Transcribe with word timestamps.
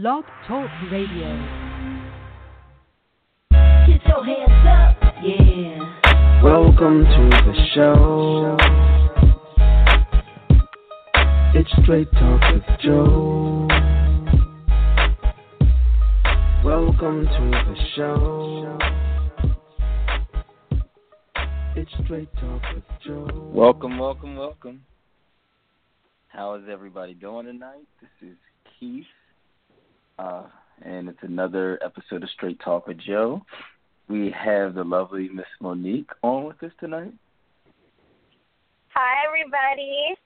Blog 0.00 0.24
Talk 0.46 0.70
Radio. 0.92 1.28
Get 3.50 4.00
your 4.06 4.24
hands 4.24 4.64
up, 4.64 5.14
yeah. 5.24 6.40
Welcome 6.40 7.02
to 7.02 7.30
the 7.44 7.54
show. 7.74 8.56
It's 11.52 11.68
Straight 11.82 12.12
Talk 12.12 12.40
with 12.54 12.78
Joe. 12.80 13.66
Welcome 16.64 17.24
to 17.24 17.50
the 17.50 17.76
show. 17.96 18.78
It's 21.74 21.90
Straight 22.04 22.32
Talk 22.36 22.62
with 22.72 22.84
Joe. 23.04 23.50
Welcome, 23.52 23.98
welcome, 23.98 24.36
welcome. 24.36 24.80
How 26.28 26.54
is 26.54 26.62
everybody 26.70 27.14
doing 27.14 27.46
tonight? 27.46 27.88
This 28.00 28.30
is 28.30 28.36
Keith, 28.78 29.04
uh, 30.18 30.44
and 30.82 31.08
it's 31.08 31.22
another 31.22 31.78
episode 31.84 32.22
of 32.22 32.30
Straight 32.30 32.60
Talk 32.60 32.86
with 32.86 32.98
Joe. 32.98 33.42
We 34.08 34.30
have 34.30 34.74
the 34.74 34.84
lovely 34.84 35.28
Miss 35.28 35.46
Monique 35.60 36.10
on 36.22 36.44
with 36.44 36.62
us 36.62 36.72
tonight. 36.80 37.12
Hi, 38.94 39.14
everybody. 39.26 40.16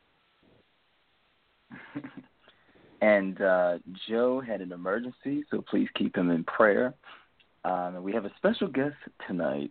and 3.02 3.40
uh, 3.40 3.78
Joe 4.08 4.40
had 4.40 4.60
an 4.60 4.72
emergency, 4.72 5.44
so 5.50 5.62
please 5.68 5.88
keep 5.96 6.16
him 6.16 6.30
in 6.30 6.44
prayer. 6.44 6.94
Um, 7.64 7.96
and 7.96 8.04
we 8.04 8.12
have 8.12 8.24
a 8.24 8.32
special 8.36 8.68
guest 8.68 8.96
tonight. 9.26 9.70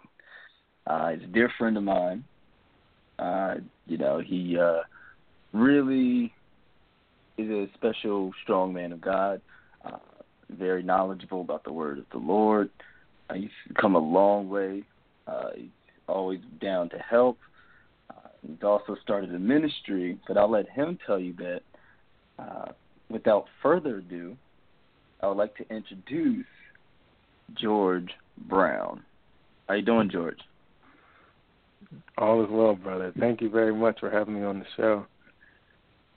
Uh, 0.88 1.12
he's 1.12 1.24
a 1.24 1.28
dear 1.28 1.52
friend 1.58 1.78
of 1.78 1.84
mine. 1.84 2.24
Uh, 3.20 3.56
you 3.86 3.98
know, 3.98 4.20
he 4.20 4.58
uh, 4.58 4.82
really 5.54 6.34
is 7.38 7.50
a 7.50 7.68
special, 7.76 8.32
strong 8.44 8.74
man 8.74 8.92
of 8.92 9.02
God. 9.02 9.42
Uh, 9.86 9.98
very 10.58 10.84
knowledgeable 10.84 11.42
about 11.42 11.64
the 11.64 11.74
word 11.74 11.98
of 11.98 12.06
the 12.12 12.18
Lord. 12.18 12.70
Uh, 13.30 13.36
he's 13.36 13.50
come 13.80 13.96
a 13.96 14.00
long 14.00 14.50
way. 14.50 14.84
Uh, 15.28 15.50
he's 15.56 15.70
always 16.08 16.40
down 16.62 16.90
to 16.90 16.98
help. 16.98 17.38
Uh, 18.10 18.30
he's 18.46 18.64
also 18.64 18.96
started 19.02 19.34
a 19.34 19.40
ministry, 19.40 20.18
but 20.28 20.38
I'll 20.38 20.52
let 20.52 20.70
him 20.70 20.98
tell 21.06 21.20
you 21.20 21.34
that. 21.34 21.62
Uh, 22.40 22.72
without 23.12 23.46
further 23.62 23.98
ado, 23.98 24.36
I 25.22 25.28
would 25.28 25.38
like 25.38 25.56
to 25.58 25.70
introduce 25.70 26.46
George 27.54 28.10
Brown. 28.48 29.04
How 29.68 29.76
you 29.76 29.82
doing, 29.84 30.10
George? 30.10 30.40
All 32.18 32.44
is 32.44 32.50
well, 32.50 32.76
brother. 32.76 33.14
Thank 33.20 33.42
you 33.42 33.50
very 33.50 33.74
much 33.74 34.00
for 34.00 34.10
having 34.10 34.36
me 34.36 34.44
on 34.44 34.60
the 34.60 34.66
show. 34.78 35.06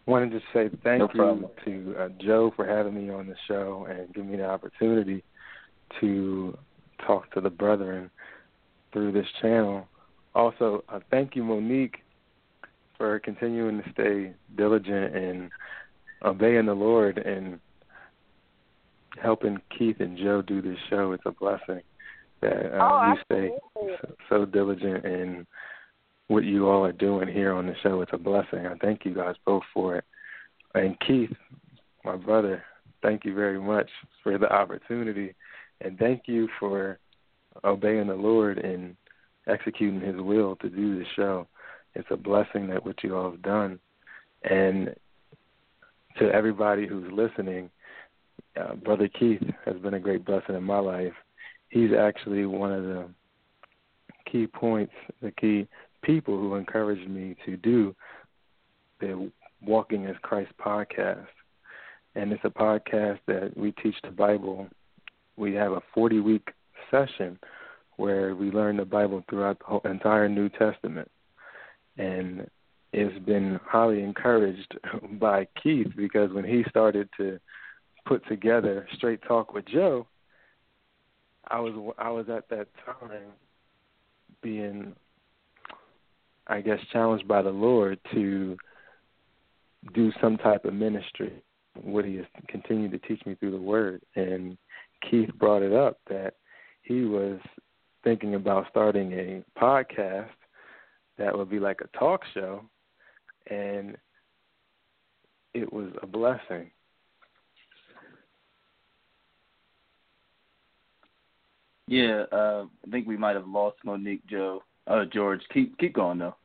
Wanted 0.07 0.33
to 0.33 0.41
say 0.53 0.69
thank 0.83 0.99
No 1.01 1.09
you 1.15 1.21
problem. 1.21 1.51
to 1.65 1.95
uh, 1.99 2.09
Joe 2.21 2.53
for 2.55 2.67
having 2.67 2.95
me 2.95 3.11
on 3.13 3.27
the 3.27 3.37
show 3.49 3.87
and 3.89 4.13
giving 4.13 4.31
me 4.31 4.37
the 4.37 4.45
opportunity 4.47 5.23
to 6.01 6.57
talk 7.07 7.31
to 7.33 7.41
the 7.41 7.51
brethren 7.51 8.11
through 8.93 9.13
this 9.13 9.27
channel. 9.41 9.89
Also, 10.35 10.85
uh, 10.89 11.01
thank 11.11 11.35
you, 11.35 11.43
Monique, 11.43 11.99
for 12.99 13.19
continuing 13.21 13.83
to 13.83 13.91
stay 13.93 14.33
diligent 14.57 15.17
and 15.17 15.51
obeying 16.23 16.67
the 16.67 16.75
Lord 16.75 17.19
and 17.19 17.59
helping 19.23 19.59
Keith 19.77 20.01
and 20.01 20.19
Joe 20.19 20.43
do 20.43 20.61
this 20.61 20.79
show. 20.91 21.13
It's 21.13 21.23
a 21.27 21.31
blessing 21.33 21.81
that 22.41 22.75
uh, 22.75 22.79
Oh, 22.83 23.13
you 23.13 23.17
stay 23.25 23.51
so, 24.03 24.15
so 24.29 24.45
diligent 24.45 25.05
in 25.05 25.47
what 26.29 26.45
you 26.45 26.69
all 26.69 26.85
are 26.85 26.93
doing 26.93 27.29
here 27.29 27.53
on 27.53 27.67
the 27.67 27.75
show. 27.83 28.01
It's 28.01 28.13
a 28.15 28.19
blessing. 28.19 28.67
I 28.67 28.75
thank 28.81 29.05
you 29.05 29.15
guys 29.15 29.35
both 29.45 29.63
for 29.73 29.97
it. 29.97 30.05
And 30.75 30.99
Keith, 31.01 31.33
my 32.05 32.17
brother, 32.17 32.63
thank 33.03 33.25
you 33.25 33.35
very 33.35 33.61
much 33.61 33.89
for 34.23 34.39
the 34.39 34.51
opportunity, 34.53 35.35
and 35.81 35.99
thank 35.99 36.23
you 36.27 36.49
for 36.59 36.99
obeying 37.63 38.09
the 38.09 38.15
Lord 38.15 38.59
and 38.59 38.97
executing 39.47 40.01
His 40.01 40.17
will 40.17 40.57
to 40.57 40.69
do 40.69 40.99
the 40.99 41.05
show. 41.15 41.47
It's 41.95 42.09
a 42.11 42.17
blessing 42.17 42.67
that 42.69 42.85
what 42.85 43.05
you 43.05 43.17
all 43.17 43.31
have 43.31 43.43
done, 43.43 43.79
and 44.43 44.95
to 46.19 46.31
everybody 46.33 46.87
who's 46.87 47.11
listening, 47.13 47.71
uh, 48.61 48.75
Brother 48.75 49.09
Keith 49.09 49.43
has 49.65 49.77
been 49.77 49.95
a 49.95 50.01
great 50.01 50.25
blessing 50.25 50.55
in 50.55 50.63
my 50.65 50.79
life. 50.79 51.13
He's 51.69 51.91
actually 51.93 52.47
one 52.47 52.73
of 52.73 52.85
the 52.85 53.09
key 54.31 54.47
points, 54.47 54.93
the 55.23 55.31
key 55.31 55.69
people 56.05 56.39
who 56.39 56.55
encouraged 56.55 57.09
me 57.09 57.37
to 57.47 57.57
do 57.57 57.95
the 59.01 59.31
Walking 59.63 60.07
as 60.07 60.17
Christ 60.23 60.53
podcast. 60.61 61.27
And 62.15 62.33
it's 62.33 62.45
a 62.45 62.51
podcast 62.51 63.19
that 63.27 63.57
we 63.57 63.73
teach 63.73 63.97
the 64.03 64.11
Bible. 64.11 64.69
We 65.37 65.55
have 65.55 65.73
a 65.73 65.83
40 65.95 66.21
week 66.21 66.51
session 66.91 67.39
where 67.97 68.35
we 68.35 68.51
learn 68.51 68.77
the 68.77 68.85
Bible 68.85 69.25
throughout 69.29 69.59
the 69.59 69.65
whole 69.65 69.83
entire 69.85 70.29
New 70.29 70.49
Testament. 70.49 71.11
And 71.97 72.49
it's 72.93 73.25
been 73.25 73.59
highly 73.65 74.03
encouraged 74.03 74.79
by 75.21 75.49
Keith 75.61 75.89
because 75.97 76.33
when 76.33 76.45
he 76.45 76.65
started 76.69 77.09
to 77.17 77.41
put 78.07 78.27
together 78.29 78.87
Straight 78.95 79.21
Talk 79.27 79.55
with 79.55 79.65
Joe, 79.67 80.07
I 81.49 81.61
was 81.61 81.95
I 81.99 82.11
was 82.11 82.27
at 82.29 82.49
that 82.51 82.69
time 82.85 83.33
being 84.43 84.95
I 86.47 86.61
guess 86.61 86.79
challenged 86.93 87.27
by 87.27 87.43
the 87.43 87.51
Lord 87.51 87.99
to 88.13 88.57
do 89.95 90.13
some 90.21 90.37
type 90.39 90.65
of 90.65 90.75
ministry. 90.75 91.43
What 91.83 92.05
he 92.05 92.17
has 92.17 92.27
continued 92.49 92.93
to 92.93 92.99
teach 92.99 93.25
me 93.27 93.35
through 93.35 93.53
the 93.53 93.57
Word, 93.59 94.03
and 94.15 94.57
Keith 95.11 95.31
brought 95.39 95.63
it 95.63 95.73
up 95.73 95.99
that 96.09 96.35
he 96.83 97.03
was 97.03 97.39
thinking 98.05 98.35
about 98.35 98.67
starting 98.71 99.13
a 99.13 99.43
podcast 99.59 100.29
that 101.19 101.37
would 101.37 101.51
be 101.51 101.59
like 101.59 101.81
a 101.81 101.99
talk 101.99 102.21
show, 102.33 102.63
and 103.51 103.97
it 105.55 105.73
was 105.73 105.91
a 106.03 106.07
blessing. 106.07 106.71
Yeah, 111.87 112.25
uh, 112.33 112.65
I 112.87 112.91
think 112.91 113.07
we 113.07 113.17
might 113.17 113.37
have 113.37 113.47
lost 113.47 113.77
Monique, 113.85 114.27
Joe. 114.27 114.63
Uh, 114.87 115.05
George, 115.13 115.41
keep 115.53 115.77
keep 115.79 115.95
going 115.95 116.19
though. 116.19 116.37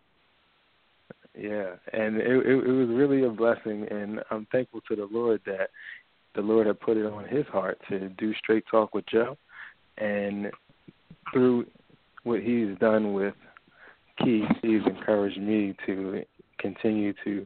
Yeah, 1.38 1.76
and 1.94 2.18
it, 2.18 2.28
it 2.28 2.68
it 2.68 2.72
was 2.72 2.90
really 2.90 3.24
a 3.24 3.30
blessing, 3.30 3.88
and 3.90 4.22
I'm 4.32 4.48
thankful 4.52 4.82
to 4.90 4.96
the 4.96 5.08
Lord 5.12 5.42
that 5.46 5.70
the 6.36 6.42
Lord 6.42 6.68
had 6.68 6.80
put 6.80 6.98
it 6.98 7.06
on 7.06 7.28
His 7.28 7.46
heart 7.48 7.80
to 7.90 8.10
do 8.10 8.34
straight 8.36 8.66
talk 8.70 8.94
with 8.94 9.06
Joe, 9.08 9.38
and 9.98 10.52
through 11.32 11.66
what 12.24 12.42
He's 12.42 12.78
done 12.80 13.14
with 13.14 13.36
Keith, 14.24 14.50
He's 14.62 14.86
encouraged 14.86 15.40
me 15.40 15.76
to 15.86 16.24
continue 16.60 17.14
to 17.24 17.44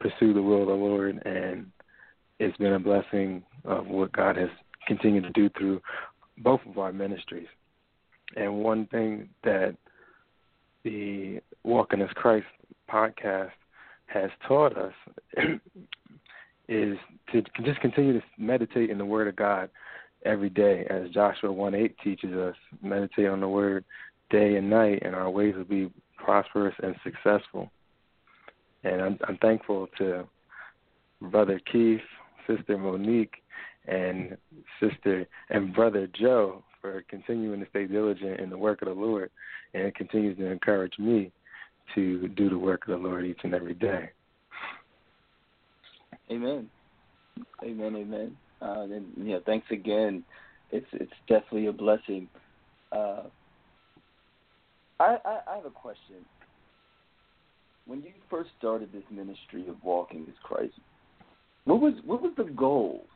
pursue 0.00 0.32
the 0.32 0.42
will 0.42 0.62
of 0.62 0.68
the 0.68 0.74
Lord, 0.74 1.22
and 1.24 1.66
it's 2.38 2.56
been 2.58 2.74
a 2.74 2.78
blessing 2.78 3.42
of 3.64 3.86
what 3.86 4.12
God 4.12 4.36
has 4.36 4.50
continued 4.86 5.24
to 5.24 5.30
do 5.30 5.50
through 5.58 5.80
both 6.38 6.60
of 6.68 6.78
our 6.78 6.92
ministries. 6.92 7.48
And 8.36 8.62
one 8.62 8.86
thing 8.86 9.28
that 9.44 9.76
the 10.88 11.40
Walking 11.64 12.00
as 12.00 12.08
Christ 12.14 12.46
podcast 12.90 13.50
has 14.06 14.30
taught 14.46 14.76
us 14.76 14.94
is 16.68 16.96
to 17.32 17.42
just 17.62 17.80
continue 17.80 18.14
to 18.14 18.24
meditate 18.38 18.88
in 18.88 18.96
the 18.96 19.04
Word 19.04 19.28
of 19.28 19.36
God 19.36 19.68
every 20.24 20.48
day, 20.48 20.86
as 20.88 21.10
Joshua 21.10 21.52
1 21.52 21.74
8 21.74 21.96
teaches 22.02 22.34
us. 22.34 22.54
Meditate 22.82 23.26
on 23.26 23.40
the 23.40 23.48
Word 23.48 23.84
day 24.30 24.56
and 24.56 24.70
night, 24.70 25.02
and 25.04 25.14
our 25.14 25.28
ways 25.28 25.54
will 25.56 25.64
be 25.64 25.90
prosperous 26.16 26.74
and 26.82 26.96
successful. 27.04 27.70
And 28.84 29.02
I'm, 29.02 29.18
I'm 29.28 29.36
thankful 29.38 29.88
to 29.98 30.26
Brother 31.20 31.60
Keith, 31.70 32.00
Sister 32.46 32.78
Monique, 32.78 33.42
and 33.86 34.38
Sister 34.80 35.26
and 35.50 35.74
Brother 35.74 36.08
Joe 36.18 36.62
for 36.80 37.04
continuing 37.08 37.60
to 37.60 37.66
stay 37.70 37.86
diligent 37.86 38.40
in 38.40 38.50
the 38.50 38.58
work 38.58 38.82
of 38.82 38.88
the 38.88 38.94
Lord, 38.94 39.30
and 39.74 39.94
continues 39.94 40.36
to 40.38 40.46
encourage 40.46 40.98
me 40.98 41.32
to 41.94 42.28
do 42.28 42.50
the 42.50 42.58
work 42.58 42.86
of 42.86 43.00
the 43.00 43.08
Lord 43.08 43.24
each 43.24 43.40
and 43.44 43.54
every 43.54 43.74
day. 43.74 44.10
Amen. 46.30 46.68
Amen. 47.62 47.96
Amen. 47.96 48.36
Uh, 48.60 48.82
and 48.82 49.06
yeah, 49.22 49.38
thanks 49.46 49.66
again. 49.70 50.24
It's 50.70 50.86
it's 50.92 51.12
definitely 51.28 51.66
a 51.66 51.72
blessing. 51.72 52.28
Uh, 52.92 53.22
I, 55.00 55.16
I 55.24 55.38
I 55.46 55.56
have 55.56 55.66
a 55.66 55.70
question. 55.70 56.16
When 57.86 58.00
you 58.02 58.10
first 58.28 58.50
started 58.58 58.92
this 58.92 59.04
ministry 59.10 59.66
of 59.68 59.76
walking 59.82 60.26
as 60.28 60.34
Christ, 60.42 60.74
what 61.64 61.80
was 61.80 61.94
what 62.04 62.20
was 62.20 62.32
the 62.36 62.44
goal 62.44 63.06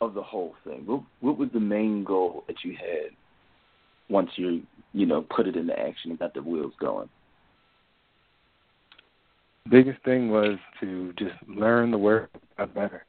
of 0.00 0.14
the 0.14 0.22
whole 0.22 0.54
thing? 0.64 0.82
What 0.86 1.02
what 1.20 1.38
was 1.38 1.48
the 1.52 1.60
main 1.60 2.04
goal 2.04 2.44
that 2.46 2.56
you 2.64 2.76
had 2.76 3.10
once 4.08 4.30
you 4.36 4.62
you 4.92 5.06
know 5.06 5.22
put 5.22 5.46
it 5.46 5.56
into 5.56 5.78
action 5.78 6.10
and 6.10 6.18
got 6.18 6.34
the 6.34 6.42
wheels 6.42 6.74
going? 6.80 7.08
biggest 9.68 10.02
thing 10.04 10.30
was 10.30 10.58
to 10.80 11.12
just 11.18 11.34
learn 11.48 11.90
the 11.90 11.98
word 11.98 12.28
better. 12.74 13.04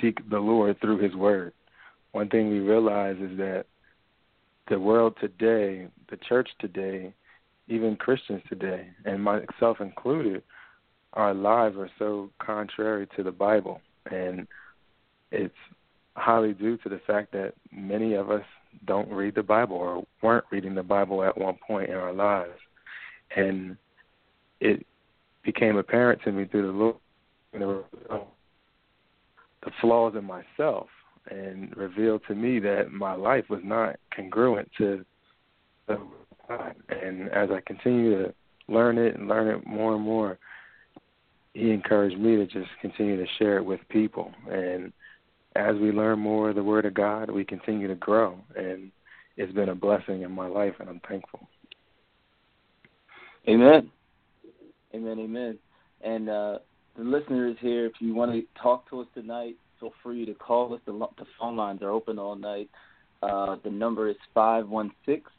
seek 0.00 0.28
the 0.30 0.38
Lord 0.38 0.80
through 0.80 0.98
His 0.98 1.14
Word. 1.14 1.52
One 2.12 2.28
thing 2.28 2.50
we 2.50 2.60
realize 2.60 3.16
is 3.20 3.36
that 3.38 3.64
the 4.68 4.78
world 4.78 5.16
today, 5.20 5.88
the 6.10 6.16
church 6.28 6.48
today, 6.60 7.12
even 7.68 7.96
Christians 7.96 8.42
today, 8.48 8.88
and 9.04 9.22
myself 9.22 9.80
included, 9.80 10.42
our 11.14 11.34
lives 11.34 11.76
are 11.76 11.90
so 11.98 12.30
contrary 12.38 13.08
to 13.16 13.22
the 13.22 13.32
Bible. 13.32 13.80
And 14.10 14.46
it's 15.30 15.54
highly 16.14 16.52
due 16.52 16.76
to 16.78 16.88
the 16.88 17.00
fact 17.06 17.32
that 17.32 17.54
many 17.72 18.14
of 18.14 18.30
us 18.30 18.44
don't 18.86 19.10
read 19.10 19.34
the 19.34 19.42
Bible 19.42 19.76
or 19.76 20.04
weren't 20.22 20.44
reading 20.50 20.74
the 20.74 20.82
Bible 20.82 21.22
at 21.22 21.36
one 21.36 21.56
point 21.66 21.90
in 21.90 21.96
our 21.96 22.12
lives. 22.12 22.58
And 23.34 23.76
it 24.60 24.86
became 25.44 25.76
apparent 25.76 26.22
to 26.24 26.32
me 26.32 26.44
through 26.44 26.66
the 26.66 26.78
Lord 26.78 26.96
the 29.64 29.70
flaws 29.80 30.14
in 30.16 30.24
myself 30.24 30.86
and 31.30 31.76
revealed 31.76 32.22
to 32.28 32.34
me 32.34 32.58
that 32.60 32.92
my 32.92 33.14
life 33.14 33.44
was 33.50 33.60
not 33.64 33.96
congruent 34.14 34.70
to 34.78 35.04
the 35.86 35.98
God. 36.48 36.74
And 36.88 37.28
as 37.30 37.50
I 37.50 37.60
continue 37.66 38.22
to 38.22 38.34
learn 38.68 38.98
it 38.98 39.16
and 39.16 39.28
learn 39.28 39.48
it 39.48 39.66
more 39.66 39.94
and 39.94 40.02
more, 40.02 40.38
he 41.58 41.70
encouraged 41.70 42.18
me 42.18 42.36
to 42.36 42.46
just 42.46 42.70
continue 42.80 43.16
to 43.16 43.26
share 43.38 43.56
it 43.56 43.64
with 43.64 43.80
people. 43.88 44.32
And 44.50 44.92
as 45.56 45.76
we 45.76 45.90
learn 45.90 46.18
more 46.18 46.50
of 46.50 46.56
the 46.56 46.62
Word 46.62 46.86
of 46.86 46.94
God, 46.94 47.30
we 47.30 47.44
continue 47.44 47.88
to 47.88 47.94
grow. 47.96 48.38
And 48.56 48.92
it's 49.36 49.52
been 49.52 49.68
a 49.68 49.74
blessing 49.74 50.22
in 50.22 50.30
my 50.30 50.46
life, 50.46 50.74
and 50.78 50.88
I'm 50.88 51.00
thankful. 51.08 51.48
Amen. 53.48 53.90
Amen. 54.94 55.18
Amen. 55.18 55.58
And 56.02 56.28
uh, 56.28 56.58
the 56.96 57.04
listeners 57.04 57.56
here, 57.60 57.86
if 57.86 57.92
you 58.00 58.14
want 58.14 58.32
to 58.32 58.42
talk 58.60 58.88
to 58.90 59.00
us 59.00 59.06
tonight, 59.14 59.56
feel 59.80 59.92
free 60.02 60.26
to 60.26 60.34
call 60.34 60.74
us. 60.74 60.80
The, 60.86 60.92
the 60.92 61.26
phone 61.40 61.56
lines 61.56 61.82
are 61.82 61.90
open 61.90 62.18
all 62.18 62.36
night. 62.36 62.68
Uh, 63.22 63.56
the 63.64 63.70
number 63.70 64.08
is 64.08 64.16
five 64.32 64.68
one 64.68 64.92
six 65.04 65.30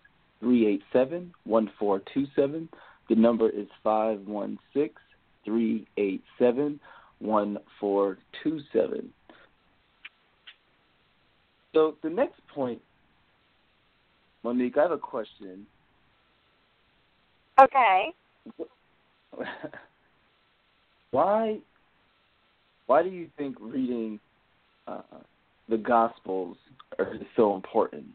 three 0.42 0.68
eight 0.68 0.81
seven 0.92 1.33
one 1.45 1.71
four 1.80 2.01
two 2.13 2.25
seven. 2.36 2.68
The 3.07 3.16
number 3.16 3.50
is 3.50 3.68
five 3.83 4.19
one 4.25 4.60
six 4.74 5.01
three 5.45 5.88
eight 5.97 6.24
seven 6.38 6.80
one 7.19 7.57
four 7.80 8.18
two 8.44 8.59
seven. 8.74 9.09
So 11.74 11.95
the 12.01 12.09
next 12.09 12.39
point, 12.53 12.81
Monique, 14.44 14.77
I 14.77 14.83
have 14.83 14.91
a 14.91 14.97
question. 14.97 15.65
Okay. 17.62 18.13
why 21.12 21.59
why 22.88 23.03
do 23.03 23.09
you 23.09 23.30
think 23.38 23.56
reading 23.59 24.19
uh, 24.88 25.01
the 25.68 25.77
Gospels 25.77 26.57
are 26.97 27.13
so 27.35 27.56
important? 27.56 28.06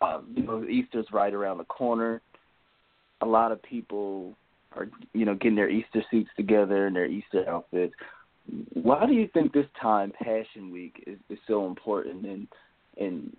Uh, 0.00 0.20
you 0.34 0.42
know, 0.42 0.64
Easter's 0.64 1.06
right 1.12 1.32
around 1.32 1.58
the 1.58 1.64
corner. 1.64 2.20
A 3.20 3.26
lot 3.26 3.50
of 3.52 3.62
people 3.62 4.34
are, 4.76 4.88
you 5.12 5.24
know, 5.24 5.34
getting 5.34 5.56
their 5.56 5.70
Easter 5.70 6.02
suits 6.10 6.30
together 6.36 6.86
and 6.86 6.96
their 6.96 7.06
Easter 7.06 7.48
outfits. 7.48 7.94
Why 8.72 9.06
do 9.06 9.12
you 9.12 9.28
think 9.34 9.52
this 9.52 9.66
time, 9.80 10.12
Passion 10.22 10.70
Week, 10.70 11.04
is, 11.06 11.18
is 11.28 11.38
so 11.46 11.66
important? 11.66 12.24
And 12.24 12.48
and 12.98 13.36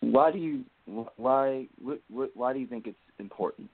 why 0.00 0.30
do 0.30 0.38
you 0.38 0.64
why 1.16 1.66
why 2.34 2.52
do 2.52 2.58
you 2.58 2.66
think 2.66 2.86
it's 2.86 2.98
important? 3.18 3.70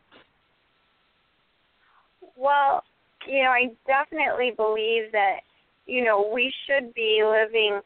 Well, 2.36 2.84
you 3.26 3.42
know, 3.42 3.50
I 3.50 3.70
definitely 3.86 4.52
believe 4.56 5.12
that, 5.12 5.40
you 5.86 6.04
know, 6.04 6.30
we 6.32 6.52
should 6.66 6.94
be 6.94 7.22
living 7.24 7.80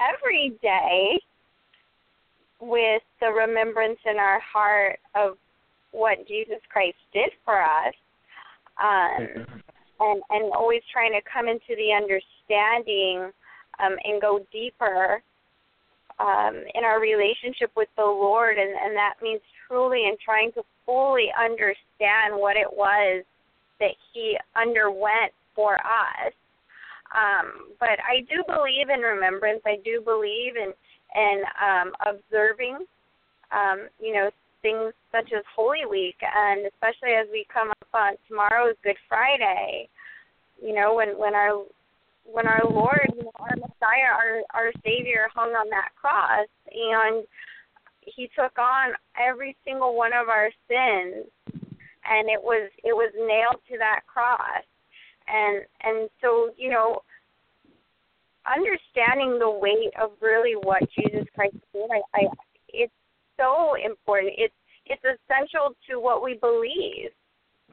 every 0.00 0.54
day 0.62 1.20
with 2.60 3.02
the 3.20 3.28
remembrance 3.28 3.98
in 4.10 4.18
our 4.18 4.40
heart 4.40 4.98
of 5.14 5.36
what 5.92 6.26
Jesus 6.26 6.58
Christ 6.70 6.96
did 7.12 7.30
for 7.44 7.62
us. 7.62 7.94
Um, 8.82 9.46
and 10.00 10.22
and 10.30 10.52
always 10.52 10.82
trying 10.92 11.12
to 11.12 11.20
come 11.30 11.46
into 11.46 11.76
the 11.76 11.92
understanding 11.94 13.30
um, 13.78 13.96
and 14.04 14.20
go 14.20 14.40
deeper 14.50 15.22
um, 16.18 16.56
in 16.74 16.84
our 16.84 17.00
relationship 17.00 17.70
with 17.76 17.88
the 17.96 18.04
Lord, 18.04 18.58
and, 18.58 18.70
and 18.70 18.96
that 18.96 19.14
means 19.22 19.40
truly 19.68 20.08
and 20.08 20.18
trying 20.18 20.52
to 20.52 20.62
fully 20.84 21.28
understand 21.38 22.34
what 22.34 22.56
it 22.56 22.70
was 22.70 23.24
that 23.80 23.94
he 24.12 24.36
underwent 24.56 25.32
for 25.54 25.74
us. 25.74 26.32
Um, 27.12 27.74
but 27.78 28.00
I 28.00 28.20
do 28.28 28.42
believe 28.46 28.88
in 28.88 29.00
remembrance. 29.00 29.60
I 29.66 29.76
do 29.84 30.00
believe 30.00 30.56
in 30.56 30.72
in 31.14 31.42
um, 31.60 31.92
observing, 32.08 32.86
um, 33.52 33.88
you 34.00 34.14
know, 34.14 34.30
things 34.62 34.92
such 35.10 35.32
as 35.36 35.44
Holy 35.54 35.84
Week, 35.88 36.16
and 36.22 36.66
especially 36.66 37.14
as 37.14 37.26
we 37.30 37.46
come 37.52 37.70
up 37.70 37.88
on 37.92 38.14
tomorrow's 38.28 38.76
Good 38.82 38.96
Friday. 39.08 39.88
You 40.62 40.74
know, 40.74 40.94
when 40.94 41.18
when 41.18 41.34
our 41.34 41.64
when 42.24 42.46
our 42.46 42.62
Lord, 42.64 43.10
our 43.36 43.56
Messiah, 43.56 44.14
our 44.14 44.42
our 44.54 44.72
Savior 44.84 45.28
hung 45.34 45.50
on 45.50 45.68
that 45.70 45.90
cross, 46.00 46.48
and 46.70 47.24
He 48.00 48.30
took 48.38 48.56
on 48.58 48.92
every 49.20 49.56
single 49.64 49.96
one 49.96 50.12
of 50.12 50.28
our 50.28 50.50
sins 50.68 51.26
and 52.04 52.28
it 52.28 52.42
was 52.42 52.70
it 52.84 52.92
was 52.92 53.12
nailed 53.16 53.60
to 53.70 53.78
that 53.78 54.00
cross 54.06 54.64
and 55.28 55.62
and 55.82 56.08
so 56.20 56.50
you 56.56 56.70
know 56.70 57.00
understanding 58.46 59.38
the 59.38 59.50
weight 59.50 59.92
of 60.00 60.10
really 60.20 60.54
what 60.54 60.82
Jesus 60.90 61.26
Christ 61.34 61.56
did 61.72 61.90
I, 61.90 62.18
I 62.18 62.26
so 63.42 63.74
important. 63.74 64.34
It's 64.38 64.54
it's 64.86 65.02
essential 65.02 65.74
to 65.90 65.98
what 65.98 66.22
we 66.22 66.38
believe. 66.38 67.10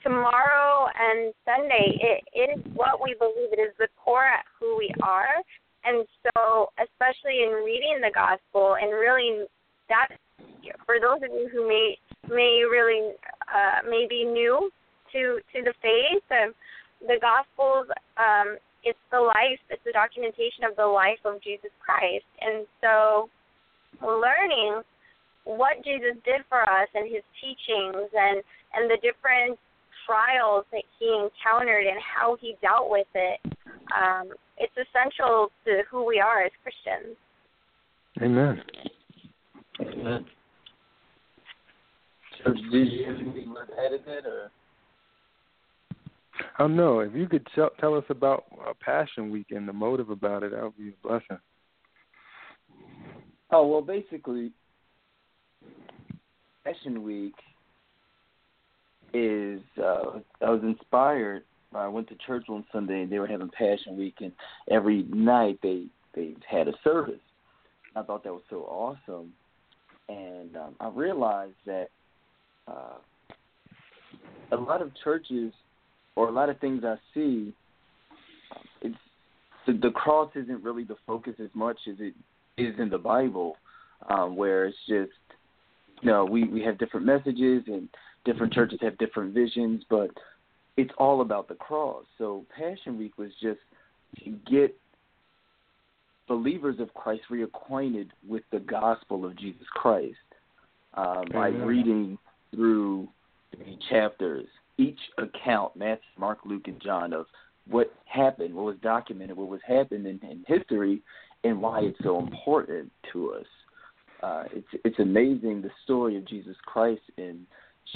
Tomorrow 0.01 0.87
and 0.95 1.33
Sunday 1.43 1.99
it, 1.99 2.23
is 2.33 2.63
what 2.73 3.03
we 3.03 3.15
believe. 3.19 3.51
It 3.51 3.59
is 3.59 3.75
the 3.77 3.87
core 4.01 4.23
who 4.59 4.77
we 4.77 4.89
are. 5.03 5.43
And 5.83 6.05
so 6.23 6.69
especially 6.79 7.43
in 7.43 7.51
reading 7.65 7.99
the 8.01 8.11
gospel 8.13 8.75
and 8.79 8.91
really 8.91 9.45
that 9.89 10.09
for 10.85 10.99
those 10.99 11.21
of 11.23 11.31
you 11.33 11.49
who 11.51 11.67
may 11.67 11.97
may 12.29 12.63
really 12.69 13.13
uh, 13.47 13.89
may 13.89 14.05
be 14.09 14.23
new 14.23 14.69
to 15.13 15.39
to 15.53 15.63
the 15.63 15.73
faith. 15.81 16.23
Um, 16.31 16.53
the 17.01 17.15
Gospels, 17.21 17.87
um, 18.19 18.57
it's 18.83 18.99
the 19.09 19.19
life, 19.19 19.59
it's 19.69 19.81
the 19.85 19.95
documentation 19.95 20.67
of 20.69 20.75
the 20.75 20.85
life 20.85 21.19
of 21.23 21.41
Jesus 21.41 21.71
Christ, 21.79 22.27
and 22.41 22.67
so 22.81 23.29
learning 24.03 24.83
what 25.45 25.83
Jesus 25.83 26.15
did 26.25 26.41
for 26.47 26.61
us 26.61 26.87
and 26.93 27.05
his 27.05 27.23
teachings 27.41 28.09
and 28.13 28.43
and 28.73 28.89
the 28.89 28.97
different 29.01 29.57
trials 30.05 30.65
that 30.71 30.83
he 30.99 31.07
encountered 31.07 31.85
and 31.85 31.99
how 32.01 32.37
he 32.39 32.55
dealt 32.61 32.89
with 32.89 33.07
it. 33.15 33.39
Um, 33.95 34.29
it's 34.57 34.73
essential 34.73 35.51
to 35.65 35.81
who 35.89 36.05
we 36.05 36.19
are 36.19 36.43
as 36.43 36.51
Christians. 36.61 37.15
Amen. 38.21 38.61
Amen. 39.81 40.25
So 42.43 42.53
did 42.71 42.91
you 42.91 43.05
have 43.05 43.15
anything 43.15 43.53
left 43.53 43.71
edited 43.77 44.25
or? 44.25 44.51
Oh 46.57 46.67
no! 46.67 46.99
If 46.99 47.13
you 47.15 47.27
could 47.27 47.45
tell, 47.53 47.69
tell 47.79 47.95
us 47.95 48.03
about 48.09 48.45
uh, 48.65 48.73
Passion 48.79 49.29
Week 49.29 49.47
and 49.51 49.67
the 49.67 49.73
motive 49.73 50.09
about 50.09 50.43
it, 50.43 50.51
that 50.51 50.63
would 50.63 50.77
be 50.77 50.89
a 50.89 51.07
blessing. 51.07 51.39
Oh 53.51 53.67
well, 53.67 53.81
basically, 53.81 54.51
Passion 56.69 57.03
Week 57.03 57.33
is. 59.13 59.61
Uh, 59.77 60.19
I 60.41 60.49
was 60.49 60.61
inspired. 60.63 61.43
I 61.73 61.87
went 61.87 62.07
to 62.09 62.15
church 62.25 62.45
one 62.47 62.65
Sunday 62.71 63.01
and 63.01 63.11
they 63.11 63.19
were 63.19 63.27
having 63.27 63.49
Passion 63.49 63.97
Week, 63.97 64.15
and 64.21 64.31
every 64.69 65.03
night 65.03 65.59
they 65.61 65.85
they 66.15 66.35
had 66.49 66.67
a 66.67 66.73
service. 66.83 67.19
I 67.95 68.03
thought 68.03 68.23
that 68.23 68.33
was 68.33 68.43
so 68.49 68.61
awesome, 68.63 69.33
and 70.09 70.55
um, 70.55 70.75
I 70.79 70.89
realized 70.89 71.55
that 71.65 71.87
uh, 72.67 72.97
a 74.51 74.55
lot 74.55 74.81
of 74.81 74.91
churches 75.03 75.51
or 76.15 76.29
a 76.29 76.31
lot 76.31 76.49
of 76.49 76.59
things 76.59 76.83
I 76.83 76.95
see, 77.13 77.53
it's 78.81 78.95
the, 79.65 79.73
the 79.73 79.91
cross 79.91 80.31
isn't 80.35 80.63
really 80.63 80.83
the 80.83 80.97
focus 81.07 81.35
as 81.39 81.49
much 81.53 81.77
as 81.89 81.95
it 81.99 82.13
is 82.57 82.75
in 82.79 82.89
the 82.89 82.97
Bible, 82.97 83.55
um, 84.09 84.35
where 84.35 84.65
it's 84.65 84.77
just 84.87 85.11
you 86.01 86.09
know 86.09 86.25
we 86.25 86.45
we 86.45 86.61
have 86.61 86.77
different 86.77 87.05
messages 87.05 87.63
and 87.67 87.89
different 88.25 88.53
churches 88.53 88.79
have 88.81 88.97
different 88.97 89.33
visions, 89.33 89.83
but 89.89 90.09
it's 90.77 90.91
all 90.97 91.21
about 91.21 91.47
the 91.47 91.55
cross. 91.55 92.05
So 92.17 92.45
Passion 92.55 92.97
Week 92.97 93.17
was 93.17 93.31
just 93.41 93.59
to 94.23 94.31
get 94.49 94.75
believers 96.27 96.79
of 96.79 96.93
Christ 96.93 97.23
reacquainted 97.31 98.09
with 98.27 98.43
the 98.51 98.59
gospel 98.59 99.25
of 99.25 99.37
Jesus 99.37 99.65
Christ 99.73 100.15
uh, 100.93 101.23
by 101.33 101.49
reading 101.49 102.17
through 102.51 103.07
the 103.51 103.77
chapters, 103.89 104.45
each 104.77 104.99
account, 105.17 105.75
Matthew, 105.75 106.03
Mark, 106.17 106.39
Luke, 106.45 106.67
and 106.67 106.81
John, 106.81 107.13
of 107.13 107.25
what 107.67 107.93
happened, 108.05 108.53
what 108.53 108.65
was 108.65 108.77
documented, 108.81 109.37
what 109.37 109.49
was 109.49 109.61
happening 109.67 110.19
in, 110.21 110.29
in 110.29 110.45
history, 110.47 111.01
and 111.43 111.61
why 111.61 111.81
it's 111.81 111.97
so 112.03 112.19
important 112.19 112.91
to 113.11 113.33
us. 113.33 113.45
Uh, 114.21 114.43
it's 114.51 114.67
it's 114.83 114.99
amazing 114.99 115.61
the 115.61 115.71
story 115.83 116.17
of 116.17 116.25
Jesus 116.25 116.55
Christ 116.65 117.01
in 117.17 117.45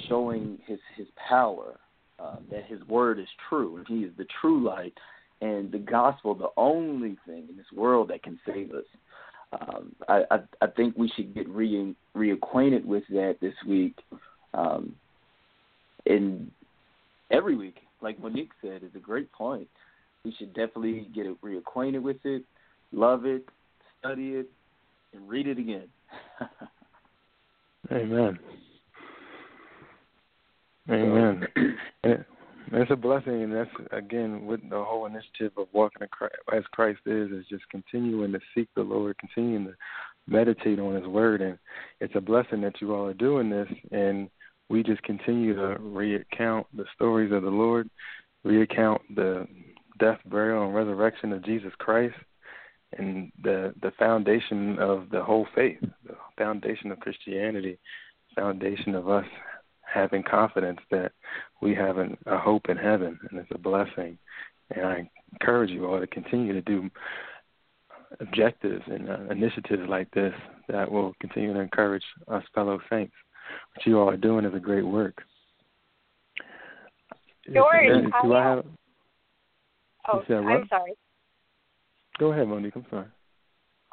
showing 0.07 0.57
his 0.65 0.79
his 0.95 1.07
power, 1.29 1.79
uh, 2.19 2.37
that 2.49 2.65
his 2.65 2.81
word 2.87 3.19
is 3.19 3.27
true, 3.49 3.77
and 3.77 3.87
he 3.87 4.05
is 4.05 4.11
the 4.17 4.25
true 4.41 4.63
light, 4.63 4.93
and 5.41 5.71
the 5.71 5.79
gospel 5.79 6.33
the 6.33 6.49
only 6.55 7.17
thing 7.25 7.45
in 7.49 7.57
this 7.57 7.71
world 7.75 8.09
that 8.09 8.23
can 8.23 8.39
save 8.45 8.71
us. 8.71 8.85
Um, 9.59 9.95
I, 10.07 10.23
I 10.31 10.39
I 10.61 10.67
think 10.67 10.97
we 10.97 11.11
should 11.15 11.33
get 11.35 11.47
re 11.49 11.95
reacquainted 12.15 12.85
with 12.85 13.03
that 13.09 13.37
this 13.41 13.55
week, 13.67 13.97
um, 14.53 14.95
and 16.05 16.49
every 17.31 17.55
week, 17.55 17.77
like 18.01 18.19
Monique 18.19 18.51
said, 18.61 18.83
is 18.83 18.95
a 18.95 18.99
great 18.99 19.31
point. 19.31 19.67
We 20.23 20.33
should 20.37 20.53
definitely 20.53 21.09
get 21.13 21.25
reacquainted 21.41 22.01
with 22.01 22.23
it, 22.23 22.43
love 22.93 23.25
it, 23.25 23.45
study 23.99 24.35
it, 24.35 24.49
and 25.13 25.27
read 25.27 25.47
it 25.47 25.59
again. 25.59 25.87
Amen. 27.91 28.39
Amen. 30.89 31.47
it's 32.03 32.91
a 32.91 32.95
blessing, 32.95 33.43
and 33.43 33.53
that's 33.53 33.69
again 33.91 34.45
with 34.45 34.61
the 34.69 34.83
whole 34.83 35.05
initiative 35.05 35.51
of 35.57 35.67
walking 35.73 36.07
as 36.53 36.63
Christ 36.71 36.99
is 37.05 37.31
is 37.31 37.45
just 37.49 37.67
continuing 37.69 38.31
to 38.33 38.39
seek 38.55 38.67
the 38.75 38.81
Lord, 38.81 39.17
continuing 39.17 39.65
to 39.65 39.73
meditate 40.27 40.79
on 40.79 40.95
His 40.95 41.05
Word, 41.05 41.41
and 41.41 41.57
it's 41.99 42.15
a 42.15 42.21
blessing 42.21 42.61
that 42.61 42.81
you 42.81 42.93
all 42.93 43.07
are 43.07 43.13
doing 43.13 43.49
this, 43.49 43.67
and 43.91 44.29
we 44.69 44.83
just 44.83 45.03
continue 45.03 45.55
to 45.55 45.77
recount 45.79 46.67
the 46.75 46.85
stories 46.95 47.31
of 47.31 47.43
the 47.43 47.49
Lord, 47.49 47.89
recount 48.43 49.01
the 49.15 49.47
death, 49.99 50.19
burial, 50.25 50.65
and 50.65 50.75
resurrection 50.75 51.31
of 51.33 51.45
Jesus 51.45 51.71
Christ, 51.77 52.15
and 52.97 53.31
the 53.41 53.73
the 53.81 53.91
foundation 53.97 54.77
of 54.79 55.09
the 55.11 55.23
whole 55.23 55.47
faith, 55.55 55.79
the 56.05 56.15
foundation 56.37 56.91
of 56.91 56.99
Christianity, 56.99 57.77
foundation 58.35 58.95
of 58.95 59.09
us 59.09 59.25
having 59.81 60.23
confidence 60.23 60.79
that 60.91 61.11
we 61.61 61.75
have 61.75 61.97
an, 61.97 62.17
a 62.25 62.37
hope 62.37 62.69
in 62.69 62.77
heaven, 62.77 63.19
and 63.29 63.39
it's 63.39 63.51
a 63.53 63.57
blessing. 63.57 64.17
And 64.75 64.85
I 64.85 65.09
encourage 65.33 65.69
you 65.69 65.85
all 65.85 65.99
to 65.99 66.07
continue 66.07 66.53
to 66.53 66.61
do 66.61 66.89
objectives 68.19 68.83
and 68.87 69.09
uh, 69.09 69.17
initiatives 69.31 69.83
like 69.87 70.09
this 70.11 70.33
that 70.67 70.91
will 70.91 71.13
continue 71.19 71.53
to 71.53 71.59
encourage 71.59 72.03
us 72.27 72.43
fellow 72.53 72.79
saints. 72.89 73.13
What 73.75 73.85
you 73.85 73.99
all 73.99 74.09
are 74.09 74.17
doing 74.17 74.45
is 74.45 74.53
a 74.53 74.59
great 74.59 74.85
work. 74.85 75.21
George, 77.51 78.05
do 78.23 78.33
I 78.33 78.43
have? 78.43 78.65
Oh, 80.11 80.23
I'm 80.29 80.67
sorry. 80.69 80.93
Go 82.19 82.31
ahead, 82.31 82.47
Monique. 82.47 82.75
I'm 82.75 82.85
sorry. 82.89 83.07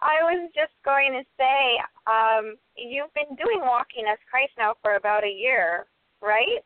I 0.00 0.22
was 0.22 0.50
just 0.54 0.72
going 0.84 1.12
to 1.12 1.22
say, 1.36 1.78
um, 2.06 2.56
you've 2.76 3.12
been 3.14 3.36
doing 3.36 3.60
Walking 3.60 4.04
as 4.10 4.18
Christ 4.30 4.52
now 4.56 4.74
for 4.82 4.94
about 4.94 5.24
a 5.24 5.30
year, 5.30 5.86
right? 6.22 6.64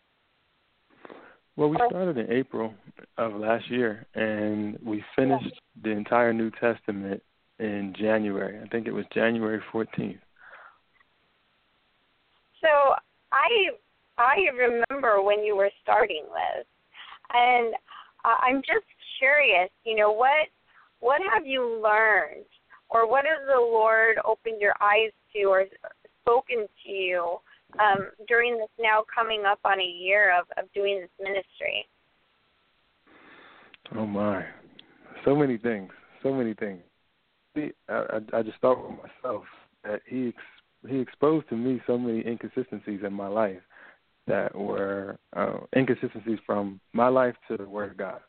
Well, 1.57 1.69
we 1.69 1.77
started 1.89 2.19
in 2.19 2.33
April 2.33 2.75
of 3.17 3.35
last 3.35 3.71
year, 3.71 4.07
and 4.15 4.79
we 4.85 5.05
finished 5.15 5.55
the 5.83 5.91
entire 5.91 6.33
New 6.33 6.51
Testament 6.61 7.23
in 7.59 7.95
January. 7.99 8.61
I 8.61 8.69
think 8.69 8.87
it 8.87 8.93
was 8.93 9.05
January 9.13 9.61
14th. 9.73 10.19
So 12.61 12.69
I 13.33 13.71
I 14.17 14.37
remember 14.57 15.23
when 15.23 15.45
you 15.45 15.57
were 15.57 15.71
starting 15.83 16.25
this, 16.25 16.67
and 17.33 17.75
I'm 18.25 18.57
just 18.63 18.87
curious. 19.19 19.71
You 19.85 19.97
know 19.97 20.13
what 20.13 20.49
what 21.05 21.21
have 21.31 21.45
you 21.45 21.83
learned, 21.83 22.47
or 22.89 23.07
what 23.07 23.27
has 23.27 23.47
the 23.47 23.61
Lord 23.61 24.17
opened 24.25 24.59
your 24.59 24.73
eyes 24.81 25.13
to, 25.35 25.45
or 25.45 25.67
spoken 26.23 26.67
to 26.87 26.91
you 26.91 27.37
um, 27.79 28.09
during 28.27 28.57
this 28.57 28.71
now 28.81 29.05
coming 29.15 29.43
up 29.47 29.59
on 29.67 29.79
a 29.81 29.85
year 29.85 30.33
of, 30.39 30.47
of 30.57 30.73
doing 30.73 31.01
this 31.03 31.11
ministry? 31.21 31.85
Oh 33.95 34.07
my, 34.07 34.47
so 35.27 35.37
many 35.37 35.59
things, 35.59 35.91
so 36.23 36.33
many 36.33 36.55
things. 36.55 36.81
See, 37.55 37.73
I, 37.87 38.21
I, 38.33 38.39
I 38.39 38.43
just 38.43 38.59
thought 38.63 38.83
with 38.83 38.99
myself 38.99 39.45
that 39.85 40.01
he 40.09 40.29
ex- 40.29 40.89
he 40.89 41.01
exposed 41.01 41.51
to 41.51 41.57
me 41.57 41.83
so 41.87 41.99
many 41.99 42.27
inconsistencies 42.27 43.01
in 43.07 43.13
my 43.13 43.29
life 43.29 43.61
that 44.27 44.55
were 44.55 45.19
uh, 45.37 45.59
inconsistencies 45.77 46.39
from 46.47 46.81
my 46.95 47.09
life 47.09 47.35
to 47.49 47.59
the 47.59 47.69
Word 47.69 47.91
of 47.91 47.99
God. 47.99 48.21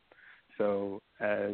So 0.57 1.01
as 1.21 1.53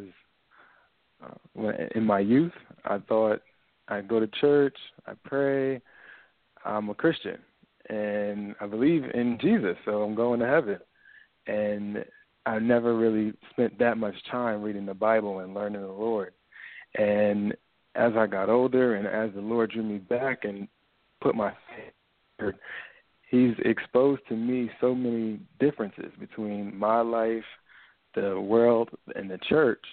uh, 1.23 1.71
in 1.95 2.05
my 2.05 2.19
youth, 2.19 2.53
I 2.85 2.97
thought 2.99 3.41
I 3.87 4.01
go 4.01 4.19
to 4.19 4.27
church, 4.27 4.75
I 5.05 5.13
pray, 5.23 5.81
I'm 6.63 6.89
a 6.89 6.95
Christian, 6.95 7.37
and 7.89 8.55
I 8.61 8.67
believe 8.67 9.03
in 9.13 9.37
Jesus, 9.41 9.75
so 9.85 10.03
I'm 10.03 10.15
going 10.15 10.39
to 10.39 10.47
heaven. 10.47 10.79
And 11.47 12.05
I 12.45 12.59
never 12.59 12.95
really 12.95 13.33
spent 13.51 13.77
that 13.79 13.97
much 13.97 14.15
time 14.29 14.61
reading 14.61 14.85
the 14.85 14.93
Bible 14.93 15.39
and 15.39 15.53
learning 15.53 15.81
the 15.81 15.87
Lord. 15.87 16.33
And 16.95 17.53
as 17.95 18.13
I 18.15 18.27
got 18.27 18.49
older, 18.49 18.95
and 18.95 19.07
as 19.07 19.35
the 19.35 19.41
Lord 19.41 19.71
drew 19.71 19.83
me 19.83 19.97
back 19.97 20.45
and 20.45 20.67
put 21.21 21.35
my 21.35 21.51
faith, 21.75 22.55
He's 23.29 23.55
exposed 23.63 24.21
to 24.27 24.35
me 24.35 24.69
so 24.81 24.93
many 24.93 25.39
differences 25.57 26.11
between 26.19 26.77
my 26.77 26.99
life, 26.99 27.45
the 28.13 28.39
world, 28.39 28.89
and 29.15 29.31
the 29.31 29.37
church 29.37 29.83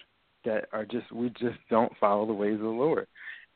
that 0.45 0.69
are 0.73 0.85
just 0.85 1.11
we 1.13 1.31
just 1.31 1.59
don't 1.71 1.93
follow 1.99 2.27
the 2.27 2.33
ways 2.33 2.55
of 2.55 2.61
the 2.61 2.67
Lord, 2.67 3.07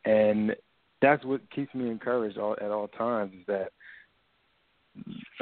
and 0.04 0.54
that's 1.00 1.24
what 1.24 1.40
keeps 1.50 1.74
me 1.74 1.90
encouraged 1.90 2.38
all, 2.38 2.56
at 2.60 2.70
all 2.70 2.88
times. 2.88 3.32
Is 3.34 3.46
that 3.48 3.72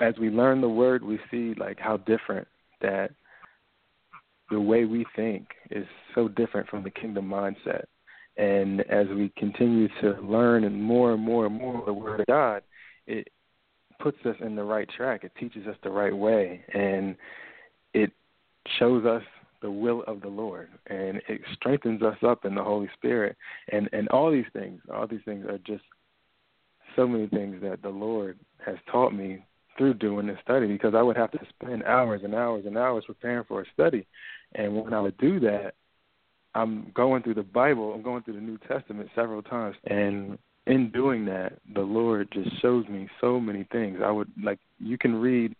as 0.00 0.14
we 0.18 0.30
learn 0.30 0.60
the 0.60 0.68
Word, 0.68 1.02
we 1.02 1.18
see 1.30 1.54
like 1.58 1.78
how 1.78 1.98
different 1.98 2.46
that 2.80 3.10
the 4.50 4.60
way 4.60 4.84
we 4.84 5.06
think 5.14 5.48
is 5.70 5.86
so 6.14 6.28
different 6.28 6.68
from 6.68 6.82
the 6.82 6.90
kingdom 6.90 7.28
mindset. 7.28 7.84
And 8.36 8.80
as 8.82 9.06
we 9.08 9.32
continue 9.36 9.88
to 10.00 10.20
learn 10.22 10.64
and 10.64 10.82
more 10.82 11.12
and 11.12 11.22
more 11.22 11.46
and 11.46 11.54
more 11.54 11.82
the 11.84 11.92
Word 11.92 12.20
of 12.20 12.26
God, 12.26 12.62
it 13.06 13.28
puts 14.00 14.18
us 14.24 14.36
in 14.40 14.56
the 14.56 14.64
right 14.64 14.88
track. 14.96 15.24
It 15.24 15.32
teaches 15.38 15.66
us 15.66 15.76
the 15.82 15.90
right 15.90 16.16
way, 16.16 16.64
and 16.72 17.16
it 17.92 18.10
shows 18.78 19.04
us 19.04 19.22
the 19.62 19.70
will 19.70 20.02
of 20.06 20.20
the 20.20 20.28
Lord, 20.28 20.68
and 20.86 21.20
it 21.28 21.40
strengthens 21.54 22.02
us 22.02 22.16
up 22.26 22.44
in 22.44 22.54
the 22.54 22.62
Holy 22.62 22.88
Spirit, 22.94 23.36
and 23.70 23.88
and 23.92 24.08
all 24.08 24.30
these 24.30 24.50
things, 24.52 24.80
all 24.92 25.06
these 25.06 25.20
things 25.24 25.46
are 25.46 25.58
just 25.58 25.84
so 26.96 27.06
many 27.06 27.26
things 27.28 27.62
that 27.62 27.82
the 27.82 27.88
Lord 27.88 28.38
has 28.64 28.76
taught 28.90 29.14
me 29.14 29.44
through 29.78 29.94
doing 29.94 30.26
this 30.26 30.38
study 30.42 30.66
because 30.66 30.94
I 30.94 31.02
would 31.02 31.16
have 31.16 31.30
to 31.32 31.38
spend 31.48 31.84
hours 31.84 32.22
and 32.24 32.34
hours 32.34 32.64
and 32.66 32.76
hours 32.76 33.04
preparing 33.06 33.44
for 33.44 33.62
a 33.62 33.70
study, 33.72 34.06
and 34.54 34.74
when 34.76 34.94
I 34.94 35.00
would 35.00 35.16
do 35.18 35.40
that, 35.40 35.74
I'm 36.54 36.90
going 36.94 37.22
through 37.22 37.34
the 37.34 37.42
Bible, 37.42 37.92
I'm 37.92 38.02
going 38.02 38.22
through 38.22 38.34
the 38.34 38.40
New 38.40 38.58
Testament 38.68 39.08
several 39.14 39.42
times, 39.42 39.76
and 39.84 40.38
in 40.66 40.90
doing 40.90 41.24
that, 41.26 41.54
the 41.74 41.80
Lord 41.80 42.28
just 42.32 42.60
shows 42.60 42.86
me 42.88 43.08
so 43.20 43.40
many 43.40 43.64
things. 43.72 43.98
I 44.04 44.10
would 44.10 44.30
like 44.42 44.58
you 44.78 44.98
can 44.98 45.14
read 45.14 45.54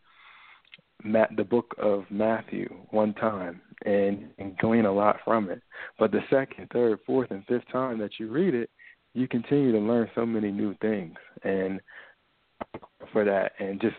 Matt, 1.04 1.36
the 1.36 1.44
book 1.44 1.74
of 1.78 2.04
Matthew 2.10 2.68
one 2.90 3.14
time 3.14 3.60
and, 3.84 4.28
and 4.38 4.56
glean 4.58 4.84
a 4.84 4.92
lot 4.92 5.16
from 5.24 5.50
it. 5.50 5.62
But 5.98 6.12
the 6.12 6.20
second, 6.30 6.68
third, 6.72 6.98
fourth, 7.06 7.30
and 7.30 7.44
fifth 7.46 7.68
time 7.72 7.98
that 7.98 8.18
you 8.18 8.30
read 8.30 8.54
it, 8.54 8.70
you 9.14 9.26
continue 9.26 9.72
to 9.72 9.78
learn 9.78 10.10
so 10.14 10.24
many 10.24 10.50
new 10.50 10.74
things. 10.80 11.16
And 11.42 11.80
for 13.12 13.24
that, 13.24 13.52
and 13.58 13.80
just 13.80 13.96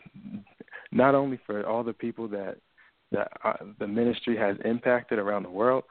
not 0.91 1.15
only 1.15 1.39
for 1.45 1.65
all 1.65 1.83
the 1.83 1.93
people 1.93 2.27
that 2.29 2.57
that 3.11 3.29
uh, 3.43 3.53
the 3.79 3.87
ministry 3.87 4.37
has 4.37 4.55
impacted 4.63 5.19
around 5.19 5.43
the 5.43 5.49
world, 5.49 5.83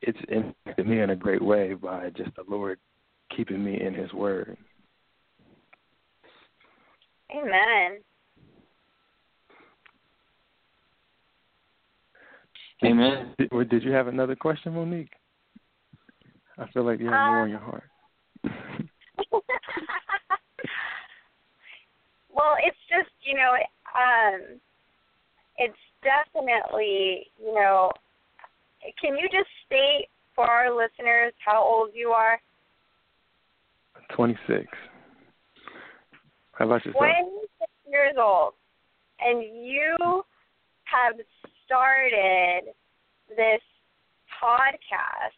it's 0.00 0.18
impacted 0.28 0.86
me 0.86 1.00
in 1.00 1.10
a 1.10 1.16
great 1.16 1.42
way 1.42 1.74
by 1.74 2.10
just 2.10 2.30
the 2.36 2.44
Lord 2.48 2.78
keeping 3.36 3.64
me 3.64 3.80
in 3.80 3.94
His 3.94 4.12
Word. 4.12 4.56
Amen. 7.34 7.98
Amen. 12.84 13.34
Did, 13.38 13.50
did 13.70 13.82
you 13.82 13.92
have 13.92 14.06
another 14.06 14.36
question, 14.36 14.74
Monique? 14.74 15.12
I 16.58 16.66
feel 16.72 16.84
like 16.84 17.00
you 17.00 17.06
have 17.06 17.32
more 17.32 17.44
in 17.44 17.50
your 17.50 17.60
heart. 17.60 17.84
well, 22.34 22.56
it's 22.64 22.76
just 22.88 23.10
you 23.22 23.34
know, 23.34 23.54
um, 23.94 24.60
it's 25.56 25.74
definitely 26.02 27.26
you 27.40 27.54
know. 27.54 27.90
Can 29.00 29.16
you 29.16 29.28
just 29.28 29.48
state 29.66 30.08
for 30.34 30.44
our 30.48 30.70
listeners 30.70 31.32
how 31.44 31.62
old 31.62 31.90
you 31.94 32.10
are? 32.10 32.40
Twenty 34.14 34.36
six. 34.46 34.66
How 36.52 36.66
about 36.66 36.84
yourself? 36.84 37.04
Twenty 37.04 37.46
six 37.58 37.70
years 37.88 38.14
old, 38.18 38.54
and 39.20 39.42
you 39.42 40.22
have 40.84 41.14
started 41.68 42.72
this 43.28 43.60
podcast, 44.40 45.36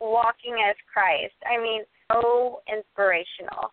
Walking 0.00 0.58
as 0.68 0.76
Christ. 0.92 1.34
I 1.46 1.62
mean, 1.62 1.82
so 2.10 2.60
inspirational. 2.66 3.70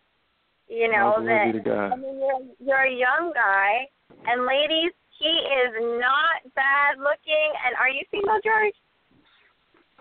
You 0.67 0.91
know 0.91 1.15
oh, 1.17 1.25
that. 1.25 1.53
Be 1.53 1.60
to 1.60 1.63
God. 1.63 1.93
I 1.93 1.95
mean, 1.95 2.17
you're 2.17 2.41
you're 2.60 2.86
a 2.86 2.91
young 2.91 3.31
guy, 3.34 3.86
and 4.25 4.45
ladies, 4.45 4.93
he 5.19 5.29
is 5.29 5.74
not 6.01 6.41
bad 6.55 6.98
looking. 6.98 7.50
And 7.65 7.75
are 7.77 7.89
you 7.89 8.01
single, 8.10 8.39
George? 8.43 8.74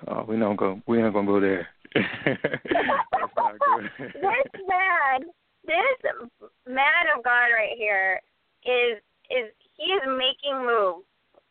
Oh, 0.08 0.24
we 0.26 0.38
don't 0.38 0.56
go. 0.56 0.80
We 0.86 1.02
ain't 1.02 1.12
gonna 1.12 1.26
go 1.26 1.40
there. 1.40 1.68
That's 1.94 3.36
not 3.36 3.54
good. 3.60 3.90
this 3.98 4.50
man, 4.66 5.28
this 5.66 6.40
man 6.66 7.04
of 7.16 7.22
God 7.22 7.52
right 7.52 7.76
here 7.76 8.20
is 8.64 8.96
is 9.30 9.52
he 9.76 9.92
is 9.92 10.02
making 10.06 10.64
moves 10.64 11.04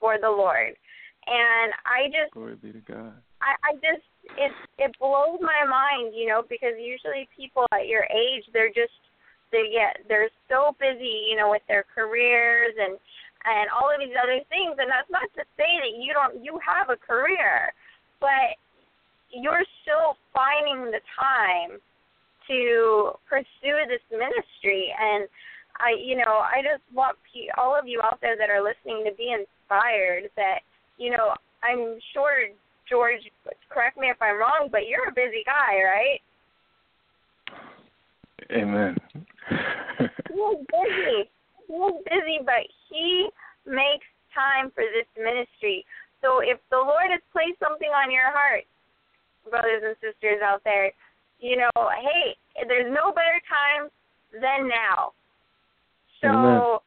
for 0.03 0.19
the 0.19 0.27
Lord, 0.27 0.75
and 1.23 1.71
I 1.87 2.11
just 2.11 2.35
glory 2.35 2.59
be 2.59 2.75
to 2.75 2.83
God. 2.83 3.15
I 3.39 3.55
I 3.63 3.71
just 3.79 4.03
it 4.35 4.51
it 4.77 4.91
blows 4.99 5.39
my 5.39 5.63
mind, 5.63 6.11
you 6.11 6.27
know, 6.27 6.43
because 6.43 6.75
usually 6.75 7.31
people 7.31 7.63
at 7.71 7.87
your 7.87 8.03
age 8.11 8.43
they're 8.51 8.75
just 8.75 8.91
they 9.55 9.71
get 9.71 10.03
they're 10.11 10.27
so 10.51 10.75
busy, 10.75 11.31
you 11.31 11.39
know, 11.39 11.55
with 11.55 11.63
their 11.71 11.87
careers 11.87 12.75
and 12.75 12.99
and 13.47 13.71
all 13.71 13.87
of 13.87 14.03
these 14.03 14.15
other 14.19 14.43
things. 14.51 14.75
And 14.75 14.91
that's 14.91 15.07
not 15.07 15.31
to 15.39 15.47
say 15.55 15.71
that 15.79 15.95
you 15.95 16.11
don't 16.11 16.43
you 16.43 16.59
have 16.59 16.91
a 16.91 16.99
career, 16.99 17.71
but 18.19 18.59
you're 19.31 19.63
still 19.87 20.19
finding 20.35 20.91
the 20.91 20.99
time 21.15 21.79
to 22.51 23.15
pursue 23.29 23.79
this 23.87 24.03
ministry. 24.11 24.91
And 24.91 25.31
I, 25.79 25.95
you 25.97 26.17
know, 26.17 26.43
I 26.43 26.61
just 26.61 26.83
want 26.93 27.17
all 27.57 27.77
of 27.77 27.87
you 27.87 28.01
out 28.03 28.19
there 28.21 28.37
that 28.37 28.49
are 28.49 28.61
listening 28.61 29.03
to 29.07 29.15
be 29.15 29.33
inspired. 29.73 30.29
That 30.35 30.59
you 30.97 31.11
know, 31.11 31.33
I'm 31.63 31.97
sure 32.13 32.49
George, 32.89 33.21
correct 33.69 33.97
me 33.97 34.07
if 34.09 34.21
I'm 34.21 34.37
wrong, 34.37 34.69
but 34.71 34.87
you're 34.87 35.09
a 35.09 35.13
busy 35.13 35.43
guy, 35.45 35.81
right? 35.81 36.21
Amen. 38.51 38.97
he's 40.29 40.59
busy. 40.69 41.29
He's 41.67 41.97
busy, 42.05 42.37
but 42.45 42.67
he 42.89 43.29
makes 43.65 44.05
time 44.35 44.69
for 44.75 44.83
this 44.83 45.07
ministry. 45.17 45.85
So 46.21 46.39
if 46.39 46.59
the 46.69 46.77
Lord 46.77 47.09
has 47.09 47.21
placed 47.31 47.59
something 47.59 47.89
on 47.89 48.11
your 48.11 48.31
heart, 48.31 48.63
brothers 49.49 49.83
and 49.83 49.95
sisters 49.99 50.39
out 50.43 50.61
there, 50.63 50.91
you 51.39 51.57
know, 51.57 51.71
hey, 51.75 52.35
there's 52.67 52.91
no 52.91 53.11
better 53.11 53.39
time 53.47 53.89
than 54.33 54.67
now. 54.67 55.11
So. 56.21 56.81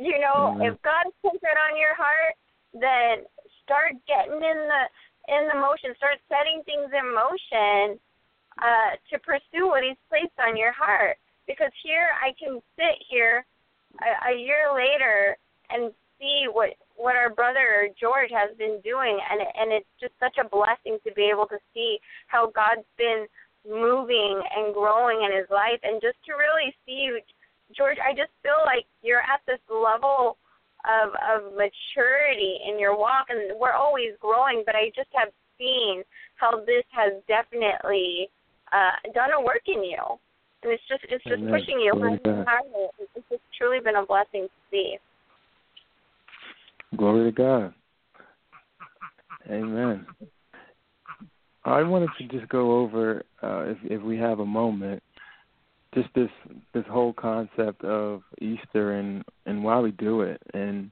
You 0.00 0.18
know, 0.18 0.56
Amen. 0.56 0.72
if 0.72 0.82
God 0.82 1.04
has 1.04 1.16
put 1.20 1.40
that 1.44 1.60
on 1.68 1.76
your 1.76 1.94
heart, 1.94 2.34
then 2.72 3.28
start 3.62 3.92
getting 4.08 4.40
in 4.40 4.58
the 4.64 4.82
in 5.28 5.46
the 5.52 5.58
motion, 5.60 5.94
start 6.00 6.16
setting 6.26 6.64
things 6.64 6.88
in 6.90 7.06
motion 7.14 8.00
uh, 8.58 8.96
to 9.12 9.20
pursue 9.20 9.68
what 9.68 9.84
He's 9.84 10.00
placed 10.08 10.34
on 10.40 10.56
your 10.56 10.72
heart. 10.72 11.20
Because 11.46 11.70
here 11.84 12.16
I 12.16 12.32
can 12.40 12.60
sit 12.76 12.96
here 13.08 13.44
a, 14.00 14.32
a 14.32 14.34
year 14.34 14.72
later 14.74 15.36
and 15.68 15.92
see 16.18 16.46
what 16.50 16.70
what 16.96 17.16
our 17.16 17.30
brother 17.30 17.88
George 18.00 18.30
has 18.32 18.56
been 18.56 18.80
doing, 18.82 19.18
and 19.20 19.40
and 19.40 19.72
it's 19.72 19.92
just 20.00 20.12
such 20.20 20.36
a 20.40 20.48
blessing 20.48 20.98
to 21.04 21.12
be 21.12 21.28
able 21.32 21.46
to 21.46 21.58
see 21.74 21.98
how 22.26 22.50
God's 22.50 22.88
been 22.96 23.26
moving 23.68 24.40
and 24.56 24.72
growing 24.72 25.22
in 25.28 25.36
his 25.36 25.48
life, 25.50 25.80
and 25.82 26.00
just 26.00 26.16
to 26.24 26.32
really 26.32 26.72
see 26.86 27.20
George. 27.76 27.98
I 27.98 28.12
just 28.12 28.30
feel 28.42 28.60
like 28.64 28.84
you're 29.02 29.20
at 29.20 29.40
this 29.46 29.60
level 29.68 30.36
of 30.84 31.10
of 31.20 31.52
maturity 31.52 32.58
in 32.68 32.78
your 32.78 32.96
walk, 32.96 33.26
and 33.28 33.58
we're 33.58 33.72
always 33.72 34.12
growing. 34.20 34.62
But 34.66 34.74
I 34.74 34.90
just 34.96 35.10
have 35.14 35.28
seen 35.58 36.02
how 36.36 36.60
this 36.64 36.84
has 36.90 37.12
definitely 37.28 38.30
uh, 38.72 38.96
done 39.14 39.32
a 39.32 39.40
work 39.40 39.62
in 39.66 39.84
you 39.84 40.18
and 40.62 40.72
it's 40.72 40.82
just 40.88 41.02
it's 41.04 41.24
just 41.24 41.40
Amen. 41.40 41.52
pushing 41.52 41.80
you 41.80 41.92
Glory 41.92 42.18
higher. 42.24 42.88
It's 42.98 43.26
just 43.30 43.42
truly 43.56 43.80
been 43.80 43.96
a 43.96 44.04
blessing 44.04 44.46
to 44.46 44.50
see. 44.70 44.96
Glory 46.96 47.30
to 47.30 47.36
God. 47.36 47.74
Amen. 49.50 50.06
I 51.64 51.82
wanted 51.82 52.10
to 52.18 52.28
just 52.28 52.48
go 52.48 52.80
over, 52.80 53.22
uh, 53.42 53.64
if 53.70 53.78
if 53.84 54.02
we 54.02 54.16
have 54.18 54.40
a 54.40 54.46
moment, 54.46 55.02
just 55.94 56.08
this 56.14 56.30
this 56.72 56.84
whole 56.88 57.12
concept 57.12 57.84
of 57.84 58.22
Easter 58.40 58.92
and 58.92 59.24
and 59.46 59.62
why 59.62 59.78
we 59.80 59.90
do 59.92 60.22
it 60.22 60.40
and 60.54 60.90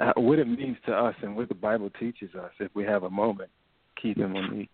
uh, 0.00 0.12
what 0.16 0.38
it 0.38 0.46
means 0.46 0.76
to 0.86 0.92
us 0.92 1.14
and 1.22 1.36
what 1.36 1.48
the 1.48 1.54
Bible 1.54 1.90
teaches 1.98 2.34
us. 2.34 2.50
If 2.58 2.70
we 2.74 2.84
have 2.84 3.04
a 3.04 3.10
moment, 3.10 3.50
Keith 4.00 4.18
and 4.18 4.32
Monique. 4.32 4.70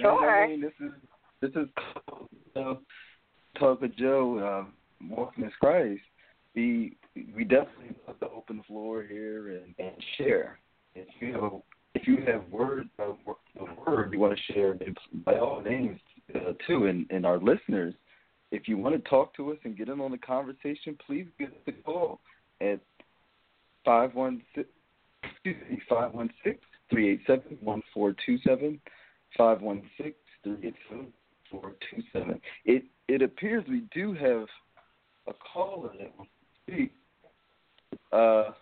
Sure. 0.00 0.44
I 0.44 0.48
mean, 0.48 0.60
this 0.60 0.72
is 0.80 0.92
this 1.40 1.50
is 1.50 1.68
uh, 2.56 2.74
talk 3.58 3.80
with 3.80 3.96
Joe, 3.96 4.66
um, 4.66 5.10
walking 5.10 5.44
as 5.44 5.52
Christ. 5.60 6.02
We 6.54 6.96
we 7.34 7.44
definitely 7.44 7.96
love 8.06 8.20
to 8.20 8.28
open 8.30 8.58
the 8.58 8.62
floor 8.64 9.04
here 9.08 9.48
and, 9.58 9.74
and 9.78 9.94
share. 10.16 10.58
If 10.94 11.06
you 11.20 11.34
have 11.34 11.52
if 11.94 12.06
you 12.06 12.18
have 12.26 12.48
word 12.50 12.88
a 12.98 13.12
word 13.86 14.12
you 14.12 14.18
want 14.18 14.36
to 14.36 14.52
share, 14.52 14.74
then 14.74 14.94
by 15.24 15.38
all 15.38 15.60
means 15.62 16.00
uh, 16.34 16.52
too. 16.66 16.86
And 16.86 17.06
and 17.10 17.24
our 17.26 17.38
listeners, 17.38 17.94
if 18.50 18.68
you 18.68 18.78
want 18.78 19.02
to 19.02 19.10
talk 19.10 19.34
to 19.36 19.52
us 19.52 19.58
and 19.64 19.76
get 19.76 19.88
in 19.88 20.00
on 20.00 20.10
the 20.10 20.18
conversation, 20.18 20.96
please 21.06 21.26
give 21.38 21.50
us 21.50 21.54
a 21.66 21.72
call 21.72 22.20
at 22.60 22.80
five 23.84 24.14
one 24.14 24.42
six 24.54 24.68
excuse 25.22 25.56
me 25.70 25.80
five 25.88 26.12
one 26.12 26.30
six 26.44 26.58
three 26.90 27.12
eight 27.12 27.20
seven 27.26 27.58
one 27.60 27.82
four 27.92 28.14
two 28.24 28.38
seven 28.46 28.80
five 29.36 29.60
one 29.60 29.82
six 29.96 30.16
three 30.42 30.56
eight 30.64 30.74
seven 30.88 31.06
four 31.50 31.72
two 31.90 32.02
seven. 32.12 32.40
It 32.64 32.84
it 33.08 33.22
appears 33.22 33.64
we 33.68 33.82
do 33.94 34.12
have 34.14 34.46
a 35.26 35.32
caller 35.52 35.90
that 35.98 36.12
wants 36.16 36.32
to 36.66 36.72
speak. 36.72 36.92
Uh, 38.12 38.52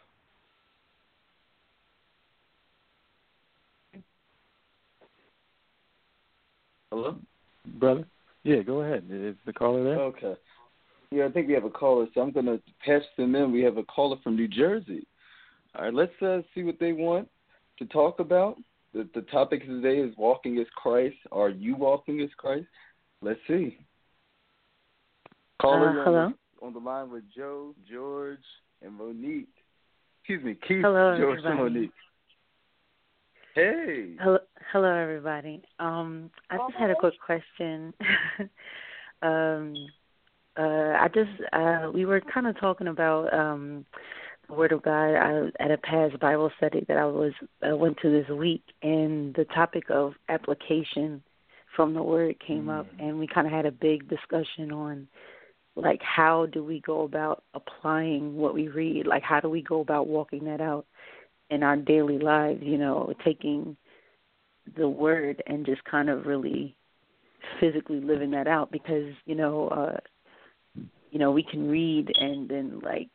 hello. 6.90 7.16
Brother? 7.78 8.04
Yeah, 8.42 8.62
go 8.62 8.82
ahead. 8.82 9.04
Is 9.10 9.36
the 9.44 9.52
caller 9.52 9.84
there? 9.84 9.98
Okay. 10.00 10.34
Yeah, 11.10 11.26
I 11.26 11.30
think 11.30 11.48
we 11.48 11.54
have 11.54 11.64
a 11.64 11.70
caller, 11.70 12.06
so 12.14 12.20
I'm 12.20 12.32
going 12.32 12.46
to 12.46 12.60
pass 12.84 13.02
them 13.16 13.34
in. 13.34 13.52
We 13.52 13.62
have 13.62 13.76
a 13.76 13.84
caller 13.84 14.16
from 14.22 14.36
New 14.36 14.48
Jersey. 14.48 15.06
All 15.76 15.84
right, 15.84 15.94
let's 15.94 16.22
uh, 16.22 16.40
see 16.54 16.62
what 16.62 16.78
they 16.80 16.92
want 16.92 17.28
to 17.78 17.84
talk 17.86 18.20
about. 18.20 18.56
The, 18.94 19.08
the 19.14 19.22
topic 19.22 19.66
today 19.66 19.98
is 19.98 20.16
walking 20.16 20.58
as 20.58 20.66
Christ. 20.74 21.16
Are 21.30 21.50
you 21.50 21.76
walking 21.76 22.20
as 22.20 22.30
Christ? 22.36 22.66
Let's 23.20 23.40
see. 23.46 23.78
Caller, 25.60 26.00
Uh, 26.00 26.04
hello? 26.04 26.32
On, 26.62 26.72
the, 26.72 26.78
line 26.78 27.10
with 27.10 27.24
Joe, 27.34 27.74
George, 27.90 28.38
and 28.82 28.94
Monique. 28.94 29.48
Excuse 30.20 30.42
me, 30.42 30.56
Keith, 30.66 30.82
Hello, 30.82 31.16
George, 31.18 31.40
and. 31.44 31.58
Monique. 31.58 31.90
Hey. 33.54 34.16
Hello, 34.20 34.38
hello, 34.72 34.92
everybody. 34.92 35.62
Um, 35.78 36.30
I 36.50 36.56
just 36.56 36.78
had 36.78 36.90
a 36.90 36.94
quick 36.94 37.14
question. 37.24 37.94
um, 39.22 39.74
uh, 40.58 40.96
I 40.98 41.08
just 41.14 41.30
uh, 41.52 41.90
we 41.92 42.04
were 42.04 42.20
kind 42.20 42.46
of 42.46 42.58
talking 42.58 42.88
about 42.88 43.32
um, 43.32 43.84
the 44.48 44.54
Word 44.54 44.72
of 44.72 44.82
God 44.82 45.14
I, 45.14 45.50
at 45.60 45.70
a 45.70 45.78
past 45.78 46.18
Bible 46.20 46.50
study 46.56 46.84
that 46.88 46.96
I 46.96 47.04
was 47.04 47.32
I 47.62 47.72
went 47.74 47.98
to 48.02 48.10
this 48.10 48.28
week, 48.28 48.62
and 48.82 49.34
the 49.34 49.44
topic 49.54 49.84
of 49.90 50.14
application 50.28 51.22
from 51.74 51.94
the 51.94 52.02
Word 52.02 52.36
came 52.44 52.68
up, 52.68 52.86
and 52.98 53.18
we 53.18 53.26
kind 53.26 53.46
of 53.46 53.52
had 53.52 53.66
a 53.66 53.72
big 53.72 54.08
discussion 54.08 54.72
on 54.72 55.06
like 55.76 56.00
how 56.02 56.46
do 56.46 56.64
we 56.64 56.80
go 56.80 57.02
about 57.02 57.44
applying 57.54 58.36
what 58.36 58.54
we 58.54 58.68
read, 58.68 59.06
like 59.06 59.22
how 59.22 59.40
do 59.40 59.50
we 59.50 59.62
go 59.62 59.80
about 59.80 60.06
walking 60.06 60.44
that 60.44 60.60
out 60.60 60.86
in 61.50 61.62
our 61.62 61.76
daily 61.76 62.18
lives, 62.18 62.60
you 62.62 62.78
know, 62.78 63.12
taking 63.24 63.76
the 64.76 64.88
word 64.88 65.42
and 65.46 65.64
just 65.64 65.82
kind 65.84 66.08
of 66.08 66.26
really 66.26 66.74
physically 67.60 68.00
living 68.00 68.30
that 68.32 68.48
out 68.48 68.70
because, 68.70 69.12
you 69.24 69.34
know, 69.34 69.68
uh 69.68 69.96
you 71.10 71.18
know, 71.18 71.30
we 71.30 71.42
can 71.42 71.68
read 71.68 72.10
and 72.18 72.48
then 72.48 72.80
like 72.80 73.10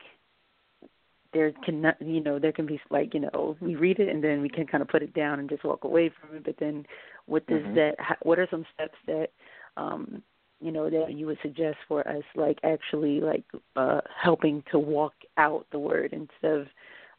there 1.32 1.52
can 1.64 1.80
not, 1.80 1.96
you 2.00 2.20
know, 2.22 2.38
there 2.38 2.52
can 2.52 2.66
be 2.66 2.80
like, 2.90 3.14
you 3.14 3.20
know, 3.20 3.56
we 3.60 3.74
read 3.76 3.98
it 4.00 4.08
and 4.08 4.22
then 4.22 4.42
we 4.42 4.48
can 4.48 4.66
kind 4.66 4.82
of 4.82 4.88
put 4.88 5.02
it 5.02 5.14
down 5.14 5.38
and 5.40 5.48
just 5.48 5.64
walk 5.64 5.84
away 5.84 6.10
from 6.10 6.36
it, 6.36 6.44
but 6.44 6.56
then 6.58 6.84
what 7.26 7.46
does 7.46 7.62
Mhm. 7.62 7.74
that 7.74 8.18
what 8.22 8.38
are 8.38 8.48
some 8.50 8.66
steps 8.74 8.98
that 9.06 9.30
um 9.76 10.22
you 10.60 10.70
know 10.70 10.88
that 10.90 11.12
you 11.14 11.26
would 11.26 11.38
suggest 11.42 11.76
for 11.88 12.06
us 12.08 12.24
like 12.34 12.58
actually 12.62 13.20
like 13.20 13.44
uh 13.76 14.00
helping 14.14 14.62
to 14.70 14.78
walk 14.78 15.14
out 15.36 15.66
the 15.70 15.78
word 15.78 16.12
instead 16.12 16.52
of 16.60 16.68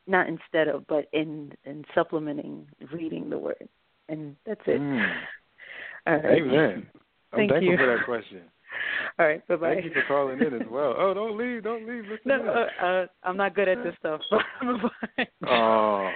not 0.07 0.27
instead 0.27 0.67
of, 0.67 0.85
but 0.87 1.07
in 1.13 1.53
in 1.65 1.85
supplementing 1.95 2.67
reading 2.91 3.29
the 3.29 3.37
word, 3.37 3.67
and 4.09 4.35
that's 4.45 4.61
it. 4.67 4.79
Mm. 4.79 5.13
All 6.07 6.13
right. 6.13 6.41
Amen. 6.41 6.87
I'm 7.31 7.39
Thank 7.39 7.51
thankful 7.51 7.71
you. 7.71 7.77
for 7.77 7.97
that 7.97 8.05
question. 8.05 8.41
All 9.19 9.27
right, 9.27 9.47
bye 9.47 9.55
bye. 9.55 9.73
Thank 9.75 9.85
you 9.85 9.91
for 9.91 10.03
calling 10.07 10.39
in 10.39 10.53
as 10.53 10.67
well. 10.69 10.95
Oh, 10.97 11.13
don't 11.13 11.37
leave, 11.37 11.63
don't 11.63 11.87
leave. 11.87 12.03
Listen 12.05 12.21
No, 12.25 12.67
uh, 12.81 12.85
uh, 12.85 13.05
I'm 13.23 13.37
not 13.37 13.55
good 13.55 13.67
at 13.67 13.83
this 13.83 13.93
stuff. 13.99 14.21
Bye. 14.31 15.27
Oh. 15.47 16.11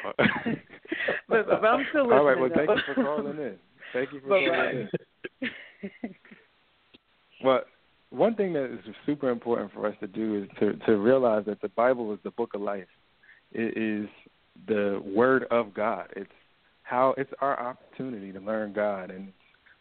but, 1.29 1.47
but 1.47 1.65
I'm 1.65 1.85
still 1.89 2.07
listening. 2.07 2.19
All 2.19 2.25
right. 2.25 2.39
Well, 2.39 2.49
thank 2.53 2.69
you 2.69 2.93
for 2.95 3.03
calling 3.03 3.37
in. 3.37 3.55
Thank 3.93 4.13
you 4.13 4.21
for 4.21 4.29
Bye-bye. 4.29 4.55
calling 4.55 4.89
in. 5.41 5.49
Well, 7.43 7.61
one 8.09 8.35
thing 8.35 8.53
that 8.53 8.65
is 8.65 8.79
super 9.05 9.29
important 9.29 9.71
for 9.73 9.85
us 9.85 9.95
to 9.99 10.07
do 10.07 10.43
is 10.43 10.49
to 10.59 10.73
to 10.85 10.97
realize 10.97 11.45
that 11.45 11.61
the 11.61 11.69
Bible 11.69 12.13
is 12.13 12.19
the 12.23 12.31
book 12.31 12.53
of 12.53 12.61
life. 12.61 12.87
It 13.51 13.77
is 13.77 14.09
the 14.67 15.01
word 15.05 15.45
of 15.51 15.73
God. 15.73 16.07
It's 16.15 16.31
how 16.87 17.13
it's 17.17 17.31
our 17.41 17.59
opportunity 17.59 18.31
to 18.31 18.39
learn 18.39 18.73
God, 18.73 19.11
and 19.11 19.31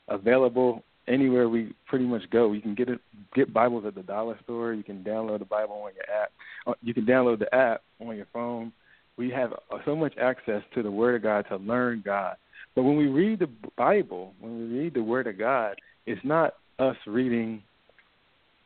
available 0.09 0.83
anywhere 1.09 1.49
we 1.49 1.75
pretty 1.87 2.05
much 2.05 2.29
go. 2.31 2.53
You 2.53 2.61
can 2.61 2.75
get 2.75 2.89
it, 2.89 3.01
get 3.35 3.53
Bibles 3.53 3.85
at 3.87 3.95
the 3.95 4.03
dollar 4.03 4.39
store. 4.43 4.75
You 4.75 4.83
can 4.83 5.05
download 5.05 5.39
the 5.39 5.45
Bible 5.45 5.75
on 5.75 5.93
your 5.95 6.23
app. 6.23 6.33
Uh, 6.67 6.75
You 6.83 6.93
can 6.95 7.07
download 7.07 7.39
the 7.39 7.55
app 7.55 7.83
on 8.01 8.17
your 8.17 8.27
phone. 8.33 8.73
We 9.17 9.31
have 9.31 9.53
uh, 9.53 9.79
so 9.85 9.95
much 9.95 10.15
access 10.19 10.63
to 10.75 10.83
the 10.83 10.91
Word 10.91 11.15
of 11.15 11.23
God 11.23 11.47
to 11.49 11.57
learn 11.57 12.03
God. 12.05 12.37
But 12.75 12.83
when 12.83 12.97
we 12.97 13.07
read 13.07 13.39
the 13.39 13.49
Bible, 13.77 14.35
when 14.41 14.59
we 14.59 14.79
read 14.79 14.95
the 14.95 15.03
Word 15.03 15.27
of 15.29 15.39
God, 15.39 15.77
it's 16.07 16.21
not 16.25 16.55
us 16.79 16.97
reading 17.07 17.63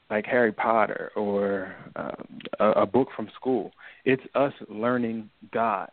like 0.08 0.24
Harry 0.26 0.52
Potter 0.52 1.12
or 1.14 1.74
um, 1.94 2.40
a, 2.58 2.70
a 2.70 2.86
book 2.86 3.08
from 3.14 3.28
school. 3.36 3.70
It's 4.04 4.22
us 4.34 4.52
learning 4.68 5.30
God. 5.52 5.90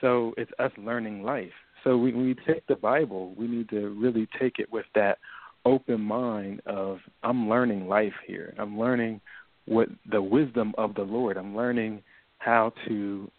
So 0.00 0.32
it's 0.36 0.50
us 0.58 0.72
learning 0.78 1.24
life. 1.24 1.50
So 1.84 1.96
when 1.96 2.24
we 2.24 2.34
take 2.46 2.66
the 2.66 2.76
Bible, 2.76 3.34
we 3.36 3.46
need 3.46 3.68
to 3.70 3.88
really 3.90 4.28
take 4.40 4.58
it 4.58 4.70
with 4.72 4.86
that 4.94 5.18
open 5.64 6.00
mind 6.00 6.60
of 6.66 6.98
I'm 7.22 7.48
learning 7.48 7.88
life 7.88 8.14
here. 8.26 8.54
I'm 8.58 8.78
learning 8.78 9.20
what 9.66 9.88
the 10.10 10.22
wisdom 10.22 10.74
of 10.78 10.94
the 10.94 11.02
Lord. 11.02 11.36
I'm 11.36 11.56
learning 11.56 12.02
how 12.38 12.72
to 12.86 13.30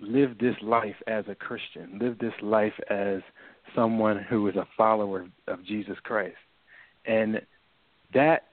live 0.00 0.38
this 0.38 0.56
life 0.62 0.96
as 1.06 1.24
a 1.28 1.34
Christian, 1.34 1.98
live 2.00 2.18
this 2.18 2.34
life 2.42 2.72
as 2.88 3.20
someone 3.74 4.24
who 4.28 4.48
is 4.48 4.56
a 4.56 4.66
follower 4.76 5.26
of 5.46 5.64
Jesus 5.64 5.96
Christ. 6.02 6.36
And 7.06 7.40
that 8.14 8.44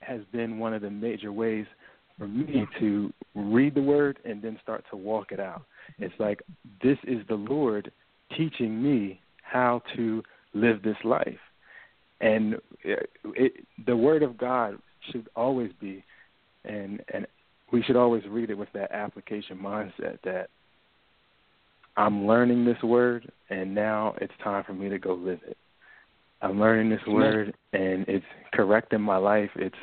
has 0.00 0.20
been 0.32 0.58
one 0.58 0.74
of 0.74 0.82
the 0.82 0.90
major 0.90 1.32
ways 1.32 1.66
for 2.18 2.28
me 2.28 2.66
to 2.78 3.12
read 3.34 3.74
the 3.74 3.82
word 3.82 4.18
and 4.24 4.42
then 4.42 4.58
start 4.62 4.84
to 4.90 4.96
walk 4.96 5.32
it 5.32 5.40
out. 5.40 5.62
It's 5.98 6.14
like 6.18 6.42
this 6.82 6.98
is 7.04 7.18
the 7.28 7.34
Lord 7.34 7.90
teaching 8.36 8.82
me 8.82 9.20
how 9.42 9.82
to 9.96 10.22
live 10.54 10.82
this 10.82 10.96
life. 11.04 11.38
And 12.20 12.54
it, 12.84 13.10
it, 13.24 13.52
the 13.86 13.96
word 13.96 14.22
of 14.22 14.38
God 14.38 14.78
should 15.10 15.28
always 15.34 15.72
be 15.80 16.04
and 16.64 17.02
and 17.12 17.26
we 17.72 17.82
should 17.82 17.96
always 17.96 18.22
read 18.28 18.50
it 18.50 18.54
with 18.58 18.68
that 18.74 18.92
application 18.92 19.58
mindset 19.58 20.18
that 20.24 20.48
I'm 21.96 22.26
learning 22.26 22.64
this 22.64 22.80
word 22.82 23.30
and 23.50 23.74
now 23.74 24.14
it's 24.20 24.32
time 24.44 24.62
for 24.64 24.74
me 24.74 24.88
to 24.88 24.98
go 24.98 25.14
live 25.14 25.40
it. 25.46 25.56
I'm 26.40 26.60
learning 26.60 26.90
this 26.90 27.06
word 27.06 27.54
and 27.72 28.04
it's 28.08 28.24
correcting 28.52 29.00
my 29.00 29.16
life. 29.16 29.50
It's 29.56 29.74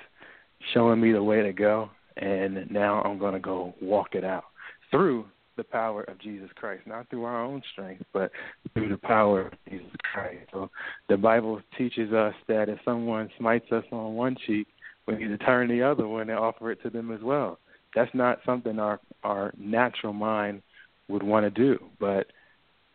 showing 0.73 1.01
me 1.01 1.11
the 1.11 1.23
way 1.23 1.41
to 1.41 1.51
go 1.51 1.89
and 2.17 2.69
now 2.69 3.01
I'm 3.01 3.17
going 3.17 3.33
to 3.33 3.39
go 3.39 3.73
walk 3.81 4.13
it 4.13 4.23
out 4.23 4.45
through 4.91 5.25
the 5.59 5.63
power 5.65 6.03
of 6.03 6.17
Jesus 6.19 6.49
Christ, 6.55 6.83
not 6.87 7.09
through 7.09 7.25
our 7.25 7.43
own 7.43 7.61
strength, 7.73 8.03
but 8.13 8.31
through 8.73 8.89
the 8.89 8.97
power 8.97 9.47
of 9.47 9.53
Jesus 9.69 9.91
Christ. 10.11 10.49
So 10.53 10.69
the 11.09 11.17
Bible 11.17 11.61
teaches 11.77 12.13
us 12.13 12.33
that 12.47 12.69
if 12.69 12.79
someone 12.85 13.29
smites 13.37 13.69
us 13.71 13.83
on 13.91 14.15
one 14.15 14.37
cheek, 14.47 14.67
we 15.05 15.15
need 15.15 15.27
to 15.27 15.37
turn 15.37 15.67
the 15.67 15.83
other 15.83 16.07
one 16.07 16.29
and 16.29 16.39
offer 16.39 16.71
it 16.71 16.81
to 16.83 16.89
them 16.89 17.11
as 17.11 17.21
well. 17.21 17.59
That's 17.93 18.13
not 18.13 18.39
something 18.45 18.79
our 18.79 18.99
our 19.23 19.51
natural 19.57 20.13
mind 20.13 20.61
would 21.09 21.23
want 21.23 21.45
to 21.45 21.49
do, 21.49 21.77
but 21.99 22.27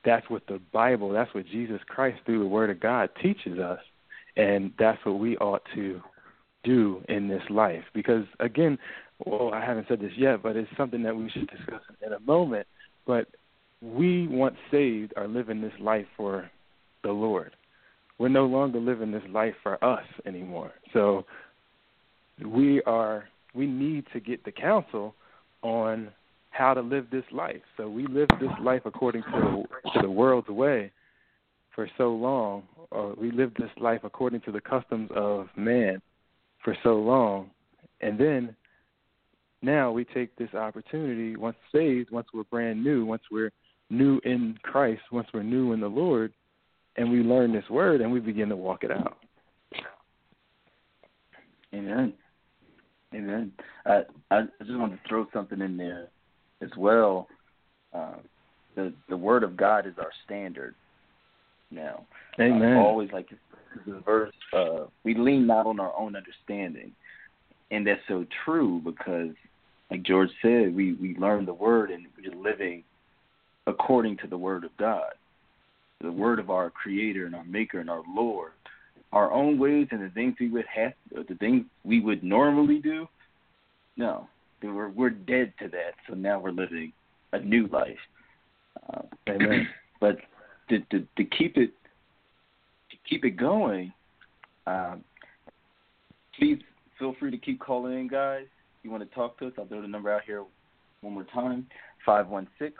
that's 0.05 0.29
what 0.31 0.47
the 0.47 0.61
Bible, 0.73 1.11
that's 1.11 1.35
what 1.35 1.47
Jesus 1.47 1.81
Christ 1.87 2.21
through 2.25 2.39
the 2.39 2.47
Word 2.47 2.71
of 2.71 2.81
God 2.81 3.11
teaches 3.21 3.59
us, 3.59 3.81
and 4.37 4.73
that's 4.79 5.05
what 5.05 5.19
we 5.19 5.37
ought 5.39 5.63
to 5.75 6.01
do 6.63 7.03
in 7.09 7.29
this 7.29 7.43
life. 7.51 7.85
Because 7.93 8.25
again, 8.41 8.79
well, 9.25 9.53
I 9.53 9.65
haven't 9.65 9.87
said 9.89 10.01
this 10.01 10.13
yet, 10.17 10.43
but 10.43 10.57
it's 10.57 10.71
something 10.77 11.03
that 11.03 11.17
we 11.17 11.31
should 11.31 11.49
discuss 11.49 11.83
in 12.05 12.13
a 12.13 12.21
moment. 12.21 12.67
But 13.07 13.29
we, 13.81 14.27
once 14.29 14.57
saved, 14.71 15.13
are 15.17 15.29
living 15.29 15.61
this 15.61 15.73
life 15.81 16.07
for 16.17 16.51
the 17.03 17.13
Lord. 17.13 17.55
We're 18.19 18.29
no 18.29 18.47
longer 18.47 18.79
living 18.79 19.11
this 19.11 19.23
life 19.31 19.55
for 19.63 19.83
us 19.85 20.05
anymore. 20.25 20.73
So 20.93 21.25
we 22.45 22.83
are 22.83 23.25
we 23.55 23.67
need 23.67 24.05
to 24.13 24.21
get 24.21 24.45
the 24.45 24.53
counsel 24.53 25.15
on 25.63 26.09
how 26.51 26.75
to 26.75 26.81
live 26.81 27.07
this 27.11 27.25
life. 27.33 27.63
So 27.77 27.89
we 27.89 28.07
live 28.07 28.29
this 28.41 28.51
life 28.61 28.83
according 28.85 29.23
to 29.23 29.31
the, 29.31 29.91
to 29.93 30.03
the 30.03 30.11
world's 30.11 30.49
way 30.49 30.91
for 31.75 31.89
so 31.99 32.11
long, 32.11 32.63
or 32.91 33.15
we 33.21 33.31
live 33.33 33.53
this 33.59 33.71
life 33.81 34.01
according 34.05 34.41
to 34.43 34.53
the 34.53 34.61
customs 34.61 35.11
of 35.15 35.49
man 35.57 36.01
for 36.63 36.77
so 36.83 36.95
long, 36.95 37.51
and 38.01 38.19
then 38.19 38.55
now 39.65 39.91
we 39.91 40.05
take 40.05 40.35
this 40.37 40.53
opportunity 40.55 41.37
once 41.37 41.57
saved, 41.73 42.11
once 42.11 42.29
we're 42.33 42.45
brand 42.45 42.83
new, 42.83 43.05
once 43.05 43.23
we're 43.31 43.53
new 43.91 44.21
in 44.25 44.59
Christ, 44.63 45.03
once 45.11 45.29
we're 45.33 45.43
new 45.43 45.73
in 45.73 45.81
the 45.81 45.89
Lord, 45.89 46.33
and 46.97 47.11
we 47.11 47.19
learn 47.21 47.53
this 47.53 47.69
word 47.71 48.01
and 48.01 48.13
we 48.13 48.21
begin 48.21 48.49
to 48.49 48.57
walk 48.57 48.85
it 48.85 48.91
out. 48.91 49.19
Amen. 51.75 52.13
Amen. 53.15 53.53
I 53.87 54.03
I 54.31 54.43
just 54.61 54.79
wanted 54.79 54.97
to 55.03 55.09
throw 55.09 55.27
something 55.33 55.61
in 55.61 55.77
there 55.77 56.09
as 56.63 56.71
well. 56.77 57.29
Uh, 57.93 58.17
the 58.75 58.93
the 59.09 59.17
word 59.17 59.43
of 59.43 59.57
God 59.57 59.87
is 59.87 59.95
our 59.99 60.11
standard. 60.25 60.75
Now, 61.71 62.07
Amen. 62.41 62.77
I 62.77 62.81
always 62.81 63.11
like 63.13 63.29
the 63.87 64.01
verse. 64.05 64.35
Uh, 64.53 64.87
we 65.05 65.15
lean 65.15 65.47
not 65.47 65.67
on 65.67 65.81
our 65.81 65.93
own 65.99 66.15
understanding, 66.15 66.93
and 67.71 67.87
that's 67.87 68.01
so 68.09 68.25
true 68.45 68.81
because, 68.85 69.35
like 69.95 70.03
George 70.03 70.31
said, 70.43 70.75
we 70.75 70.95
we 70.95 71.17
learn 71.17 71.47
the 71.47 71.55
word 71.55 71.91
and 71.91 72.07
we're 72.17 72.35
living 72.35 72.85
according 73.67 74.17
to 74.19 74.27
the 74.27 74.37
word 74.37 74.65
of 74.65 74.77
God, 74.77 75.13
the 76.01 76.13
word 76.13 76.39
of 76.39 76.51
our 76.51 76.71
Creator 76.71 77.27
and 77.27 77.35
our 77.35 77.45
Maker 77.45 77.81
and 77.81 77.89
our 77.91 78.03
Lord 78.15 78.53
our 79.15 79.33
own 79.33 79.59
ways 79.59 79.87
and 79.93 80.03
the 80.03 80.11
things 80.11 80.35
we 80.41 80.51
would 80.51 80.67
have, 80.67 80.93
the 81.29 81.37
things 81.37 81.65
we 81.85 82.01
would 82.01 82.23
normally 82.25 82.81
do, 82.81 83.07
no, 83.97 84.29
we're 84.61 84.89
we're 84.89 85.11
dead 85.11 85.53
to 85.61 85.69
that. 85.69 85.95
So 86.09 86.15
now 86.15 86.41
we're 86.41 86.51
living 86.51 86.93
a 87.33 87.39
new 87.39 87.69
life. 87.69 87.97
Uh, 88.93 89.03
Amen. 89.29 89.69
But 90.01 90.17
to, 90.69 90.81
to 90.91 91.07
to 91.17 91.25
keep 91.25 91.57
it 91.57 91.71
to 92.91 92.97
keep 93.09 93.25
it 93.25 93.37
going, 93.39 93.93
um, 94.67 95.03
please 96.37 96.59
feel 96.99 97.15
free 97.19 97.31
to 97.31 97.39
keep 97.39 97.61
calling 97.61 97.99
in, 97.99 98.09
guys. 98.09 98.47
If 98.85 98.89
you 98.89 98.91
want 98.91 99.09
to 99.09 99.15
talk 99.15 99.39
to 99.39 99.47
us, 99.47 99.55
I'll 99.57 99.65
throw 99.65 99.81
the 99.81 99.89
number 99.89 100.13
out 100.13 100.25
here 100.27 100.45
one 101.01 101.15
more 101.15 101.25
time: 101.33 101.67
five 102.05 102.29
one 102.29 102.47
six 102.59 102.75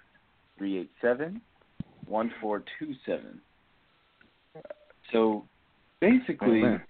three 0.59 0.77
eight 0.77 0.91
seven 1.01 1.41
one 2.05 2.31
four 2.43 2.63
two 2.79 2.93
seven. 3.07 3.41
So 5.15 5.47
basically 6.03 6.59
Amen. 6.59 6.83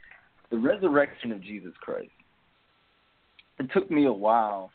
the 0.51 0.59
resurrection 0.59 1.31
of 1.31 1.41
Jesus 1.41 1.71
Christ. 1.81 2.11
It 3.61 3.71
took 3.73 3.89
me 3.89 4.07
a 4.07 4.13
while 4.13 4.73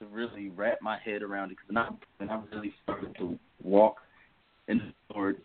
to 0.00 0.06
really 0.08 0.50
wrap 0.50 0.82
my 0.82 0.98
head 1.02 1.22
around 1.22 1.50
it 1.50 1.56
because 1.56 1.68
when 1.68 1.78
I 1.78 1.88
when 2.18 2.28
I 2.28 2.42
really 2.54 2.74
started 2.82 3.16
to 3.16 3.38
walk 3.64 3.96
in 4.68 4.76
the 4.76 5.14
Lord 5.14 5.36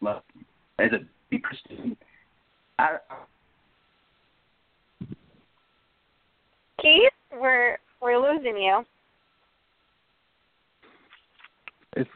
like, 0.00 0.22
as 0.80 0.90
a 0.90 1.06
big 1.30 1.44
Christian, 1.44 1.96
I, 2.80 2.96
I 3.08 3.16
Keith, 6.82 7.12
we're 7.40 7.78
we're 8.00 8.18
losing 8.18 8.56
you. 8.56 8.84
It's 11.96 12.10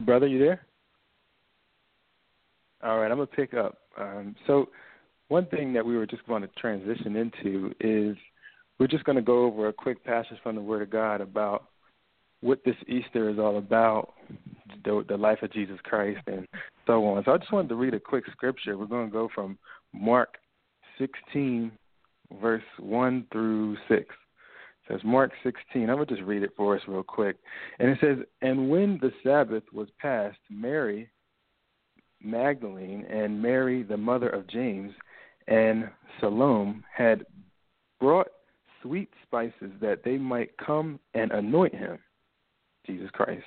brother, 0.00 0.26
you 0.26 0.38
there? 0.38 0.62
All 2.82 2.98
right, 2.98 3.10
I'm 3.10 3.18
gonna 3.18 3.26
pick 3.26 3.54
up. 3.54 3.78
Um, 3.98 4.36
so, 4.46 4.68
one 5.28 5.46
thing 5.46 5.72
that 5.72 5.84
we 5.84 5.96
were 5.96 6.06
just 6.06 6.26
going 6.26 6.42
to 6.42 6.48
transition 6.56 7.16
into 7.16 7.74
is 7.80 8.16
we're 8.78 8.86
just 8.86 9.04
going 9.04 9.16
to 9.16 9.22
go 9.22 9.44
over 9.44 9.68
a 9.68 9.72
quick 9.72 10.02
passage 10.04 10.38
from 10.42 10.54
the 10.54 10.60
Word 10.60 10.82
of 10.82 10.90
God 10.90 11.20
about 11.20 11.64
what 12.40 12.64
this 12.64 12.76
Easter 12.86 13.28
is 13.28 13.38
all 13.38 13.58
about, 13.58 14.14
the, 14.84 15.04
the 15.08 15.16
life 15.16 15.42
of 15.42 15.52
Jesus 15.52 15.78
Christ, 15.82 16.20
and 16.28 16.46
so 16.86 17.04
on. 17.06 17.24
So, 17.24 17.32
I 17.32 17.38
just 17.38 17.52
wanted 17.52 17.68
to 17.68 17.74
read 17.74 17.94
a 17.94 18.00
quick 18.00 18.24
scripture. 18.30 18.78
We're 18.78 18.86
going 18.86 19.08
to 19.08 19.12
go 19.12 19.28
from 19.34 19.58
Mark 19.92 20.38
16, 20.98 21.72
verse 22.40 22.62
1 22.78 23.26
through 23.32 23.76
6. 23.88 24.14
Says 24.88 25.00
Mark 25.04 25.32
16. 25.42 25.90
I'm 25.90 25.96
going 25.96 26.06
to 26.06 26.14
just 26.14 26.26
read 26.26 26.42
it 26.42 26.52
for 26.56 26.76
us 26.76 26.82
real 26.88 27.02
quick. 27.02 27.36
And 27.78 27.90
it 27.90 27.98
says, 28.00 28.18
And 28.40 28.70
when 28.70 28.98
the 29.00 29.12
Sabbath 29.22 29.64
was 29.72 29.88
past, 30.00 30.38
Mary 30.50 31.10
Magdalene 32.22 33.04
and 33.04 33.40
Mary, 33.40 33.82
the 33.82 33.96
mother 33.96 34.28
of 34.28 34.48
James, 34.48 34.92
and 35.46 35.88
Salome 36.20 36.82
had 36.94 37.24
brought 38.00 38.28
sweet 38.82 39.10
spices 39.24 39.70
that 39.80 40.02
they 40.04 40.18
might 40.18 40.56
come 40.58 40.98
and 41.14 41.30
anoint 41.32 41.74
him, 41.74 41.98
Jesus 42.86 43.10
Christ. 43.12 43.44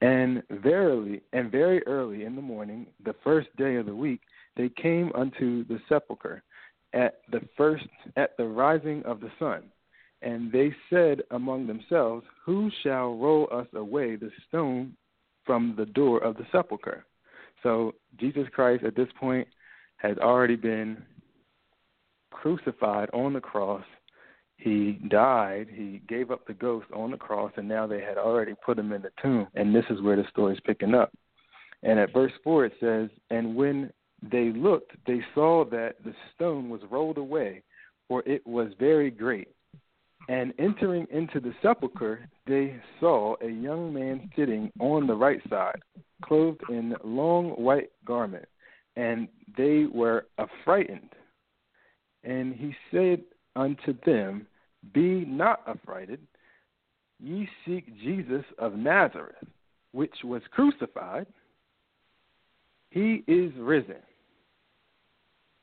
And 0.00 0.42
verily, 0.50 1.22
and 1.32 1.50
very 1.50 1.86
early 1.86 2.24
in 2.24 2.34
the 2.34 2.42
morning, 2.42 2.86
the 3.04 3.14
first 3.22 3.54
day 3.56 3.76
of 3.76 3.86
the 3.86 3.94
week, 3.94 4.20
they 4.56 4.68
came 4.68 5.12
unto 5.14 5.64
the 5.64 5.78
sepulchre 5.88 6.42
at 6.92 7.20
the 7.30 7.40
first 7.56 7.86
at 8.16 8.36
the 8.36 8.44
rising 8.44 9.02
of 9.04 9.20
the 9.20 9.30
sun. 9.38 9.62
And 10.22 10.52
they 10.52 10.74
said 10.88 11.22
among 11.30 11.66
themselves, 11.66 12.24
Who 12.44 12.70
shall 12.82 13.16
roll 13.16 13.48
us 13.52 13.66
away 13.74 14.16
the 14.16 14.30
stone 14.48 14.96
from 15.44 15.74
the 15.76 15.86
door 15.86 16.22
of 16.22 16.36
the 16.36 16.46
sepulchre? 16.52 17.04
So 17.62 17.94
Jesus 18.18 18.46
Christ 18.52 18.84
at 18.84 18.96
this 18.96 19.08
point 19.18 19.48
has 19.96 20.16
already 20.18 20.56
been 20.56 21.02
crucified 22.30 23.08
on 23.12 23.32
the 23.32 23.40
cross 23.40 23.84
he 24.62 24.92
died, 25.08 25.66
he 25.72 26.00
gave 26.08 26.30
up 26.30 26.46
the 26.46 26.54
ghost 26.54 26.86
on 26.94 27.10
the 27.10 27.16
cross, 27.16 27.50
and 27.56 27.68
now 27.68 27.86
they 27.88 28.00
had 28.00 28.16
already 28.16 28.54
put 28.64 28.78
him 28.78 28.92
in 28.92 29.02
the 29.02 29.10
tomb. 29.20 29.48
And 29.54 29.74
this 29.74 29.84
is 29.90 30.00
where 30.00 30.14
the 30.14 30.24
story 30.30 30.54
is 30.54 30.60
picking 30.64 30.94
up. 30.94 31.12
And 31.82 31.98
at 31.98 32.12
verse 32.12 32.32
4, 32.44 32.66
it 32.66 32.72
says, 32.78 33.10
And 33.30 33.56
when 33.56 33.90
they 34.22 34.52
looked, 34.52 34.92
they 35.04 35.20
saw 35.34 35.64
that 35.70 35.96
the 36.04 36.14
stone 36.34 36.68
was 36.68 36.80
rolled 36.90 37.18
away, 37.18 37.64
for 38.06 38.22
it 38.24 38.46
was 38.46 38.68
very 38.78 39.10
great. 39.10 39.48
And 40.28 40.54
entering 40.58 41.06
into 41.10 41.40
the 41.40 41.52
sepulchre, 41.62 42.28
they 42.46 42.76
saw 43.00 43.34
a 43.42 43.48
young 43.48 43.92
man 43.92 44.30
sitting 44.36 44.70
on 44.78 45.06
the 45.06 45.16
right 45.16 45.40
side, 45.50 45.82
clothed 46.22 46.62
in 46.68 46.94
long 47.04 47.50
white 47.50 47.90
garment, 48.04 48.46
and 48.96 49.28
they 49.56 49.86
were 49.92 50.26
affrighted. 50.38 51.02
And 52.22 52.54
he 52.54 52.74
said 52.92 53.22
unto 53.56 53.94
them, 54.06 54.46
be 54.94 55.24
not 55.26 55.62
affrighted. 55.66 56.20
Ye 57.20 57.48
seek 57.64 57.86
Jesus 58.00 58.44
of 58.58 58.74
Nazareth, 58.74 59.36
which 59.92 60.14
was 60.24 60.42
crucified. 60.50 61.26
He 62.90 63.22
is 63.26 63.52
risen. 63.58 64.02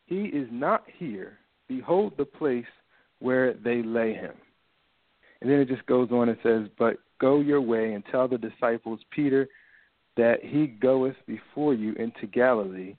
He 0.06 0.24
is 0.26 0.48
not 0.52 0.84
here. 0.98 1.38
Behold 1.68 2.14
the 2.18 2.26
place 2.26 2.66
where 3.20 3.54
they 3.54 3.84
lay 3.84 4.14
him. 4.14 4.34
And 5.42 5.50
then 5.50 5.60
it 5.60 5.68
just 5.68 5.86
goes 5.86 6.10
on 6.12 6.30
and 6.30 6.38
says, 6.44 6.68
But 6.78 6.98
go 7.20 7.40
your 7.40 7.62
way 7.62 7.94
and 7.94 8.04
tell 8.12 8.28
the 8.28 8.38
disciples, 8.38 9.00
Peter, 9.12 9.48
that 10.18 10.44
he 10.44 10.68
goeth 10.68 11.16
before 11.28 11.74
you 11.74 11.94
into 11.94 12.28
Galilee. 12.28 12.96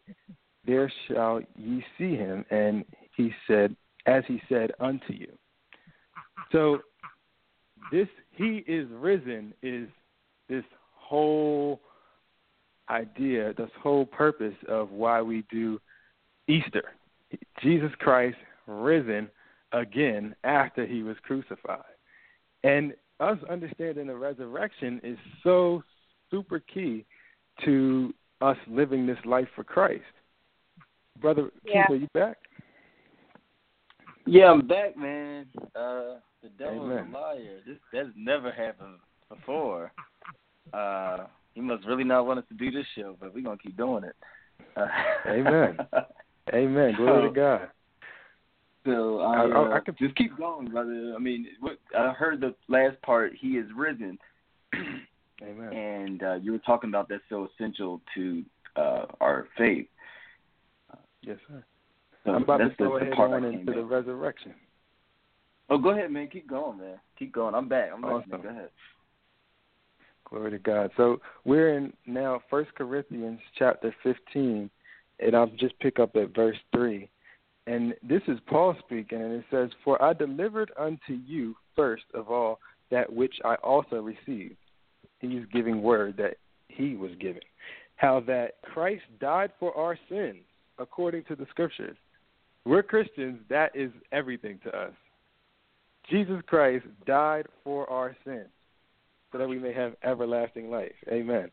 There 0.67 0.91
shall 1.09 1.41
ye 1.57 1.85
see 1.99 2.17
him. 2.17 2.45
And 2.51 2.85
he 3.17 3.33
said, 3.47 3.77
As 4.07 4.25
he 4.27 4.41
said 4.49 4.73
unto 4.81 5.13
you. 5.13 5.33
So 6.53 6.81
this 7.93 8.09
he 8.33 8.65
is 8.67 8.89
risen 8.91 9.53
is 9.63 9.89
this 10.49 10.65
whole 10.95 11.81
idea, 12.89 13.53
this 13.55 13.71
whole 13.81 14.07
purpose 14.07 14.55
of 14.69 14.91
why 14.91 15.23
we 15.23 15.45
do 15.51 15.81
Easter. 16.49 16.83
Jesus 17.63 17.91
Christ 17.99 18.37
risen 18.67 19.29
again 19.73 20.35
after 20.45 20.87
he 20.87 21.03
was 21.03 21.17
crucified. 21.23 21.85
And 22.65 22.95
us 23.21 23.39
understanding 23.49 24.07
the 24.07 24.17
resurrection 24.17 25.01
is 25.03 25.19
so 25.43 25.83
super 26.31 26.61
key 26.61 27.05
to 27.65 28.15
us 28.41 28.57
living 28.69 29.07
this 29.07 29.19
life 29.25 29.49
for 29.55 29.65
Christ. 29.65 30.03
Brother 31.21 31.51
yeah. 31.65 31.87
Keith, 31.87 31.95
are 31.95 31.99
you 31.99 32.09
back? 32.15 32.39
Yeah, 34.27 34.51
I'm 34.51 34.67
back, 34.67 34.97
man. 34.97 35.47
Uh 35.75 36.17
the 36.43 36.49
devil's 36.51 36.91
Amen. 36.91 37.13
a 37.13 37.19
liar. 37.19 37.59
This 37.67 37.77
that's 37.93 38.09
never 38.17 38.51
happened 38.51 38.97
before. 39.29 39.93
Uh, 40.73 41.27
he 41.55 41.61
must 41.61 41.87
really 41.87 42.05
not 42.05 42.27
want 42.27 42.39
us 42.39 42.45
to 42.49 42.55
do 42.55 42.71
this 42.71 42.87
show, 42.97 43.17
but 43.21 43.35
we're 43.35 43.43
gonna 43.43 43.59
keep 43.59 43.77
doing 43.77 44.05
it. 44.05 44.17
Uh, 44.77 44.87
Amen. 45.27 45.79
Amen. 46.55 46.95
Glory 46.97 47.29
to 47.29 47.35
God. 47.35 47.69
So 48.85 49.21
I, 49.21 49.35
I- 49.35 49.47
I- 49.47 49.73
uh, 49.73 49.77
I 49.77 49.81
could- 49.81 49.99
just 49.99 50.17
keep 50.17 50.37
going, 50.37 50.69
brother. 50.71 51.13
I 51.15 51.19
mean, 51.19 51.47
what, 51.61 51.79
I 51.97 52.13
heard 52.13 52.41
the 52.41 52.55
last 52.69 53.01
part. 53.03 53.33
He 53.39 53.59
is 53.59 53.67
risen, 53.77 54.19
Amen. 55.43 55.73
and 55.73 56.23
uh, 56.23 56.35
you 56.35 56.53
were 56.53 56.59
talking 56.59 56.89
about 56.91 57.09
that's 57.09 57.23
so 57.29 57.49
essential 57.55 58.01
to 58.15 58.43
uh, 58.77 59.07
our 59.21 59.49
faith. 59.59 59.87
Yes, 61.23 61.37
sir. 61.49 61.63
So 62.25 62.33
I'm 62.33 62.43
about 62.43 62.59
to 62.59 62.71
go 62.79 62.99
the 62.99 63.05
ahead 63.07 63.19
on 63.19 63.45
into 63.45 63.73
the 63.73 63.85
resurrection. 63.85 64.55
Oh, 65.69 65.79
go 65.79 65.91
ahead, 65.91 66.11
man. 66.11 66.29
Keep 66.29 66.49
going, 66.49 66.79
man. 66.79 66.99
Keep 67.19 67.33
going. 67.33 67.55
I'm 67.55 67.69
back. 67.69 67.91
I'm 67.95 68.05
Awesome. 68.05 68.31
listening. 68.31 68.43
Go 68.43 68.49
ahead. 68.49 68.71
Glory 70.25 70.51
to 70.53 70.59
God. 70.59 70.91
So 70.97 71.21
we're 71.45 71.77
in 71.77 71.93
now 72.07 72.41
First 72.51 72.75
Corinthians 72.75 73.41
chapter 73.59 73.95
15, 74.03 74.71
and 75.21 75.37
I'll 75.37 75.47
just 75.59 75.79
pick 75.81 75.99
up 75.99 76.15
at 76.17 76.35
verse 76.35 76.57
3. 76.75 77.09
And 77.67 77.95
this 78.03 78.23
is 78.27 78.39
Paul 78.47 78.75
speaking, 78.79 79.21
and 79.21 79.33
it 79.33 79.45
says, 79.51 79.71
For 79.85 80.03
I 80.03 80.13
delivered 80.13 80.73
unto 80.79 81.15
you 81.27 81.55
first 81.77 82.05
of 82.15 82.31
all 82.31 82.59
that 82.91 83.13
which 83.13 83.35
I 83.45 83.55
also 83.57 83.97
received. 83.97 84.57
He's 85.21 85.45
giving 85.53 85.83
word 85.83 86.17
that 86.17 86.37
he 86.69 86.97
was 86.97 87.13
given. 87.21 87.43
How 87.97 88.21
that 88.21 88.63
Christ 88.63 89.03
died 89.21 89.53
for 89.61 89.77
our 89.77 89.99
sins 90.09 90.39
according 90.79 91.25
to 91.25 91.37
the 91.37 91.47
scriptures. 91.51 91.97
We're 92.65 92.83
Christians, 92.83 93.41
that 93.49 93.73
is 93.75 93.91
everything 94.13 94.59
to 94.65 94.77
us. 94.77 94.93
Jesus 96.09 96.41
Christ 96.47 96.87
died 97.07 97.47
for 97.63 97.89
our 97.91 98.17
sins 98.25 98.49
so 99.31 99.39
that 99.39 99.49
we 99.49 99.59
may 99.59 99.73
have 99.73 99.95
everlasting 100.03 100.71
life. 100.71 100.93
Amen. 101.09 101.51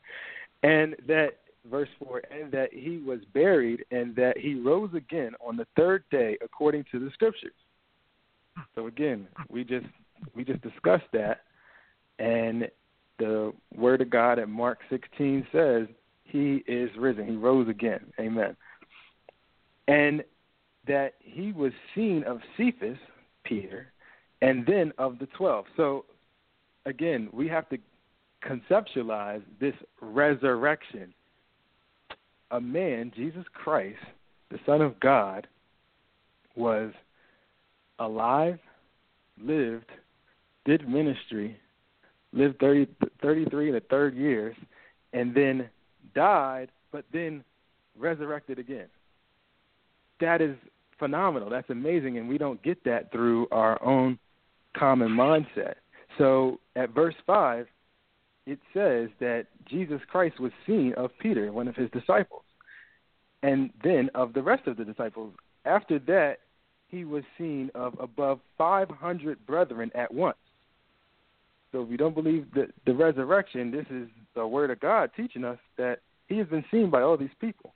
And 0.63 0.95
that 1.07 1.37
verse 1.69 1.89
4 1.99 2.21
and 2.31 2.51
that 2.51 2.73
he 2.73 2.97
was 2.97 3.19
buried 3.33 3.85
and 3.91 4.15
that 4.15 4.37
he 4.37 4.55
rose 4.55 4.89
again 4.95 5.33
on 5.45 5.57
the 5.57 5.67
third 5.75 6.03
day 6.11 6.37
according 6.43 6.85
to 6.91 6.99
the 6.99 7.11
scriptures. 7.11 7.53
So 8.75 8.87
again, 8.87 9.27
we 9.49 9.63
just 9.63 9.85
we 10.35 10.43
just 10.43 10.61
discussed 10.61 11.05
that 11.13 11.41
and 12.19 12.69
the 13.19 13.53
word 13.75 14.01
of 14.01 14.09
God 14.09 14.39
at 14.39 14.49
Mark 14.49 14.79
16 14.89 15.47
says 15.51 15.87
he 16.23 16.63
is 16.67 16.89
risen. 16.97 17.27
He 17.27 17.35
rose 17.35 17.67
again. 17.67 18.05
Amen. 18.19 18.55
And 19.87 20.23
that 20.87 21.15
he 21.19 21.51
was 21.51 21.71
seen 21.95 22.23
of 22.23 22.39
Cephas, 22.55 22.97
Peter, 23.43 23.91
and 24.41 24.65
then 24.65 24.91
of 24.97 25.19
the 25.19 25.27
12. 25.37 25.65
So 25.75 26.05
again, 26.85 27.29
we 27.31 27.47
have 27.47 27.67
to 27.69 27.77
conceptualize 28.45 29.41
this 29.59 29.73
resurrection. 30.01 31.13
A 32.51 32.61
man, 32.61 33.11
Jesus 33.15 33.45
Christ, 33.53 33.99
the 34.49 34.59
Son 34.65 34.81
of 34.81 34.99
God, 34.99 35.47
was 36.55 36.91
alive, 37.99 38.59
lived, 39.41 39.91
did 40.65 40.87
ministry, 40.87 41.59
lived 42.33 42.59
30, 42.59 42.87
33 43.21 43.67
and 43.69 43.77
a 43.77 43.81
third 43.81 44.15
years, 44.15 44.55
and 45.13 45.33
then 45.35 45.69
died, 46.15 46.69
but 46.91 47.05
then 47.11 47.43
resurrected 47.97 48.59
again. 48.59 48.87
That 50.19 50.41
is 50.41 50.55
phenomenal. 50.99 51.49
That's 51.49 51.69
amazing, 51.69 52.17
and 52.17 52.27
we 52.27 52.37
don't 52.37 52.61
get 52.63 52.83
that 52.85 53.11
through 53.11 53.47
our 53.51 53.81
own 53.83 54.17
common 54.75 55.09
mindset. 55.09 55.75
So 56.17 56.59
at 56.75 56.91
verse 56.91 57.15
5, 57.25 57.67
it 58.47 58.59
says 58.73 59.09
that 59.19 59.45
Jesus 59.69 59.99
Christ 60.09 60.39
was 60.39 60.53
seen 60.65 60.93
of 60.95 61.11
Peter, 61.19 61.51
one 61.51 61.67
of 61.67 61.75
his 61.75 61.91
disciples, 61.91 62.43
and 63.43 63.69
then 63.83 64.09
of 64.15 64.33
the 64.33 64.41
rest 64.41 64.67
of 64.67 64.77
the 64.77 64.85
disciples. 64.85 65.33
After 65.65 65.99
that, 65.99 66.37
he 66.87 67.03
was 67.03 67.25
seen 67.37 67.69
of 67.75 67.99
above 67.99 68.39
500 68.57 69.45
brethren 69.45 69.91
at 69.93 70.13
once. 70.13 70.37
So 71.73 71.83
if 71.83 71.91
you 71.91 71.97
don't 71.97 72.15
believe 72.15 72.47
the, 72.53 72.67
the 72.85 72.93
resurrection, 72.93 73.69
this 73.69 73.85
is 73.89 74.07
the 74.33 74.47
word 74.47 74.71
of 74.71 74.79
God 74.79 75.11
teaching 75.17 75.43
us 75.43 75.59
that 75.77 75.99
he 76.27 76.37
has 76.37 76.47
been 76.47 76.63
seen 76.71 76.89
by 76.89 77.01
all 77.01 77.17
these 77.17 77.29
people, 77.41 77.73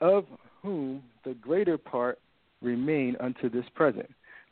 of 0.00 0.24
whom 0.62 1.02
the 1.24 1.34
greater 1.34 1.76
part 1.76 2.20
remain 2.62 3.16
unto 3.18 3.50
this 3.50 3.66
present, 3.74 4.08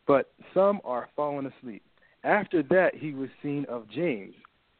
but 0.08 0.32
some 0.52 0.80
are 0.84 1.08
fallen 1.14 1.46
asleep. 1.46 1.84
After 2.24 2.64
that, 2.64 2.96
he 2.96 3.14
was 3.14 3.28
seen 3.40 3.64
of 3.68 3.88
James, 3.88 4.34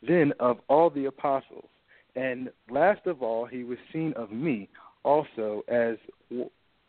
then 0.06 0.32
of 0.40 0.58
all 0.68 0.90
the 0.90 1.06
apostles. 1.06 1.68
And 2.14 2.50
last 2.70 3.06
of 3.06 3.22
all, 3.22 3.46
he 3.46 3.64
was 3.64 3.78
seen 3.92 4.12
of 4.14 4.30
me 4.30 4.68
also 5.04 5.64
as 5.68 5.96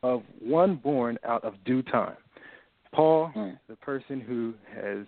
of 0.01 0.23
one 0.39 0.75
born 0.75 1.17
out 1.23 1.43
of 1.43 1.63
due 1.63 1.81
time. 1.81 2.17
Paul, 2.91 3.31
Mm. 3.35 3.59
the 3.67 3.75
person 3.77 4.19
who 4.19 4.53
has 4.73 5.07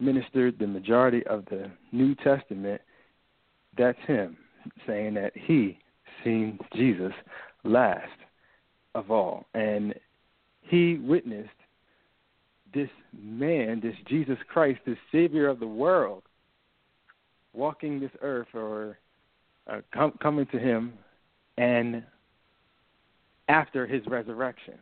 ministered 0.00 0.58
the 0.58 0.66
majority 0.66 1.24
of 1.26 1.44
the 1.46 1.70
New 1.92 2.14
Testament, 2.16 2.82
that's 3.76 3.98
him 4.00 4.36
saying 4.86 5.14
that 5.14 5.36
he 5.36 5.78
seen 6.22 6.58
Jesus 6.74 7.12
last 7.64 8.18
of 8.94 9.10
all. 9.10 9.46
And 9.54 9.94
he 10.62 10.98
witnessed 10.98 11.50
this 12.74 12.90
man, 13.12 13.80
this 13.80 13.96
Jesus 14.06 14.38
Christ, 14.48 14.80
this 14.84 14.98
Savior 15.10 15.48
of 15.48 15.60
the 15.60 15.66
world, 15.66 16.22
walking 17.52 18.00
this 18.00 18.10
earth 18.20 18.48
or 18.54 18.98
uh, 19.66 19.80
com- 19.92 20.18
coming 20.22 20.46
to 20.46 20.58
him, 20.58 20.92
and 21.56 22.02
after 23.48 23.86
his 23.86 24.06
resurrection, 24.06 24.74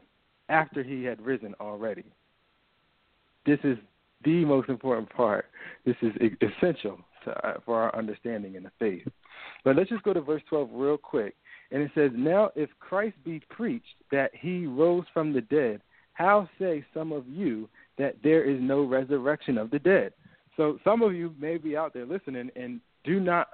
after 0.49 0.83
he 0.83 1.05
had 1.05 1.21
risen 1.21 1.55
already. 1.61 2.05
This 3.45 3.59
is 3.65 3.79
the 4.25 4.45
most 4.45 4.69
important 4.69 5.09
part. 5.11 5.47
This 5.85 5.97
is 6.03 6.13
essential 6.43 6.99
to, 7.25 7.47
uh, 7.47 7.55
for 7.65 7.81
our 7.81 7.97
understanding 7.97 8.55
in 8.57 8.63
the 8.65 8.73
faith. 8.79 9.07
But 9.65 9.77
let's 9.77 9.91
just 9.91 10.03
go 10.03 10.13
to 10.13 10.21
verse 10.21 10.43
12 10.49 10.71
real 10.73 10.99
quick. 10.99 11.35
And 11.71 11.83
it 11.83 11.91
says, 11.95 12.11
Now 12.15 12.51
if 12.55 12.71
Christ 12.81 13.17
be 13.25 13.41
preached 13.51 13.97
that 14.11 14.31
he 14.35 14.67
rose 14.67 15.05
from 15.13 15.33
the 15.33 15.41
dead, 15.41 15.81
how 16.13 16.49
say 16.59 16.85
some 16.95 17.13
of 17.13 17.27
you 17.29 17.69
that 17.99 18.17
there 18.23 18.45
is 18.45 18.59
no 18.61 18.83
resurrection 18.83 19.59
of 19.59 19.71
the 19.71 19.79
dead? 19.79 20.13
So 20.57 20.79
some 20.85 21.03
of 21.03 21.15
you 21.15 21.35
may 21.39 21.57
be 21.57 21.77
out 21.77 21.93
there 21.93 22.07
listening 22.07 22.51
and 22.57 22.81
do 23.05 23.21
not 23.21 23.49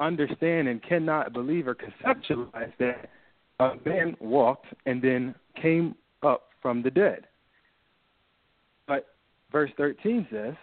understand 0.00 0.68
and 0.68 0.82
cannot 0.82 1.32
believe 1.32 1.68
or 1.68 1.74
conceptualize 1.74 2.72
that 2.78 3.10
a 3.60 3.72
man 3.84 4.16
walked 4.20 4.66
and 4.86 5.00
then 5.00 5.34
came 5.60 5.94
up 6.22 6.48
from 6.60 6.82
the 6.82 6.90
dead. 6.90 7.26
But 8.86 9.06
verse 9.52 9.70
13 9.76 10.26
says, 10.30 10.54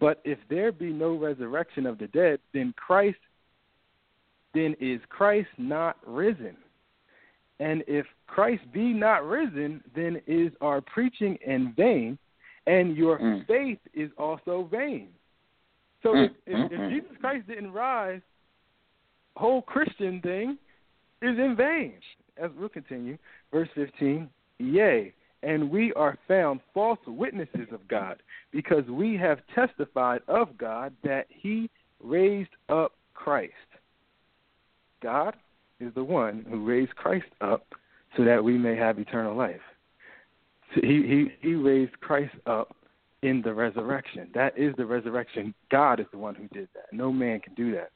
But 0.00 0.20
if 0.24 0.38
there 0.48 0.72
be 0.72 0.92
no 0.92 1.16
resurrection 1.16 1.86
of 1.86 1.98
the 1.98 2.06
dead, 2.08 2.38
then 2.52 2.72
Christ 2.76 3.18
then 4.54 4.76
is 4.80 5.00
Christ 5.08 5.48
not 5.58 5.96
risen? 6.06 6.56
And 7.58 7.82
if 7.86 8.06
Christ 8.26 8.62
be 8.72 8.92
not 8.92 9.24
risen, 9.24 9.82
then 9.94 10.20
is 10.26 10.52
our 10.60 10.80
preaching 10.80 11.38
in 11.46 11.72
vain, 11.76 12.18
and 12.66 12.96
your 12.96 13.18
mm. 13.18 13.46
faith 13.46 13.78
is 13.94 14.10
also 14.18 14.68
vain. 14.70 15.08
So 16.02 16.10
mm. 16.10 16.26
if, 16.26 16.32
if, 16.46 16.72
if. 16.72 16.90
Jesus 16.90 17.16
Christ 17.20 17.46
didn't 17.48 17.72
rise, 17.72 18.20
whole 19.36 19.62
Christian 19.62 20.20
thing 20.20 20.58
is 21.20 21.38
in 21.38 21.54
vain. 21.56 21.94
As 22.42 22.50
we'll 22.58 22.68
continue, 22.68 23.18
verse 23.52 23.68
15, 23.74 24.28
yea, 24.58 25.12
and 25.42 25.70
we 25.70 25.92
are 25.94 26.18
found 26.28 26.60
false 26.72 26.98
witnesses 27.06 27.68
of 27.72 27.86
God, 27.88 28.22
because 28.52 28.84
we 28.88 29.16
have 29.16 29.40
testified 29.54 30.22
of 30.28 30.56
God 30.56 30.92
that 31.02 31.26
he 31.28 31.68
raised 32.02 32.50
up 32.68 32.92
Christ. 33.14 33.52
God 35.02 35.34
is 35.80 35.92
the 35.94 36.04
one 36.04 36.46
who 36.48 36.64
raised 36.64 36.94
Christ 36.94 37.26
up 37.40 37.66
so 38.16 38.24
that 38.24 38.42
we 38.42 38.56
may 38.56 38.76
have 38.76 38.98
eternal 38.98 39.36
life. 39.36 39.60
He, 40.74 40.80
he, 40.80 41.32
he 41.40 41.54
raised 41.54 41.98
Christ 42.00 42.34
up 42.46 42.74
in 43.22 43.42
the 43.42 43.52
resurrection. 43.52 44.28
That 44.34 44.56
is 44.58 44.74
the 44.76 44.86
resurrection. 44.86 45.54
God 45.70 46.00
is 46.00 46.06
the 46.12 46.18
one 46.18 46.34
who 46.34 46.48
did 46.48 46.68
that. 46.74 46.92
No 46.92 47.12
man 47.12 47.40
can 47.40 47.54
do 47.54 47.72
that. 47.72 47.90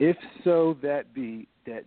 If 0.00 0.16
so 0.42 0.76
that 0.82 1.14
be 1.14 1.46
that 1.66 1.84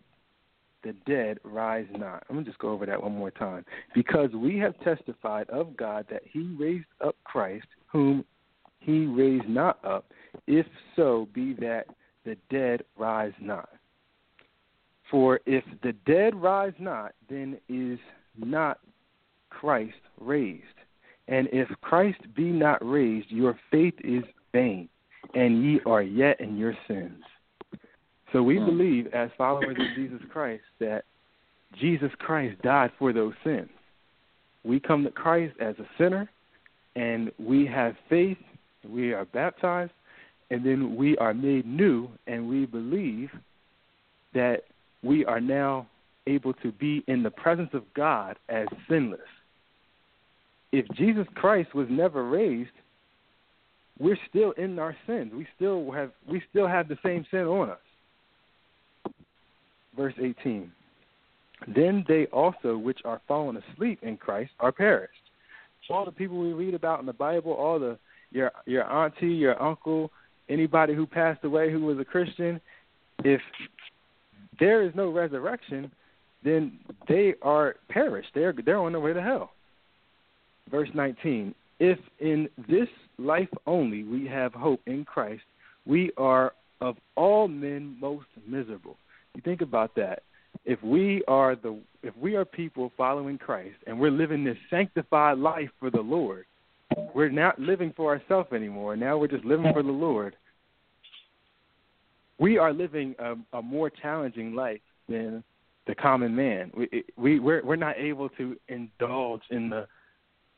the 0.83 0.93
dead 1.05 1.39
rise 1.43 1.87
not. 1.97 2.23
I'm 2.29 2.35
going 2.35 2.45
to 2.45 2.51
just 2.51 2.59
go 2.59 2.69
over 2.69 2.85
that 2.85 3.01
one 3.01 3.17
more 3.17 3.31
time. 3.31 3.65
Because 3.93 4.31
we 4.31 4.57
have 4.59 4.79
testified 4.81 5.49
of 5.49 5.75
God 5.75 6.05
that 6.09 6.21
he 6.23 6.55
raised 6.57 6.85
up 7.03 7.15
Christ, 7.23 7.67
whom 7.87 8.23
he 8.79 9.05
raised 9.05 9.49
not 9.49 9.83
up, 9.83 10.05
if 10.45 10.65
so 10.95 11.27
be 11.33 11.53
that 11.55 11.87
the 12.25 12.37
dead 12.49 12.83
rise 12.97 13.33
not. 13.41 13.69
For 15.09 15.39
if 15.45 15.63
the 15.83 15.93
dead 16.05 16.35
rise 16.35 16.73
not, 16.79 17.13
then 17.29 17.57
is 17.69 17.99
not 18.37 18.79
Christ 19.49 19.95
raised. 20.19 20.63
And 21.27 21.47
if 21.51 21.69
Christ 21.81 22.19
be 22.35 22.45
not 22.45 22.85
raised, 22.87 23.29
your 23.29 23.59
faith 23.71 23.95
is 24.03 24.23
vain, 24.51 24.89
and 25.33 25.63
ye 25.63 25.79
are 25.85 26.01
yet 26.01 26.39
in 26.39 26.57
your 26.57 26.73
sins. 26.87 27.23
So 28.33 28.43
we 28.43 28.57
hmm. 28.57 28.65
believe, 28.65 29.07
as 29.07 29.29
followers 29.37 29.77
of 29.79 29.95
Jesus 29.95 30.21
Christ, 30.31 30.63
that 30.79 31.03
Jesus 31.79 32.11
Christ 32.19 32.61
died 32.61 32.91
for 32.97 33.13
those 33.13 33.33
sins. 33.43 33.69
We 34.63 34.79
come 34.79 35.03
to 35.03 35.11
Christ 35.11 35.55
as 35.59 35.75
a 35.79 35.87
sinner, 35.97 36.29
and 36.95 37.31
we 37.37 37.65
have 37.67 37.95
faith, 38.09 38.37
we 38.87 39.13
are 39.13 39.25
baptized, 39.25 39.91
and 40.49 40.65
then 40.65 40.95
we 40.95 41.17
are 41.17 41.33
made 41.33 41.65
new, 41.65 42.09
and 42.25 42.47
we 42.47 42.65
believe 42.65 43.29
that 44.33 44.63
we 45.07 45.25
are 45.25 45.41
now 45.41 45.87
able 46.27 46.53
to 46.53 46.71
be 46.71 47.03
in 47.07 47.23
the 47.23 47.31
presence 47.31 47.69
of 47.73 47.83
God 47.95 48.37
as 48.49 48.67
sinless. 48.89 49.19
If 50.71 50.85
Jesus 50.95 51.25
Christ 51.35 51.73
was 51.73 51.87
never 51.89 52.25
raised, 52.25 52.69
we're 53.99 54.19
still 54.29 54.51
in 54.51 54.77
our 54.77 54.95
sins. 55.07 55.31
We 55.33 55.47
still 55.55 55.91
have 55.91 56.11
we 56.29 56.41
still 56.49 56.67
have 56.67 56.87
the 56.87 56.97
same 57.03 57.25
sin 57.31 57.41
on 57.41 57.69
us 57.69 57.79
verse 59.97 60.13
18. 60.21 60.71
Then 61.75 62.05
they 62.07 62.27
also 62.27 62.77
which 62.77 62.99
are 63.03 63.19
fallen 63.27 63.57
asleep 63.57 63.99
in 64.03 64.15
Christ 64.15 64.51
are 64.59 64.71
perished. 64.71 65.11
So 65.87 65.95
All 65.95 66.05
the 66.05 66.11
people 66.11 66.37
we 66.39 66.53
read 66.53 66.75
about 66.75 66.99
in 66.99 67.05
the 67.07 67.13
Bible, 67.13 67.51
all 67.53 67.79
the 67.79 67.97
your 68.31 68.51
your 68.65 68.83
auntie, 68.83 69.27
your 69.27 69.61
uncle, 69.61 70.11
anybody 70.49 70.93
who 70.93 71.07
passed 71.07 71.43
away 71.43 71.71
who 71.71 71.81
was 71.81 71.97
a 71.97 72.05
Christian, 72.05 72.61
if 73.23 73.41
there 74.59 74.83
is 74.83 74.93
no 74.95 75.09
resurrection, 75.09 75.91
then 76.43 76.79
they 77.07 77.33
are 77.41 77.75
perished. 77.89 78.29
They're 78.33 78.53
they're 78.65 78.77
on 78.77 78.93
their 78.93 79.01
way 79.01 79.13
to 79.13 79.21
hell. 79.21 79.51
Verse 80.69 80.89
19. 80.93 81.53
If 81.79 81.99
in 82.19 82.49
this 82.67 82.87
life 83.17 83.49
only 83.65 84.03
we 84.03 84.27
have 84.27 84.53
hope 84.53 84.81
in 84.85 85.05
Christ, 85.05 85.43
we 85.85 86.11
are 86.17 86.53
of 86.81 86.97
all 87.15 87.47
men 87.47 87.97
most 87.99 88.27
miserable. 88.47 88.97
You 89.35 89.41
think 89.41 89.61
about 89.61 89.95
that. 89.95 90.23
If 90.65 90.81
we 90.83 91.23
are 91.27 91.55
the 91.55 91.79
if 92.03 92.15
we 92.17 92.35
are 92.35 92.45
people 92.45 92.91
following 92.97 93.37
Christ 93.37 93.75
and 93.85 93.99
we're 93.99 94.11
living 94.11 94.43
this 94.43 94.57
sanctified 94.69 95.37
life 95.37 95.69
for 95.79 95.89
the 95.89 96.01
Lord, 96.01 96.45
we're 97.13 97.29
not 97.29 97.59
living 97.59 97.93
for 97.95 98.13
ourselves 98.13 98.51
anymore. 98.53 98.95
Now 98.95 99.17
we're 99.17 99.27
just 99.27 99.45
living 99.45 99.71
for 99.73 99.83
the 99.83 99.91
Lord. 99.91 100.35
We 102.39 102.57
are 102.57 102.73
living 102.73 103.15
a, 103.19 103.35
a 103.57 103.61
more 103.61 103.89
challenging 103.89 104.53
life 104.53 104.81
than 105.09 105.43
the 105.87 105.95
common 105.95 106.35
man. 106.35 106.71
We 106.75 107.03
we 107.15 107.39
we're, 107.39 107.63
we're 107.63 107.75
not 107.75 107.97
able 107.97 108.29
to 108.29 108.55
indulge 108.67 109.41
in 109.49 109.69
the 109.69 109.87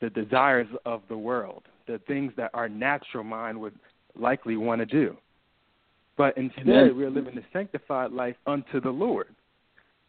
the 0.02 0.10
desires 0.10 0.68
of 0.86 1.02
the 1.10 1.18
world, 1.18 1.64
the 1.88 2.00
things 2.08 2.32
that 2.38 2.52
our 2.54 2.70
natural 2.70 3.24
mind 3.24 3.60
would 3.60 3.76
likely 4.18 4.56
want 4.58 4.80
to 4.80 4.86
do. 4.86 5.16
But 6.18 6.38
instead, 6.38 6.68
Amen. 6.68 6.98
we're 6.98 7.10
living 7.10 7.38
a 7.38 7.42
sanctified 7.54 8.12
life 8.12 8.36
unto 8.46 8.82
the 8.82 8.90
Lord. 8.90 9.28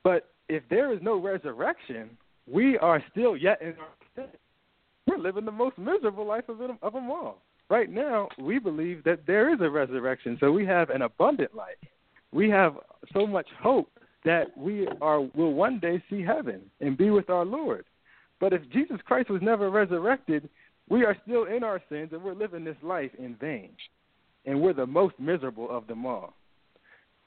But 0.02 0.30
if 0.48 0.62
there 0.68 0.92
is 0.92 1.00
no 1.02 1.16
resurrection, 1.20 2.10
we 2.50 2.78
are 2.78 3.02
still 3.10 3.36
yet 3.36 3.62
in 3.62 3.74
our 3.78 3.94
sin. 4.16 4.26
We're 5.06 5.18
living 5.18 5.44
the 5.44 5.52
most 5.52 5.78
miserable 5.78 6.26
life 6.26 6.48
of 6.48 6.58
them, 6.58 6.78
of 6.82 6.92
them 6.92 7.10
all. 7.10 7.42
Right 7.70 7.88
now, 7.88 8.28
we 8.36 8.58
believe 8.58 9.04
that 9.04 9.26
there 9.28 9.54
is 9.54 9.60
a 9.60 9.70
resurrection, 9.70 10.36
so 10.40 10.50
we 10.50 10.66
have 10.66 10.90
an 10.90 11.02
abundant 11.02 11.54
life. 11.54 11.76
We 12.32 12.50
have 12.50 12.74
so 13.12 13.26
much 13.26 13.46
hope 13.62 13.88
that 14.24 14.56
we 14.58 14.88
are 15.00 15.20
will 15.20 15.54
one 15.54 15.78
day 15.78 16.02
see 16.10 16.22
heaven 16.22 16.62
and 16.80 16.98
be 16.98 17.10
with 17.10 17.30
our 17.30 17.44
Lord. 17.44 17.84
But 18.40 18.52
if 18.52 18.68
Jesus 18.70 18.98
Christ 19.04 19.30
was 19.30 19.40
never 19.40 19.70
resurrected, 19.70 20.48
we 20.88 21.04
are 21.04 21.16
still 21.22 21.44
in 21.44 21.62
our 21.62 21.80
sins 21.88 22.10
and 22.12 22.22
we're 22.22 22.34
living 22.34 22.64
this 22.64 22.76
life 22.82 23.12
in 23.18 23.36
vain 23.36 23.70
and 24.46 24.60
we're 24.60 24.72
the 24.72 24.86
most 24.86 25.14
miserable 25.18 25.70
of 25.70 25.86
them 25.86 26.04
all. 26.04 26.34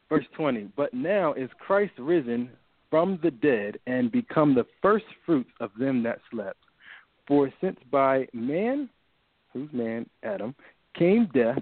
Verse 0.10 0.25
20 0.36 0.69
But 0.75 0.93
now 0.93 1.34
is 1.34 1.49
Christ 1.60 1.93
risen 1.97 2.49
from 2.89 3.19
the 3.23 3.32
dead 3.32 3.79
and 3.88 4.12
become 4.12 4.53
the 4.53 4.67
first 4.82 5.06
fruits 5.25 5.49
of 5.60 5.71
them 5.79 6.03
that 6.03 6.19
slept. 6.29 6.60
For 7.27 7.49
since 7.62 7.79
by 7.89 8.27
man, 8.34 8.89
who's 9.54 9.70
man? 9.72 10.10
Adam, 10.24 10.56
came 10.97 11.30
death, 11.34 11.62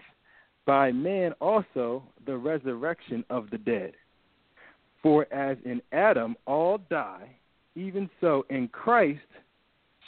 by 0.66 0.92
man 0.92 1.34
also 1.42 2.04
the 2.26 2.36
resurrection 2.36 3.24
of 3.30 3.50
the 3.50 3.58
dead. 3.58 3.94
For 5.02 5.32
as 5.34 5.58
in 5.66 5.82
Adam 5.92 6.36
all 6.46 6.80
die, 6.90 7.30
even 7.76 8.10
so 8.20 8.46
in 8.50 8.68
Christ 8.68 9.20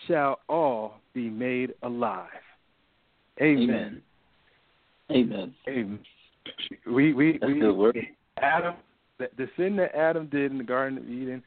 shall 0.08 0.40
all 0.50 1.00
be 1.14 1.30
made 1.30 1.74
alive. 1.82 2.28
Amen. 3.42 4.02
Amen. 5.12 5.54
Amen. 5.68 6.00
We 6.86 7.14
we 7.14 7.40
That's 7.40 7.52
we. 7.52 8.10
Adam 8.38 8.76
the, 9.18 9.30
the 9.38 9.50
sin 9.58 9.76
that 9.78 9.96
Adam 9.96 10.28
did 10.28 10.52
in 10.52 10.58
the 10.58 10.64
Garden 10.64 10.98
of 10.98 11.10
Eden, 11.10 11.44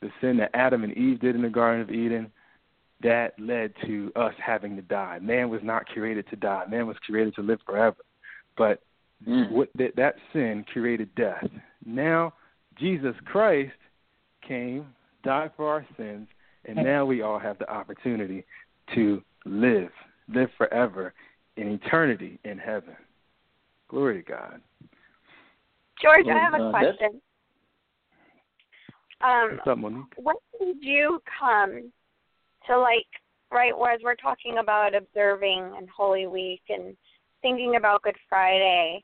the 0.00 0.10
sin 0.20 0.36
that 0.38 0.50
Adam 0.54 0.84
and 0.84 0.96
Eve 0.96 1.20
did 1.20 1.34
in 1.34 1.42
the 1.42 1.48
Garden 1.48 1.80
of 1.82 1.90
Eden, 1.90 2.30
that 3.02 3.38
led 3.38 3.72
to 3.86 4.10
us 4.16 4.34
having 4.44 4.76
to 4.76 4.82
die. 4.82 5.18
Man 5.20 5.50
was 5.50 5.60
not 5.62 5.86
created 5.86 6.28
to 6.30 6.36
die. 6.36 6.64
Man 6.68 6.86
was 6.86 6.96
created 7.06 7.34
to 7.36 7.42
live 7.42 7.60
forever. 7.64 7.96
But 8.56 8.82
mm. 9.26 9.50
what 9.50 9.68
that, 9.76 9.94
that 9.96 10.16
sin 10.32 10.64
created 10.72 11.14
death. 11.14 11.46
Now 11.84 12.34
Jesus 12.78 13.14
Christ 13.24 13.72
came, 14.46 14.86
died 15.24 15.52
for 15.56 15.68
our 15.68 15.86
sins, 15.96 16.28
and 16.64 16.76
now 16.76 17.04
we 17.04 17.22
all 17.22 17.38
have 17.38 17.58
the 17.58 17.70
opportunity 17.70 18.44
to 18.94 19.22
live, 19.44 19.90
live 20.28 20.50
forever 20.56 21.14
in 21.56 21.68
eternity 21.68 22.38
in 22.44 22.58
heaven. 22.58 22.96
Glory 23.88 24.22
to 24.22 24.30
God. 24.30 24.60
George, 26.00 26.26
Well, 26.26 26.36
I 26.36 26.40
have 26.40 26.54
a 26.54 26.64
uh, 26.64 26.70
question. 26.70 27.20
Um, 29.20 29.56
What's 29.56 29.66
up, 29.66 29.78
Monique? 29.78 30.04
when 30.16 30.36
did 30.60 30.76
you 30.80 31.20
come 31.40 31.90
to 32.68 32.78
like 32.78 33.06
right 33.50 33.76
whereas 33.76 34.00
we're 34.04 34.14
talking 34.14 34.58
about 34.58 34.94
observing 34.94 35.72
and 35.76 35.88
Holy 35.88 36.26
Week 36.26 36.62
and 36.68 36.96
thinking 37.42 37.76
about 37.76 38.02
Good 38.02 38.16
Friday 38.28 39.02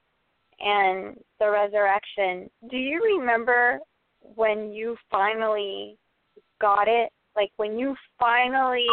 and 0.61 1.17
the 1.41 1.51
resurrection, 1.51 2.49
do 2.71 2.77
you 2.77 3.03
remember 3.19 3.81
when 4.37 4.73
you 4.73 4.97
finally 5.11 5.99
got 6.61 6.87
it? 6.89 7.11
Like 7.37 7.51
when 7.57 7.77
you 7.77 7.97
finally 8.19 8.87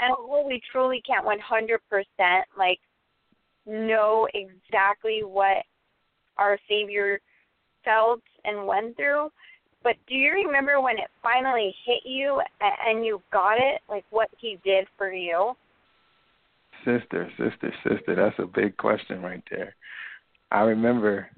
and 0.00 0.14
we 0.46 0.60
truly 0.70 1.02
can't 1.04 1.24
one 1.24 1.40
hundred 1.40 1.80
percent 1.90 2.44
like 2.56 2.78
know 3.66 4.28
exactly 4.34 5.22
what 5.24 5.64
our 6.36 6.58
Savior 6.68 7.20
felt 7.84 8.22
and 8.44 8.66
went 8.66 8.96
through, 8.96 9.30
but 9.82 9.96
do 10.06 10.14
you 10.14 10.32
remember 10.32 10.80
when 10.80 10.98
it 10.98 11.08
finally 11.22 11.74
hit 11.86 12.02
you 12.04 12.40
and 12.60 13.04
you 13.04 13.22
got 13.32 13.54
it, 13.54 13.80
like 13.88 14.04
what 14.10 14.28
he 14.38 14.58
did 14.64 14.86
for 14.98 15.12
you? 15.12 15.54
Sister, 16.84 17.30
sister, 17.36 17.72
sister, 17.82 18.14
that's 18.14 18.38
a 18.38 18.46
big 18.46 18.76
question 18.76 19.22
right 19.22 19.42
there. 19.50 19.74
I 20.50 20.62
remember 20.62 21.28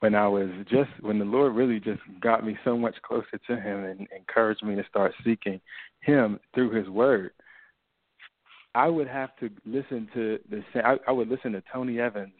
when 0.00 0.14
I 0.14 0.26
was 0.26 0.48
just 0.68 0.90
when 1.00 1.18
the 1.18 1.24
Lord 1.24 1.54
really 1.54 1.78
just 1.78 2.00
got 2.20 2.44
me 2.44 2.58
so 2.64 2.76
much 2.76 2.96
closer 3.02 3.38
to 3.46 3.56
him 3.56 3.84
and 3.84 4.08
encouraged 4.16 4.64
me 4.64 4.74
to 4.74 4.84
start 4.88 5.12
seeking 5.24 5.60
him 6.00 6.40
through 6.54 6.72
his 6.72 6.88
word. 6.88 7.30
I 8.74 8.88
would 8.88 9.06
have 9.06 9.36
to 9.36 9.50
listen 9.64 10.08
to 10.14 10.38
the 10.50 10.62
I, 10.84 10.96
I 11.06 11.12
would 11.12 11.28
listen 11.28 11.52
to 11.52 11.62
Tony 11.72 12.00
Evans 12.00 12.32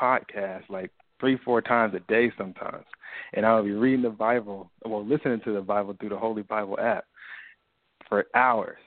podcast 0.00 0.68
like 0.68 0.92
three, 1.20 1.38
four 1.44 1.60
times 1.60 1.94
a 1.94 2.00
day 2.10 2.32
sometimes. 2.36 2.84
And 3.34 3.44
I 3.44 3.54
would 3.54 3.64
be 3.64 3.72
reading 3.72 4.02
the 4.02 4.10
Bible 4.10 4.70
well, 4.84 5.04
listening 5.04 5.40
to 5.44 5.52
the 5.52 5.60
Bible 5.60 5.96
through 5.98 6.10
the 6.10 6.18
Holy 6.18 6.42
Bible 6.42 6.78
app 6.80 7.04
for 8.08 8.26
hours. 8.34 8.78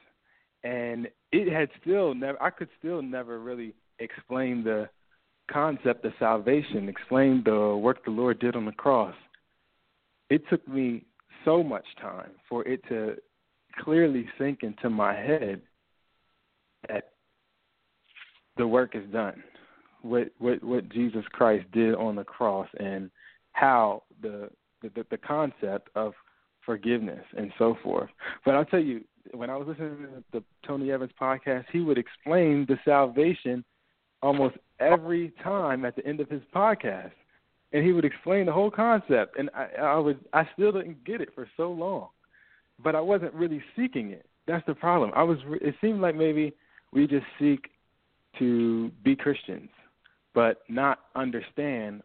And 0.63 1.07
it 1.31 1.51
had 1.51 1.69
still 1.81 2.13
never 2.13 2.41
I 2.41 2.49
could 2.49 2.69
still 2.79 3.01
never 3.01 3.39
really 3.39 3.73
explain 3.99 4.63
the 4.63 4.89
concept 5.51 6.05
of 6.05 6.13
salvation, 6.19 6.87
explain 6.87 7.41
the 7.43 7.75
work 7.75 8.03
the 8.05 8.11
Lord 8.11 8.39
did 8.39 8.55
on 8.55 8.65
the 8.65 8.71
cross. 8.71 9.15
It 10.29 10.47
took 10.49 10.65
me 10.67 11.03
so 11.43 11.63
much 11.63 11.85
time 11.99 12.31
for 12.47 12.65
it 12.67 12.81
to 12.89 13.15
clearly 13.79 14.27
sink 14.37 14.59
into 14.63 14.89
my 14.89 15.13
head 15.13 15.61
that 16.87 17.11
the 18.57 18.67
work 18.67 18.95
is 18.95 19.03
done. 19.11 19.43
What 20.01 20.31
what 20.39 20.63
what 20.63 20.89
Jesus 20.89 21.23
Christ 21.31 21.65
did 21.71 21.95
on 21.95 22.15
the 22.15 22.23
cross 22.23 22.67
and 22.79 23.11
how 23.53 24.03
the 24.21 24.49
the, 24.81 25.05
the 25.09 25.17
concept 25.17 25.89
of 25.95 26.13
forgiveness 26.65 27.23
and 27.37 27.51
so 27.57 27.77
forth. 27.83 28.09
But 28.45 28.55
I'll 28.55 28.65
tell 28.65 28.79
you, 28.79 29.03
when 29.33 29.49
I 29.49 29.57
was 29.57 29.67
listening 29.67 29.97
to 29.97 30.23
the 30.31 30.43
Tony 30.65 30.91
Evans 30.91 31.11
podcast, 31.19 31.65
he 31.71 31.79
would 31.81 31.97
explain 31.97 32.65
the 32.67 32.77
salvation 32.85 33.63
almost 34.21 34.55
every 34.79 35.33
time 35.43 35.85
at 35.85 35.95
the 35.95 36.05
end 36.05 36.19
of 36.19 36.29
his 36.29 36.41
podcast, 36.53 37.11
and 37.73 37.85
he 37.85 37.91
would 37.91 38.05
explain 38.05 38.45
the 38.45 38.51
whole 38.51 38.71
concept. 38.71 39.37
And 39.37 39.49
I, 39.55 39.67
I 39.81 39.97
was 39.97 40.15
I 40.33 40.47
still 40.53 40.71
didn't 40.71 41.03
get 41.03 41.21
it 41.21 41.29
for 41.33 41.47
so 41.57 41.71
long, 41.71 42.09
but 42.83 42.95
I 42.95 43.01
wasn't 43.01 43.33
really 43.33 43.61
seeking 43.75 44.11
it. 44.11 44.25
That's 44.47 44.65
the 44.65 44.75
problem. 44.75 45.11
I 45.15 45.23
was. 45.23 45.37
It 45.61 45.75
seemed 45.81 46.01
like 46.01 46.15
maybe 46.15 46.53
we 46.91 47.07
just 47.07 47.25
seek 47.39 47.69
to 48.39 48.89
be 49.03 49.15
Christians, 49.15 49.69
but 50.33 50.61
not 50.69 50.99
understand 51.15 52.01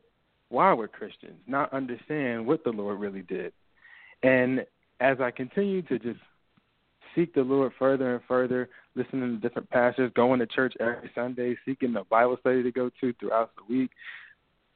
why 0.48 0.72
we're 0.72 0.88
Christians, 0.88 1.38
not 1.46 1.72
understand 1.72 2.46
what 2.46 2.64
the 2.64 2.70
Lord 2.70 3.00
really 3.00 3.22
did. 3.22 3.52
And 4.22 4.64
as 5.00 5.20
I 5.20 5.30
continue 5.30 5.82
to 5.82 5.98
just 5.98 6.20
seek 7.14 7.34
the 7.34 7.42
Lord 7.42 7.72
further 7.78 8.14
and 8.14 8.24
further, 8.28 8.68
listening 8.94 9.40
to 9.40 9.48
different 9.48 9.70
pastors, 9.70 10.12
going 10.14 10.38
to 10.40 10.46
church 10.46 10.74
every 10.80 11.10
Sunday, 11.14 11.56
seeking 11.64 11.92
the 11.92 12.04
Bible 12.04 12.36
study 12.40 12.62
to 12.62 12.70
go 12.70 12.90
to 13.00 13.12
throughout 13.14 13.52
the 13.56 13.74
week, 13.74 13.90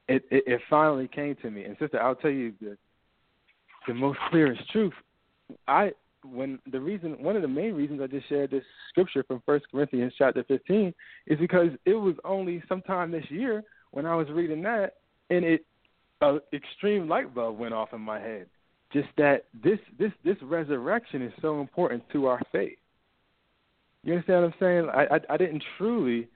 it, 0.08 0.24
it, 0.30 0.44
it 0.46 0.60
finally 0.68 1.08
came 1.08 1.36
to 1.36 1.50
me. 1.50 1.64
And 1.64 1.76
sister, 1.78 2.02
I'll 2.02 2.16
tell 2.16 2.30
you 2.30 2.52
the 2.60 2.76
the 3.86 3.94
most 3.94 4.18
clearest 4.30 4.68
truth. 4.70 4.92
I 5.66 5.92
when 6.24 6.58
the 6.70 6.80
reason 6.80 7.12
one 7.22 7.36
of 7.36 7.42
the 7.42 7.48
main 7.48 7.74
reasons 7.74 8.00
I 8.02 8.06
just 8.06 8.28
shared 8.28 8.50
this 8.50 8.64
scripture 8.90 9.22
from 9.22 9.42
First 9.46 9.66
Corinthians 9.70 10.12
chapter 10.16 10.44
fifteen 10.44 10.94
is 11.26 11.38
because 11.38 11.70
it 11.84 11.94
was 11.94 12.14
only 12.24 12.62
sometime 12.68 13.10
this 13.10 13.24
year 13.30 13.62
when 13.90 14.06
I 14.06 14.14
was 14.14 14.28
reading 14.30 14.62
that 14.62 14.94
and 15.30 15.44
it 15.44 15.64
a 16.20 16.38
extreme 16.52 17.08
light 17.08 17.34
bulb 17.34 17.58
went 17.58 17.74
off 17.74 17.92
in 17.92 18.00
my 18.00 18.20
head. 18.20 18.46
Just 18.92 19.08
that 19.16 19.44
this 19.64 19.78
this 19.98 20.12
this 20.24 20.36
resurrection 20.42 21.22
is 21.22 21.32
so 21.40 21.60
important 21.60 22.02
to 22.12 22.26
our 22.26 22.40
faith. 22.52 22.78
You 24.02 24.14
understand 24.14 24.42
what 24.42 24.48
I'm 24.48 24.54
saying? 24.60 24.90
I 24.92 25.14
I, 25.14 25.34
I 25.34 25.36
didn't 25.36 25.64
truly 25.78 26.28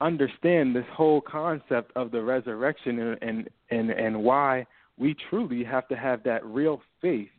understand 0.00 0.74
this 0.74 0.86
whole 0.92 1.20
concept 1.20 1.92
of 1.96 2.10
the 2.10 2.22
resurrection 2.22 2.98
and, 3.00 3.18
and 3.22 3.50
and 3.70 3.90
and 3.90 4.22
why 4.22 4.66
we 4.96 5.14
truly 5.30 5.62
have 5.64 5.86
to 5.88 5.96
have 5.96 6.22
that 6.24 6.44
real 6.44 6.80
faith 7.00 7.30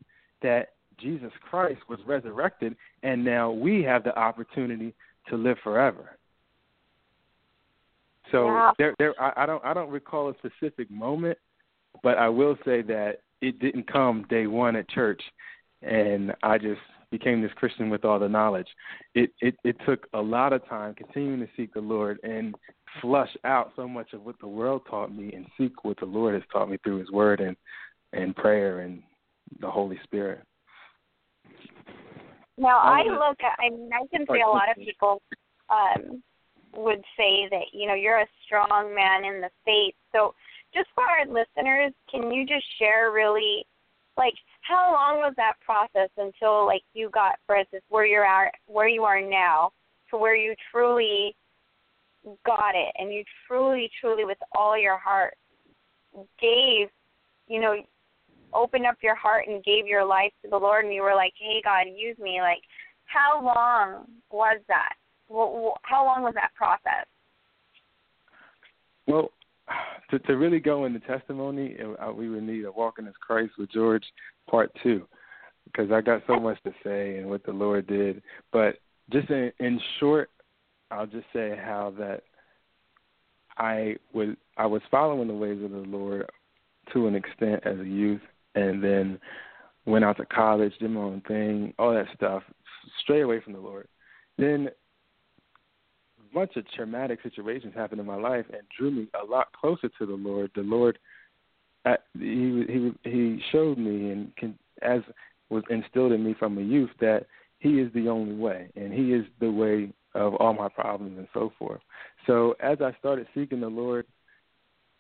that 0.42 0.70
Jesus 1.02 1.32
Christ 1.50 1.82
was 1.90 2.00
resurrected 2.06 2.76
and 3.04 3.24
now 3.24 3.52
we 3.52 3.84
have 3.84 4.04
the 4.04 4.18
opportunity 4.18 4.94
to 5.30 5.36
live 5.36 5.58
forever. 5.64 6.18
So 8.32 8.48
Yeah. 8.48 8.72
there 8.78 8.96
there 9.00 9.22
I, 9.22 9.44
I 9.44 9.46
don't 9.46 9.64
I 9.64 9.74
don't 9.74 9.90
recall 9.90 10.30
a 10.30 10.36
specific 10.38 10.90
moment, 10.92 11.38
but 12.04 12.18
I 12.18 12.30
will 12.30 12.58
say 12.66 12.82
that 12.84 13.22
it 13.42 13.60
didn't 13.60 13.92
come 13.92 14.26
day 14.30 14.48
one 14.48 14.76
at 14.76 14.90
church 14.90 15.22
and 15.82 16.36
I 16.44 16.58
just 16.58 16.82
became 17.12 17.42
this 17.42 17.52
Christian 17.56 17.90
with 17.90 18.06
all 18.06 18.20
the 18.20 18.30
knowledge. 18.30 18.68
It 19.16 19.32
it 19.42 19.56
it 19.64 19.78
took 19.86 20.08
a 20.14 20.22
lot 20.22 20.54
of 20.54 20.68
time 20.68 20.94
continuing 20.94 21.40
to 21.40 21.48
seek 21.58 21.74
the 21.74 21.82
Lord 21.82 22.20
and 22.24 22.56
flush 23.02 23.36
out 23.44 23.72
so 23.76 23.88
much 23.88 24.14
of 24.14 24.24
what 24.24 24.40
the 24.40 24.48
world 24.48 24.82
taught 24.90 25.14
me 25.16 25.32
and 25.34 25.46
seek 25.58 25.84
what 25.84 26.00
the 26.00 26.06
Lord 26.06 26.34
has 26.34 26.44
taught 26.52 26.70
me 26.70 26.78
through 26.84 27.00
his 27.00 27.12
word 27.12 27.40
and 27.40 27.56
and 28.14 28.36
prayer 28.36 28.80
and 28.82 29.02
the 29.60 29.70
Holy 29.70 30.00
Spirit. 30.04 30.44
Now 32.60 32.80
I 32.80 33.04
look 33.04 33.38
at 33.42 33.58
I 33.60 33.70
mean 33.70 33.90
I 33.94 34.06
can 34.16 34.26
say 34.28 34.42
a 34.42 34.48
lot 34.48 34.70
of 34.70 34.78
people 34.78 35.22
um 35.70 36.22
would 36.76 37.04
say 37.18 37.48
that, 37.50 37.74
you 37.74 37.88
know, 37.88 37.96
you're 37.96 38.20
a 38.20 38.28
strong 38.46 38.94
man 38.94 39.26
in 39.26 39.42
the 39.42 39.50
faith. 39.66 39.96
So 40.12 40.36
just 40.74 40.88
for 40.94 41.04
our 41.04 41.26
listeners, 41.26 41.94
can 42.12 42.32
you 42.32 42.46
just 42.46 42.66
share 42.78 43.12
really 43.12 43.66
like 44.18 44.34
how 44.62 44.92
long 44.92 45.20
was 45.20 45.34
that 45.38 45.54
process 45.66 46.10
until 46.18 46.66
like 46.66 46.84
you 46.94 47.10
got 47.10 47.36
for 47.48 47.56
instance 47.56 47.84
where 47.90 48.06
you're 48.06 48.26
at 48.26 48.54
where 48.68 48.88
you 48.88 49.04
are 49.04 49.22
now 49.22 49.72
to 50.12 50.18
where 50.18 50.36
you 50.36 50.54
truly 50.72 51.36
got 52.46 52.76
it 52.76 52.94
and 52.98 53.14
you 53.14 53.24
truly, 53.48 53.90
truly 54.00 54.26
with 54.26 54.38
all 54.56 54.78
your 54.78 54.98
heart 54.98 55.36
gave, 56.40 56.90
you 57.48 57.62
know, 57.62 57.76
opened 58.54 58.86
up 58.86 58.98
your 59.02 59.16
heart 59.16 59.46
and 59.48 59.64
gave 59.64 59.86
your 59.86 60.06
life 60.06 60.32
to 60.44 60.50
the 60.50 60.58
Lord 60.58 60.86
and 60.86 60.94
you 60.94 61.02
were 61.02 61.16
like, 61.16 61.34
Hey 61.38 61.62
God, 61.64 61.86
use 61.96 62.18
me 62.18 62.40
like 62.42 62.62
how 63.06 63.44
long 63.44 64.06
was 64.32 64.60
that? 64.68 64.94
How 65.30 66.06
long 66.06 66.24
was 66.24 66.34
that 66.36 66.54
process? 66.56 67.06
Well, 69.08 69.32
to 70.12 70.20
to 70.20 70.38
really 70.38 70.60
go 70.60 70.86
into 70.86 71.00
testimony, 71.02 71.78
uh, 72.00 72.12
we 72.12 72.30
would 72.30 72.44
need 72.44 72.66
a 72.66 72.72
Walking 72.72 73.08
as 73.08 73.14
Christ 73.20 73.54
with 73.58 73.72
George 73.72 74.06
part 74.50 74.72
two, 74.84 75.08
because 75.66 75.92
I 75.92 76.02
got 76.02 76.24
so 76.28 76.40
much 76.40 76.62
to 76.64 76.74
say 76.84 77.18
and 77.18 77.30
what 77.30 77.44
the 77.44 77.52
Lord 77.52 77.88
did. 77.88 78.22
But 78.52 78.78
just 79.12 79.30
in, 79.30 79.52
in 79.60 79.80
short, 80.00 80.30
I'll 80.92 81.08
just 81.08 81.26
say 81.34 81.60
how 81.64 81.94
that 82.00 82.24
I 83.58 83.96
would 84.14 84.38
I 84.58 84.66
was 84.66 84.82
following 84.90 85.28
the 85.28 85.34
ways 85.34 85.64
of 85.64 85.72
the 85.72 85.78
Lord 85.78 86.30
to 86.94 87.08
an 87.08 87.16
extent 87.16 87.62
as 87.66 87.80
a 87.80 87.86
youth, 87.86 88.22
and 88.56 88.84
then 88.84 89.20
went 89.86 90.06
out 90.06 90.18
to 90.18 90.26
college, 90.26 90.74
did 90.80 90.92
my 90.92 91.02
own 91.02 91.22
thing, 91.28 91.74
all 91.80 91.94
that 91.94 92.08
stuff, 92.16 92.44
straight 93.02 93.22
away 93.22 93.42
from 93.42 93.54
the 93.54 93.60
Lord. 93.60 93.88
Then 94.38 94.70
a 96.20 96.34
bunch 96.34 96.56
of 96.56 96.70
traumatic 96.72 97.20
situations 97.24 97.74
happened 97.76 98.00
in 98.00 98.08
my 98.08 98.16
life 98.16 98.46
and 98.52 98.62
drew 98.78 98.92
me 98.92 99.08
a 99.22 99.26
lot 99.26 99.52
closer 99.54 99.90
to 99.98 100.06
the 100.06 100.14
Lord. 100.14 100.52
The 100.56 100.62
Lord, 100.62 101.00
uh, 101.86 101.96
he 102.18 102.66
he 102.68 103.10
he 103.10 103.42
showed 103.52 103.78
me 103.78 104.12
and 104.12 104.36
can, 104.36 104.58
as 104.82 105.02
was 105.50 105.64
instilled 105.70 106.12
in 106.12 106.24
me 106.24 106.36
from 106.38 106.58
a 106.58 106.62
youth 106.62 106.92
that 107.00 107.26
He 107.60 107.80
is 107.80 107.92
the 107.94 108.08
only 108.08 108.36
way 108.36 108.70
and 108.76 108.94
He 108.94 109.14
is 109.14 109.26
the 109.40 109.52
way 109.52 109.92
of 110.16 110.36
all 110.36 110.54
my 110.54 110.70
problems 110.70 111.18
and 111.18 111.28
so 111.34 111.52
forth. 111.58 111.82
So 112.26 112.56
as 112.60 112.80
I 112.82 112.96
started 113.00 113.28
seeking 113.36 113.62
the 113.62 113.68
Lord, 113.68 114.06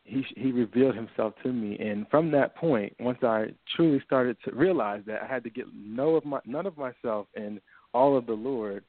he 0.09 0.25
he 0.35 0.51
revealed 0.51 0.95
himself 0.95 1.33
to 1.43 1.51
me 1.51 1.77
and 1.79 2.07
from 2.09 2.31
that 2.31 2.55
point 2.55 2.93
once 2.99 3.19
i 3.23 3.45
truly 3.75 4.01
started 4.05 4.35
to 4.43 4.51
realize 4.51 5.01
that 5.05 5.21
i 5.21 5.25
had 5.25 5.43
to 5.43 5.49
get 5.49 5.65
no 5.73 6.15
of 6.15 6.25
my 6.25 6.39
none 6.45 6.65
of 6.65 6.77
myself 6.77 7.27
and 7.35 7.61
all 7.93 8.17
of 8.17 8.25
the 8.25 8.33
lord 8.33 8.83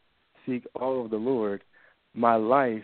seek 0.47 0.65
all 0.75 1.05
of 1.05 1.11
the 1.11 1.17
lord 1.17 1.63
my 2.15 2.35
life 2.35 2.83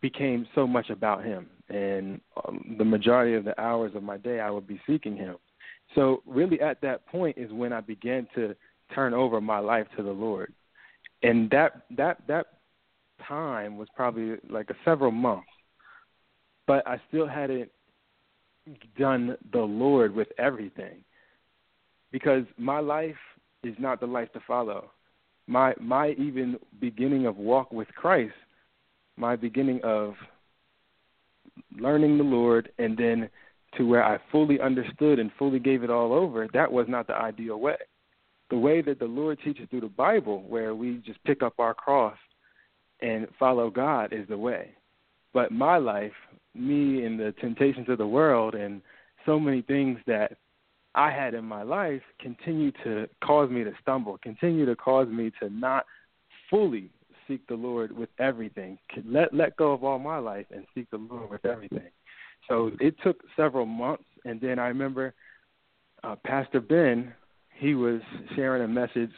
became 0.00 0.46
so 0.54 0.66
much 0.66 0.90
about 0.90 1.24
him 1.24 1.48
and 1.72 2.20
um, 2.46 2.76
the 2.78 2.84
majority 2.84 3.34
of 3.34 3.44
the 3.44 3.58
hours 3.60 3.92
of 3.94 4.02
my 4.02 4.18
day 4.18 4.40
I 4.40 4.50
would 4.50 4.66
be 4.66 4.80
seeking 4.86 5.16
him. 5.16 5.36
So 5.94 6.22
really 6.26 6.60
at 6.60 6.80
that 6.82 7.06
point 7.06 7.38
is 7.38 7.50
when 7.52 7.72
I 7.72 7.80
began 7.80 8.26
to 8.34 8.54
turn 8.94 9.14
over 9.14 9.40
my 9.40 9.58
life 9.58 9.86
to 9.96 10.02
the 10.02 10.12
Lord. 10.12 10.52
And 11.22 11.48
that 11.50 11.82
that 11.96 12.18
that 12.28 12.46
time 13.26 13.76
was 13.76 13.88
probably 13.94 14.36
like 14.48 14.70
a 14.70 14.74
several 14.84 15.12
months. 15.12 15.46
But 16.66 16.86
I 16.86 17.00
still 17.08 17.26
hadn't 17.26 17.70
done 18.98 19.36
the 19.52 19.60
Lord 19.60 20.14
with 20.14 20.28
everything. 20.38 21.04
Because 22.10 22.44
my 22.58 22.78
life 22.78 23.16
is 23.62 23.74
not 23.78 24.00
the 24.00 24.06
life 24.06 24.32
to 24.32 24.40
follow. 24.46 24.90
My 25.46 25.74
my 25.80 26.10
even 26.10 26.58
beginning 26.80 27.26
of 27.26 27.36
walk 27.36 27.72
with 27.72 27.88
Christ 27.88 28.34
my 29.16 29.36
beginning 29.36 29.80
of 29.82 30.14
learning 31.78 32.18
the 32.18 32.24
Lord 32.24 32.70
and 32.78 32.96
then 32.96 33.28
to 33.76 33.86
where 33.86 34.04
I 34.04 34.18
fully 34.30 34.60
understood 34.60 35.18
and 35.18 35.30
fully 35.38 35.58
gave 35.58 35.82
it 35.82 35.90
all 35.90 36.12
over, 36.12 36.48
that 36.52 36.70
was 36.70 36.86
not 36.88 37.06
the 37.06 37.14
ideal 37.14 37.58
way. 37.58 37.76
The 38.50 38.58
way 38.58 38.82
that 38.82 38.98
the 38.98 39.06
Lord 39.06 39.38
teaches 39.42 39.68
through 39.70 39.80
the 39.80 39.88
Bible, 39.88 40.44
where 40.46 40.74
we 40.74 41.00
just 41.06 41.22
pick 41.24 41.42
up 41.42 41.54
our 41.58 41.72
cross 41.72 42.16
and 43.00 43.26
follow 43.38 43.70
God, 43.70 44.12
is 44.12 44.28
the 44.28 44.36
way. 44.36 44.72
But 45.32 45.52
my 45.52 45.78
life, 45.78 46.12
me 46.54 47.04
and 47.04 47.18
the 47.18 47.34
temptations 47.40 47.88
of 47.88 47.98
the 47.98 48.06
world 48.06 48.54
and 48.54 48.82
so 49.24 49.38
many 49.38 49.62
things 49.62 49.98
that 50.06 50.36
I 50.94 51.10
had 51.10 51.34
in 51.34 51.44
my 51.44 51.62
life 51.62 52.02
continue 52.20 52.70
to 52.84 53.08
cause 53.24 53.50
me 53.50 53.64
to 53.64 53.72
stumble, 53.80 54.18
continue 54.22 54.66
to 54.66 54.76
cause 54.76 55.08
me 55.08 55.32
to 55.40 55.48
not 55.48 55.86
fully 56.50 56.90
seek 57.26 57.46
the 57.46 57.54
Lord 57.54 57.96
with 57.96 58.10
everything. 58.18 58.78
Let 59.06 59.32
let 59.32 59.56
go 59.56 59.72
of 59.72 59.84
all 59.84 59.98
my 59.98 60.18
life 60.18 60.46
and 60.50 60.66
seek 60.74 60.90
the 60.90 60.98
Lord 60.98 61.30
with 61.30 61.44
everything. 61.46 61.90
So 62.48 62.72
it 62.80 62.94
took 63.02 63.22
several 63.36 63.66
months, 63.66 64.04
and 64.24 64.40
then 64.40 64.58
I 64.58 64.68
remember 64.68 65.14
uh, 66.04 66.16
Pastor 66.24 66.60
Ben. 66.60 67.14
He 67.58 67.74
was 67.74 68.00
sharing 68.34 68.64
a 68.64 68.68
message 68.68 69.12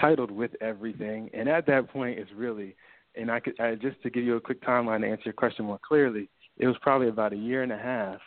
titled 0.00 0.30
"With 0.30 0.52
Everything," 0.60 1.30
and 1.34 1.48
at 1.48 1.66
that 1.66 1.90
point, 1.90 2.18
it's 2.18 2.30
really, 2.34 2.74
and 3.14 3.30
I 3.30 3.40
could 3.40 3.60
I, 3.60 3.74
just 3.74 4.02
to 4.02 4.10
give 4.10 4.24
you 4.24 4.36
a 4.36 4.40
quick 4.40 4.62
timeline 4.62 5.02
to 5.02 5.08
answer 5.08 5.24
your 5.26 5.34
question 5.34 5.66
more 5.66 5.80
clearly. 5.86 6.28
It 6.58 6.66
was 6.66 6.76
probably 6.82 7.08
about 7.08 7.32
a 7.32 7.36
year 7.36 7.62
and 7.62 7.72
a 7.72 7.78
half 7.78 8.20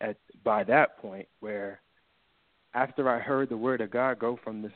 at 0.00 0.16
by 0.42 0.64
that 0.64 0.98
point 0.98 1.28
where, 1.40 1.80
after 2.74 3.08
I 3.08 3.18
heard 3.18 3.48
the 3.48 3.56
word 3.56 3.80
of 3.80 3.90
God 3.90 4.18
go 4.18 4.38
from 4.42 4.62
this 4.62 4.72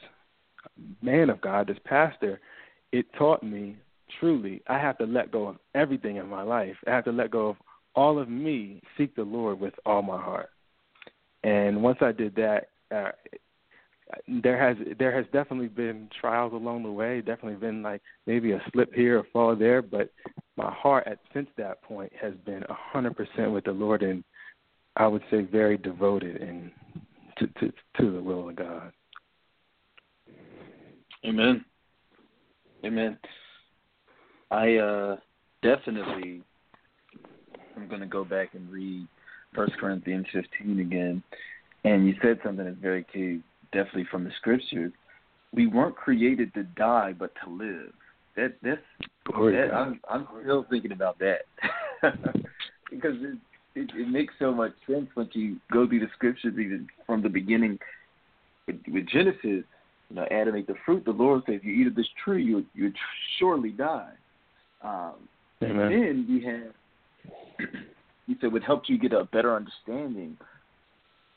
man 1.03 1.31
of 1.31 1.41
God, 1.41 1.67
this 1.67 1.79
pastor, 1.85 2.41
it 2.93 3.07
taught 3.19 3.43
me 3.43 3.77
truly, 4.21 4.63
I 4.69 4.79
have 4.79 4.99
to 4.99 5.05
let 5.05 5.31
go 5.31 5.49
of 5.49 5.57
everything 5.75 6.17
in 6.17 6.29
my 6.29 6.43
life. 6.43 6.77
I 6.87 6.91
have 6.91 7.05
to 7.05 7.13
let 7.13 7.31
go 7.31 7.49
of 7.49 7.57
all 7.95 8.19
of 8.19 8.29
me, 8.29 8.83
seek 8.97 9.15
the 9.17 9.23
Lord 9.23 9.61
with 9.61 9.75
all 9.85 10.03
my 10.03 10.21
heart. 10.21 10.51
And 11.43 11.83
once 11.83 11.99
I 12.01 12.13
did 12.13 12.35
that, 12.37 12.69
uh, 12.95 13.11
there 14.43 14.59
has 14.59 14.77
there 14.99 15.15
has 15.15 15.27
definitely 15.33 15.69
been 15.69 16.09
trials 16.21 16.53
along 16.53 16.83
the 16.83 16.91
way. 16.91 17.21
Definitely 17.21 17.57
been 17.57 17.83
like 17.83 18.01
maybe 18.27 18.53
a 18.53 18.63
slip 18.73 18.93
here, 18.95 19.19
a 19.19 19.25
fall 19.33 19.55
there, 19.55 19.83
but 19.83 20.11
my 20.57 20.73
heart 20.73 21.07
at 21.07 21.19
since 21.35 21.49
that 21.57 21.83
point 21.83 22.13
has 22.21 22.33
been 22.47 22.63
a 22.69 22.75
hundred 22.75 23.17
percent 23.17 23.53
with 23.53 23.65
the 23.65 23.73
Lord, 23.73 24.03
and 24.03 24.25
I 24.97 25.07
would 25.07 25.23
say 25.31 25.43
very 25.43 25.77
devoted 25.77 26.41
and 26.41 26.71
to, 27.39 27.47
to 27.47 27.73
to 28.01 28.13
the 28.13 28.23
will 28.23 28.49
of 28.49 28.57
God. 28.57 28.93
Amen. 31.25 31.65
Amen. 32.85 33.19
I 34.51 34.77
uh 34.77 35.17
definitely 35.63 36.43
I'm 37.77 37.89
going 37.89 38.01
to 38.01 38.07
go 38.07 38.25
back 38.25 38.55
and 38.55 38.71
read 38.71 39.07
First 39.55 39.73
Corinthians 39.79 40.27
15 40.33 40.81
again. 40.81 41.23
And 41.85 42.07
you 42.07 42.15
said 42.21 42.39
something 42.45 42.65
that's 42.65 42.77
very 42.79 43.07
key, 43.13 43.41
definitely 43.73 44.07
from 44.11 44.25
the 44.25 44.31
scriptures. 44.39 44.93
We 45.53 45.67
weren't 45.67 45.97
created 45.97 46.53
to 46.55 46.65
die, 46.65 47.15
but 47.19 47.33
to 47.45 47.51
live. 47.51 47.93
That 48.37 48.55
that's 48.63 48.81
that, 49.53 49.71
I'm 49.75 50.01
I'm 50.09 50.27
still 50.43 50.67
thinking 50.71 50.93
about 50.93 51.19
that 51.19 51.41
because 52.91 53.17
it, 53.21 53.39
it 53.75 53.91
it 53.95 54.09
makes 54.09 54.35
so 54.39 54.53
much 54.53 54.73
sense 54.87 55.09
once 55.17 55.31
you 55.33 55.57
go 55.73 55.89
through 55.89 56.01
the 56.01 56.11
scriptures, 56.15 56.55
even 56.55 56.87
from 57.07 57.23
the 57.23 57.29
beginning. 57.29 57.79
With, 58.67 58.81
with 58.89 59.09
Genesis, 59.09 59.65
you 60.11 60.17
know, 60.17 60.27
Adam 60.31 60.55
ate 60.55 60.67
the 60.67 60.75
fruit. 60.85 61.05
The 61.05 61.11
Lord 61.11 61.43
says, 61.47 61.61
"You 61.63 61.73
eat 61.73 61.87
of 61.87 61.95
this 61.95 62.09
tree, 62.23 62.45
you 62.45 62.65
you 62.75 62.93
surely 63.39 63.71
die." 63.71 64.13
Um, 64.83 65.15
and 65.61 65.79
then 65.79 66.27
we 66.29 66.45
have, 66.45 67.69
you 68.27 68.37
said, 68.41 68.53
what 68.53 68.63
helped 68.63 68.89
you 68.89 68.99
get 68.99 69.13
a 69.13 69.25
better 69.25 69.57
understanding 69.57 70.37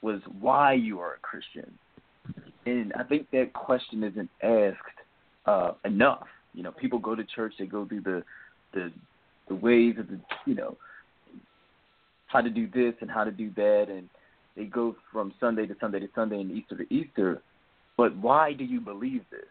was 0.01 0.21
why 0.39 0.73
you 0.73 0.99
are 0.99 1.15
a 1.15 1.19
Christian. 1.19 1.71
And 2.65 2.93
I 2.93 3.03
think 3.03 3.29
that 3.31 3.53
question 3.53 4.03
isn't 4.03 4.29
asked 4.43 4.77
uh, 5.45 5.71
enough. 5.85 6.27
You 6.53 6.63
know, 6.63 6.71
people 6.71 6.99
go 6.99 7.15
to 7.15 7.23
church, 7.23 7.53
they 7.57 7.65
go 7.65 7.85
through 7.85 8.01
the 8.01 8.23
the 8.73 8.91
the 9.47 9.55
ways 9.55 9.95
of 9.99 10.07
the 10.07 10.19
you 10.45 10.55
know 10.55 10.77
how 12.27 12.41
to 12.41 12.49
do 12.49 12.67
this 12.67 12.93
and 13.01 13.09
how 13.09 13.23
to 13.23 13.31
do 13.31 13.51
that, 13.55 13.87
and 13.89 14.07
they 14.55 14.65
go 14.65 14.95
from 15.11 15.33
Sunday 15.39 15.65
to 15.65 15.75
Sunday 15.79 15.99
to 15.99 16.07
Sunday 16.15 16.39
and 16.41 16.51
Easter 16.51 16.77
to 16.77 16.93
Easter. 16.93 17.41
But 17.97 18.15
why 18.17 18.53
do 18.53 18.63
you 18.63 18.79
believe 18.79 19.23
this? 19.31 19.41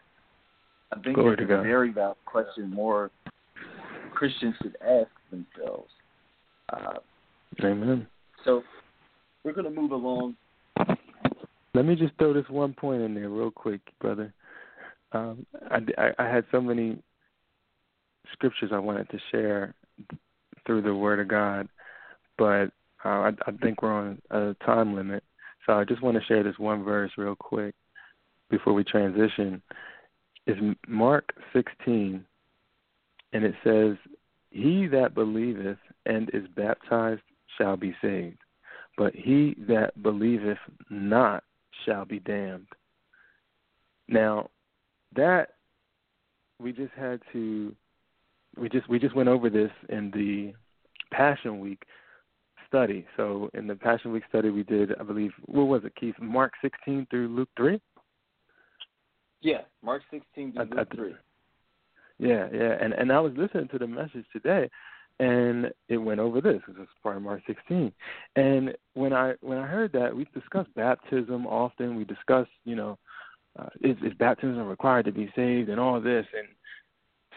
I 0.91 0.99
think 0.99 1.15
Glory 1.15 1.33
it's 1.33 1.43
a 1.43 1.45
very 1.45 1.91
valid 1.91 2.17
question, 2.25 2.69
more 2.69 3.11
Christians 4.13 4.55
should 4.61 4.75
ask 4.81 5.09
themselves. 5.29 5.89
Uh, 6.71 6.99
Amen. 7.63 8.07
So 8.45 8.63
we're 9.43 9.53
going 9.53 9.65
to 9.65 9.71
move 9.71 9.91
along. 9.91 10.35
Let 11.73 11.85
me 11.85 11.95
just 11.95 12.13
throw 12.17 12.33
this 12.33 12.49
one 12.49 12.73
point 12.73 13.01
in 13.01 13.15
there 13.15 13.29
real 13.29 13.51
quick, 13.51 13.81
brother. 13.99 14.33
Um, 15.13 15.45
I, 15.69 15.79
I, 15.97 16.11
I 16.19 16.27
had 16.27 16.45
so 16.51 16.59
many 16.59 17.01
scriptures 18.33 18.71
I 18.73 18.79
wanted 18.79 19.09
to 19.09 19.19
share 19.31 19.73
through 20.65 20.81
the 20.81 20.93
Word 20.93 21.19
of 21.19 21.27
God, 21.29 21.67
but 22.37 22.71
uh, 23.05 23.07
I, 23.07 23.31
I 23.47 23.51
think 23.61 23.81
we're 23.81 23.93
on 23.93 24.21
a 24.31 24.53
time 24.65 24.95
limit. 24.95 25.23
So 25.65 25.73
I 25.73 25.85
just 25.85 26.01
want 26.01 26.17
to 26.17 26.25
share 26.25 26.43
this 26.43 26.57
one 26.57 26.83
verse 26.83 27.11
real 27.17 27.35
quick 27.35 27.75
before 28.49 28.73
we 28.73 28.83
transition. 28.83 29.61
It's 30.47 30.59
Mark 30.87 31.33
16, 31.53 32.25
and 33.33 33.43
it 33.43 33.55
says, 33.63 33.95
He 34.49 34.87
that 34.87 35.13
believeth 35.13 35.77
and 36.05 36.29
is 36.33 36.47
baptized 36.55 37.21
shall 37.57 37.77
be 37.77 37.95
saved, 38.01 38.39
but 38.97 39.15
he 39.15 39.55
that 39.67 40.01
believeth 40.01 40.57
not 40.89 41.43
shall 41.85 42.05
be 42.05 42.19
damned. 42.19 42.67
Now, 44.07 44.49
that 45.15 45.49
we 46.59 46.71
just 46.71 46.93
had 46.93 47.21
to 47.33 47.75
we 48.57 48.69
just 48.69 48.87
we 48.89 48.99
just 48.99 49.15
went 49.15 49.29
over 49.29 49.49
this 49.49 49.71
in 49.89 50.11
the 50.11 50.53
Passion 51.15 51.59
Week 51.59 51.83
study. 52.67 53.05
So 53.17 53.49
in 53.53 53.67
the 53.67 53.75
Passion 53.75 54.11
Week 54.11 54.23
study 54.29 54.49
we 54.49 54.63
did, 54.63 54.91
I 54.99 55.03
believe, 55.03 55.31
what 55.45 55.63
was 55.63 55.83
it, 55.83 55.93
Keith? 55.99 56.15
Mark 56.19 56.53
16 56.61 57.07
through 57.09 57.27
Luke 57.29 57.49
3? 57.57 57.81
Yeah, 59.41 59.61
Mark 59.83 60.03
16 60.11 60.53
through 60.53 60.77
Luke 60.77 60.87
3. 60.95 61.15
Yeah, 62.19 62.47
yeah, 62.53 62.77
and 62.79 62.93
and 62.93 63.11
I 63.11 63.19
was 63.19 63.33
listening 63.35 63.67
to 63.69 63.79
the 63.79 63.87
message 63.87 64.25
today, 64.31 64.69
and 65.21 65.71
it 65.87 65.97
went 65.97 66.19
over 66.19 66.41
this. 66.41 66.61
This 66.67 66.77
is 66.77 67.21
Mark 67.21 67.41
16, 67.45 67.93
and 68.35 68.75
when 68.95 69.13
I 69.13 69.33
when 69.41 69.59
I 69.59 69.67
heard 69.67 69.93
that, 69.93 70.15
we 70.15 70.25
discuss 70.33 70.65
baptism 70.75 71.45
often. 71.45 71.95
We 71.95 72.05
discuss, 72.05 72.47
you 72.65 72.75
know, 72.75 72.97
uh, 73.57 73.69
is, 73.81 73.95
is 74.03 74.13
baptism 74.17 74.67
required 74.67 75.05
to 75.05 75.11
be 75.11 75.31
saved, 75.35 75.69
and 75.69 75.79
all 75.79 76.01
this, 76.01 76.25
and 76.35 76.47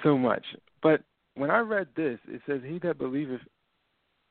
so 0.03 0.17
much. 0.17 0.45
But 0.83 1.03
when 1.35 1.51
I 1.51 1.59
read 1.59 1.89
this, 1.95 2.19
it 2.27 2.41
says, 2.47 2.63
"He 2.65 2.79
that 2.79 2.97
believeth 2.97 3.43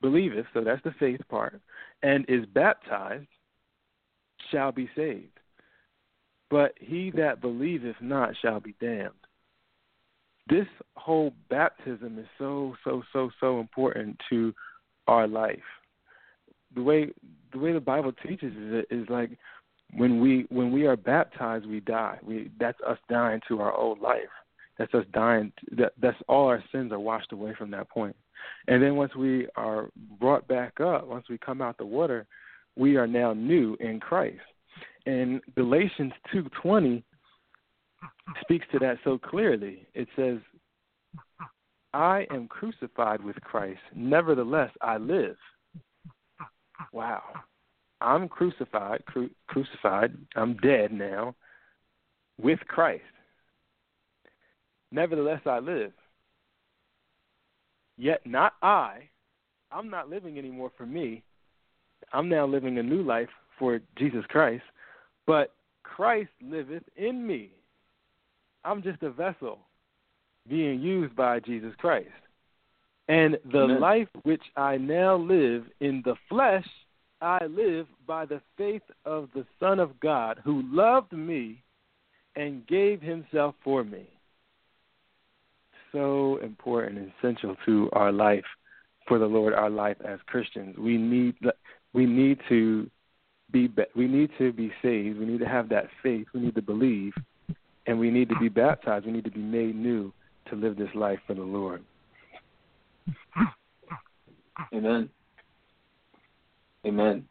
believeth," 0.00 0.46
so 0.52 0.64
that's 0.64 0.82
the 0.82 0.94
faith 0.98 1.20
part, 1.28 1.60
and 2.02 2.24
is 2.28 2.44
baptized 2.46 3.28
shall 4.50 4.72
be 4.72 4.90
saved. 4.96 5.38
But 6.50 6.72
he 6.80 7.12
that 7.12 7.40
believeth 7.40 7.96
not 8.00 8.34
shall 8.42 8.58
be 8.58 8.74
damned 8.80 9.12
this 10.48 10.66
whole 10.96 11.32
baptism 11.48 12.18
is 12.18 12.26
so 12.38 12.74
so 12.84 13.02
so 13.12 13.30
so 13.40 13.60
important 13.60 14.20
to 14.30 14.54
our 15.06 15.26
life. 15.26 15.58
The 16.74 16.82
way 16.82 17.12
the 17.52 17.58
way 17.58 17.72
the 17.72 17.80
Bible 17.80 18.12
teaches 18.26 18.52
is 18.90 19.08
like 19.08 19.30
when 19.96 20.20
we 20.20 20.46
when 20.50 20.72
we 20.72 20.86
are 20.86 20.96
baptized, 20.96 21.66
we 21.66 21.80
die. 21.80 22.18
We 22.22 22.50
that's 22.58 22.78
us 22.86 22.98
dying 23.08 23.40
to 23.48 23.60
our 23.60 23.72
old 23.72 24.00
life. 24.00 24.20
That's 24.78 24.92
us 24.94 25.04
dying. 25.12 25.52
That 25.72 25.92
that's 26.00 26.16
all 26.28 26.46
our 26.46 26.62
sins 26.72 26.92
are 26.92 26.98
washed 26.98 27.32
away 27.32 27.54
from 27.56 27.70
that 27.70 27.88
point. 27.88 28.16
And 28.68 28.82
then 28.82 28.96
once 28.96 29.14
we 29.14 29.46
are 29.56 29.88
brought 30.20 30.46
back 30.48 30.80
up, 30.80 31.06
once 31.06 31.26
we 31.30 31.38
come 31.38 31.62
out 31.62 31.78
the 31.78 31.86
water, 31.86 32.26
we 32.76 32.96
are 32.96 33.06
now 33.06 33.32
new 33.32 33.76
in 33.80 34.00
Christ. 34.00 34.40
And 35.06 35.40
Galatians 35.54 36.12
2:20 36.32 37.02
speaks 38.40 38.66
to 38.72 38.78
that 38.80 38.98
so 39.04 39.18
clearly. 39.18 39.86
It 39.94 40.08
says, 40.16 40.38
"I 41.92 42.26
am 42.30 42.48
crucified 42.48 43.22
with 43.22 43.40
Christ; 43.42 43.82
nevertheless 43.94 44.70
I 44.80 44.98
live." 44.98 45.38
Wow. 46.92 47.22
I'm 48.00 48.28
crucified, 48.28 49.04
cru- 49.06 49.34
crucified. 49.46 50.16
I'm 50.36 50.56
dead 50.58 50.92
now 50.92 51.34
with 52.38 52.60
Christ. 52.66 53.04
Nevertheless 54.90 55.40
I 55.46 55.58
live. 55.60 55.92
Yet 57.96 58.26
not 58.26 58.54
I. 58.62 59.08
I'm 59.70 59.88
not 59.88 60.10
living 60.10 60.38
anymore 60.38 60.70
for 60.76 60.86
me. 60.86 61.22
I'm 62.12 62.28
now 62.28 62.46
living 62.46 62.78
a 62.78 62.82
new 62.82 63.02
life 63.02 63.30
for 63.58 63.80
Jesus 63.96 64.24
Christ. 64.28 64.64
But 65.26 65.54
Christ 65.82 66.30
liveth 66.42 66.84
in 66.96 67.26
me. 67.26 67.52
I'm 68.64 68.82
just 68.82 69.02
a 69.02 69.10
vessel 69.10 69.58
being 70.48 70.80
used 70.80 71.14
by 71.14 71.40
Jesus 71.40 71.72
Christ. 71.78 72.08
And 73.08 73.38
the 73.52 73.64
Amen. 73.64 73.80
life 73.80 74.08
which 74.22 74.42
I 74.56 74.76
now 74.76 75.16
live 75.16 75.64
in 75.80 76.02
the 76.04 76.14
flesh, 76.28 76.66
I 77.20 77.44
live 77.46 77.86
by 78.06 78.24
the 78.24 78.40
faith 78.56 78.82
of 79.04 79.28
the 79.34 79.46
Son 79.60 79.78
of 79.78 79.98
God 80.00 80.40
who 80.44 80.62
loved 80.66 81.12
me 81.12 81.62
and 82.36 82.66
gave 82.66 83.00
himself 83.00 83.54
for 83.62 83.84
me. 83.84 84.08
So 85.92 86.38
important 86.42 86.98
and 86.98 87.12
essential 87.18 87.56
to 87.66 87.88
our 87.92 88.10
life 88.10 88.44
for 89.06 89.18
the 89.18 89.26
Lord, 89.26 89.54
our 89.54 89.70
life 89.70 89.96
as 90.04 90.18
Christians. 90.26 90.76
We 90.78 90.96
need 90.96 91.36
we 91.92 92.06
need 92.06 92.40
to 92.48 92.90
be 93.50 93.70
we 93.94 94.08
need 94.08 94.30
to 94.38 94.52
be 94.52 94.72
saved. 94.82 95.18
We 95.18 95.26
need 95.26 95.40
to 95.40 95.48
have 95.48 95.68
that 95.68 95.88
faith. 96.02 96.26
We 96.34 96.40
need 96.40 96.54
to 96.56 96.62
believe, 96.62 97.12
and 97.86 97.98
we 97.98 98.10
need 98.10 98.28
to 98.28 98.38
be 98.38 98.48
baptized. 98.48 99.06
We 99.06 99.12
need 99.12 99.24
to 99.24 99.30
be 99.30 99.40
made 99.40 99.74
new 99.74 100.12
to 100.50 100.56
live 100.56 100.76
this 100.76 100.88
life 100.94 101.18
for 101.26 101.34
the 101.34 101.42
Lord. 101.42 101.82
Amen. 104.72 105.08
Amen. 106.86 107.24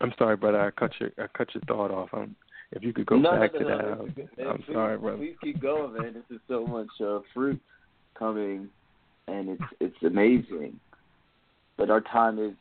I'm 0.00 0.12
sorry, 0.18 0.36
brother. 0.36 0.60
I 0.60 0.70
cut 0.70 0.92
your 0.98 1.10
I 1.18 1.26
cut 1.36 1.54
your 1.54 1.62
thought 1.66 1.90
off. 1.90 2.08
Um, 2.12 2.34
if 2.72 2.82
you 2.82 2.92
could 2.92 3.06
go 3.06 3.16
no, 3.16 3.30
back 3.32 3.52
no, 3.54 3.58
to 3.60 3.64
no, 3.64 3.76
that, 3.76 3.84
no. 3.84 3.92
um, 3.92 4.14
Man, 4.16 4.46
I'm 4.48 4.62
please, 4.62 4.72
sorry, 4.72 4.98
brother. 4.98 5.16
Please 5.18 5.36
keep 5.42 5.60
going, 5.60 5.94
man. 5.94 6.14
This 6.14 6.36
is 6.36 6.40
so 6.48 6.66
much 6.66 6.88
uh, 7.00 7.20
fruit 7.32 7.60
coming, 8.18 8.68
and 9.28 9.50
it's 9.50 9.62
it's 9.80 10.02
amazing. 10.02 10.78
But 11.76 11.90
our 11.90 12.00
time 12.00 12.38
is 12.38 12.54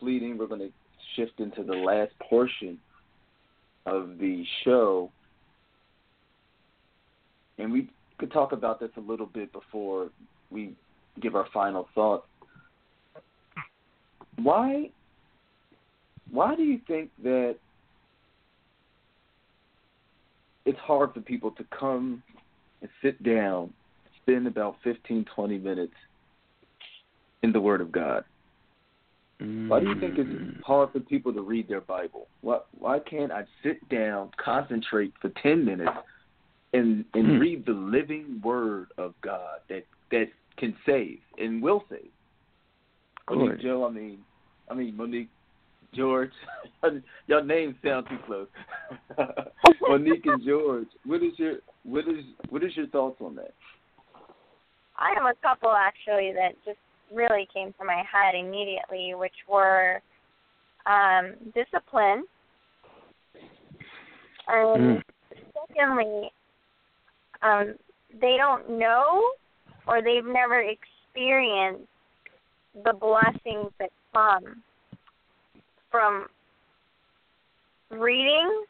fleeting. 0.00 0.38
We're 0.38 0.46
going 0.46 0.60
to 0.60 0.72
shift 1.16 1.38
into 1.38 1.62
the 1.62 1.74
last 1.74 2.12
portion 2.28 2.78
of 3.86 4.18
the 4.18 4.44
show, 4.64 5.10
and 7.60 7.72
we 7.72 7.88
could 8.18 8.32
talk 8.32 8.52
about 8.52 8.80
this 8.80 8.90
a 8.96 9.00
little 9.00 9.26
bit 9.26 9.52
before 9.52 10.10
we 10.50 10.74
give 11.20 11.34
our 11.34 11.46
final 11.52 11.88
thoughts. 11.94 12.26
Why? 14.42 14.90
Why 16.30 16.54
do 16.54 16.62
you 16.62 16.80
think 16.86 17.10
that 17.22 17.56
it's 20.64 20.78
hard 20.78 21.12
for 21.14 21.20
people 21.20 21.50
to 21.52 21.64
come 21.76 22.22
and 22.80 22.90
sit 23.02 23.22
down, 23.22 23.72
spend 24.22 24.46
about 24.46 24.76
15, 24.84 25.26
20 25.34 25.58
minutes 25.58 25.94
in 27.42 27.52
the 27.52 27.60
Word 27.60 27.80
of 27.80 27.90
God? 27.90 28.24
Why 29.38 29.80
do 29.80 29.88
you 29.88 29.98
think 29.98 30.16
Mm. 30.16 30.18
it's 30.18 30.66
hard 30.66 30.92
for 30.92 31.00
people 31.00 31.32
to 31.32 31.40
read 31.40 31.66
their 31.66 31.80
Bible? 31.80 32.28
Why 32.42 32.60
why 32.78 32.98
can't 32.98 33.32
I 33.32 33.46
sit 33.62 33.86
down, 33.88 34.30
concentrate 34.36 35.14
for 35.18 35.30
ten 35.30 35.64
minutes, 35.64 35.96
and 36.72 37.04
and 37.14 37.26
Hmm. 37.32 37.38
read 37.38 37.66
the 37.66 37.72
living 37.72 38.40
Word 38.42 38.88
of 38.98 39.14
God 39.22 39.60
that 39.68 39.86
that 40.10 40.28
can 40.56 40.76
save 40.86 41.20
and 41.38 41.62
will 41.62 41.84
save? 41.88 42.10
Monique, 43.28 43.50
Good. 43.50 43.62
Joe, 43.62 43.86
I 43.86 43.90
mean, 43.90 44.18
I 44.68 44.74
mean 44.74 44.96
Monique, 44.96 45.30
George, 45.94 46.32
your 47.26 47.42
names 47.44 47.76
sound 47.84 48.06
too 48.08 48.18
close. 48.26 48.48
Monique 49.88 50.26
and 50.26 50.44
George, 50.44 50.88
what 51.04 51.22
is 51.22 51.32
your 51.38 51.56
what 51.84 52.08
is 52.08 52.24
what 52.50 52.62
is 52.64 52.76
your 52.76 52.86
thoughts 52.88 53.20
on 53.20 53.34
that? 53.36 53.54
I 54.98 55.12
have 55.16 55.24
a 55.24 55.34
couple 55.40 55.70
actually 55.70 56.32
that 56.34 56.52
just 56.64 56.78
really 57.12 57.48
came 57.52 57.72
to 57.78 57.84
my 57.84 58.02
head 58.10 58.34
immediately, 58.34 59.14
which 59.14 59.34
were 59.48 60.02
um, 60.86 61.34
discipline, 61.54 62.24
and 64.48 64.80
Mm. 64.80 65.02
secondly, 65.68 66.32
um, 67.42 67.74
they 68.20 68.36
don't 68.36 68.78
know 68.78 69.32
or 69.86 70.02
they've 70.02 70.24
never 70.24 70.60
experienced 70.60 71.86
the 72.84 72.92
blessings 72.92 73.72
that 73.78 73.90
come 74.12 74.62
from 75.90 76.26
reading, 77.90 78.64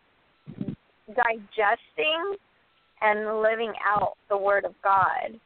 digesting, 1.09 2.37
and 3.03 3.43
living 3.43 3.73
out 3.85 4.17
the 4.29 4.37
Word 4.37 4.65
of 4.65 4.75
God. 4.83 5.39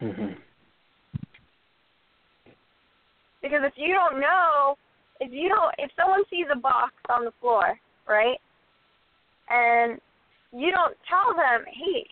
Mhm. 0.00 0.40
Because 3.42 3.64
if 3.64 3.76
you 3.76 3.94
don't 3.94 4.20
know, 4.20 4.76
if 5.20 5.32
you 5.32 5.48
don't, 5.48 5.74
if 5.78 5.90
someone 5.96 6.24
sees 6.26 6.46
a 6.50 6.56
box 6.56 6.92
on 7.08 7.24
the 7.24 7.32
floor, 7.32 7.78
right, 8.06 8.40
and 9.48 10.00
you 10.52 10.70
don't 10.70 10.96
tell 11.08 11.34
them, 11.34 11.64
hey, 11.66 12.06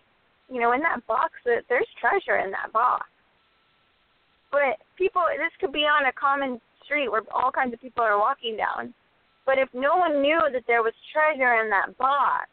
you 0.48 0.60
know, 0.60 0.72
in 0.72 0.80
that 0.80 1.06
box, 1.06 1.32
that 1.44 1.64
there's 1.68 1.88
treasure 2.00 2.38
in 2.38 2.50
that 2.52 2.72
box. 2.72 3.06
But 4.50 4.80
people, 4.96 5.22
this 5.36 5.52
could 5.60 5.72
be 5.72 5.84
on 5.84 6.06
a 6.06 6.12
common 6.12 6.60
street 6.84 7.10
where 7.10 7.22
all 7.34 7.50
kinds 7.50 7.74
of 7.74 7.80
people 7.80 8.02
are 8.02 8.18
walking 8.18 8.56
down. 8.56 8.94
But 9.44 9.58
if 9.58 9.68
no 9.74 9.96
one 9.96 10.22
knew 10.22 10.40
that 10.52 10.64
there 10.66 10.82
was 10.82 10.94
treasure 11.12 11.60
in 11.60 11.70
that 11.70 11.96
box, 11.98 12.48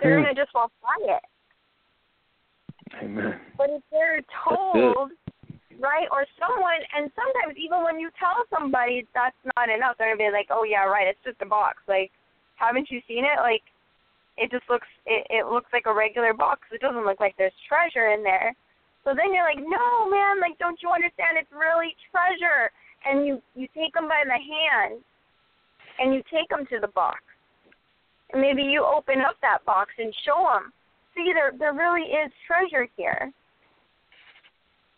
they're 0.00 0.16
Mm. 0.16 0.22
gonna 0.22 0.34
just 0.34 0.54
walk 0.54 0.72
by 0.80 0.96
it. 1.00 1.24
Amen. 3.02 3.40
But 3.56 3.70
if 3.70 3.82
they're 3.90 4.22
told, 4.44 5.12
right, 5.78 6.08
or 6.10 6.26
someone, 6.38 6.80
and 6.96 7.12
sometimes 7.14 7.56
even 7.56 7.82
when 7.82 7.98
you 7.98 8.10
tell 8.18 8.44
somebody 8.48 9.06
that's 9.12 9.36
not 9.56 9.68
enough, 9.68 9.96
they're 9.98 10.14
gonna 10.14 10.30
be 10.30 10.32
like, 10.32 10.48
"Oh 10.50 10.64
yeah, 10.64 10.84
right, 10.84 11.06
it's 11.06 11.22
just 11.22 11.40
a 11.42 11.46
box." 11.46 11.82
Like, 11.86 12.10
haven't 12.56 12.90
you 12.90 13.00
seen 13.02 13.24
it? 13.24 13.38
Like, 13.38 13.62
it 14.40 14.50
just 14.50 14.64
looks, 14.68 14.88
it, 15.04 15.26
it 15.28 15.46
looks 15.46 15.68
like 15.72 15.84
a 15.86 15.94
regular 15.94 16.32
box. 16.32 16.64
It 16.72 16.80
doesn't 16.80 17.04
look 17.04 17.20
like 17.20 17.36
there's 17.36 17.54
treasure 17.68 18.10
in 18.10 18.22
there. 18.24 18.56
So 19.04 19.12
then 19.14 19.32
you're 19.32 19.44
like, 19.44 19.60
"No, 19.60 20.08
man, 20.08 20.40
like, 20.40 20.58
don't 20.58 20.80
you 20.82 20.90
understand? 20.90 21.36
It's 21.36 21.52
really 21.52 21.96
treasure." 22.10 22.72
And 23.04 23.24
you 23.24 23.40
you 23.54 23.68
take 23.72 23.94
them 23.94 24.08
by 24.08 24.24
the 24.24 24.36
hand, 24.36 25.00
and 26.00 26.12
you 26.12 26.22
take 26.28 26.48
them 26.48 26.66
to 26.68 26.80
the 26.80 26.92
box. 26.92 27.20
And 28.32 28.42
maybe 28.42 28.62
you 28.62 28.84
open 28.84 29.20
up 29.20 29.36
that 29.40 29.64
box 29.64 29.92
and 29.98 30.12
show 30.24 30.48
them 30.52 30.72
see 31.14 31.32
there 31.32 31.52
there 31.58 31.74
really 31.74 32.08
is 32.08 32.30
treasure 32.46 32.88
here 32.96 33.32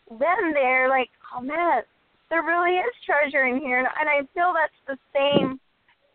then 0.09 0.53
they're 0.53 0.89
like 0.89 1.09
oh 1.35 1.41
man 1.41 1.81
there 2.29 2.43
really 2.43 2.77
is 2.77 2.93
treasure 3.05 3.45
in 3.45 3.57
here 3.59 3.79
and, 3.79 3.87
and 3.99 4.09
i 4.09 4.19
feel 4.33 4.53
that's 4.53 4.81
the 4.87 4.97
same 5.13 5.59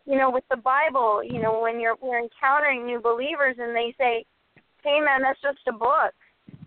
you 0.09 0.17
know 0.17 0.29
with 0.29 0.43
the 0.49 0.57
bible 0.57 1.21
you 1.23 1.41
know 1.41 1.61
when 1.61 1.79
you're 1.79 1.95
we're 2.01 2.19
encountering 2.19 2.85
new 2.85 2.99
believers 2.99 3.55
and 3.59 3.75
they 3.75 3.93
say 3.97 4.25
hey 4.83 4.99
man 4.99 5.21
that's 5.21 5.41
just 5.41 5.59
a 5.67 5.71
book 5.71 6.13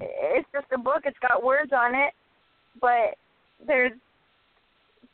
it's 0.00 0.48
just 0.52 0.66
a 0.72 0.78
book 0.78 1.02
it's 1.04 1.18
got 1.20 1.42
words 1.42 1.72
on 1.72 1.94
it 1.94 2.12
but 2.80 3.18
there's 3.66 3.92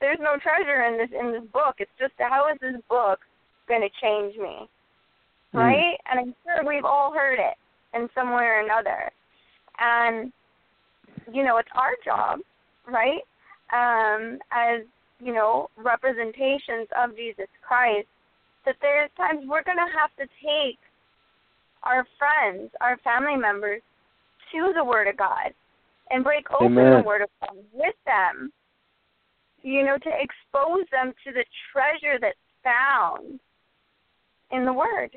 there's 0.01 0.19
no 0.21 0.37
treasure 0.43 0.83
in 0.83 0.99
this 0.99 1.11
in 1.19 1.33
this 1.33 1.51
book 1.53 1.77
it's 1.79 1.91
just 1.99 2.13
how 2.19 2.47
is 2.53 2.59
this 2.61 2.81
book 2.89 3.19
going 3.67 3.83
to 3.83 3.91
change 4.01 4.37
me 4.37 4.69
Mm. 5.55 5.59
right? 5.59 5.97
And 6.11 6.21
I'm 6.21 6.35
sure 6.45 6.67
we've 6.67 6.85
all 6.85 7.13
heard 7.13 7.39
it 7.39 7.55
in 7.95 8.09
some 8.15 8.35
way 8.35 8.45
or 8.45 8.61
another. 8.61 9.11
And 9.79 10.33
you 11.33 11.45
know, 11.45 11.59
it's 11.59 11.69
our 11.75 11.93
job, 12.05 12.41
right? 12.87 13.21
Um, 13.73 14.39
as 14.51 14.83
you 15.21 15.33
know, 15.35 15.69
representations 15.77 16.89
of 16.97 17.17
Jesus 17.17 17.49
Christ, 17.67 18.07
that 18.69 18.77
there's 18.83 19.11
times 19.17 19.47
we're 19.49 19.63
gonna 19.63 19.89
have 19.99 20.15
to 20.19 20.27
take 20.45 20.79
our 21.85 22.07
friends, 22.19 22.71
our 22.83 22.99
family 22.99 23.37
members 23.37 23.81
to 24.53 24.73
the 24.77 24.85
Word 24.85 25.09
of 25.09 25.17
God 25.17 25.55
and 26.11 26.23
break 26.23 26.45
open 26.51 26.77
Amen. 26.77 26.99
the 26.99 27.07
Word 27.07 27.23
of 27.23 27.31
God 27.41 27.57
with 27.73 27.95
them. 28.05 28.53
You 29.63 29.85
know, 29.85 29.97
to 29.97 30.11
expose 30.11 30.87
them 30.93 31.15
to 31.25 31.33
the 31.33 31.45
treasure 31.73 32.19
that's 32.21 32.37
found 32.63 33.41
in 34.51 34.67
the 34.67 34.73
Word. 34.73 35.11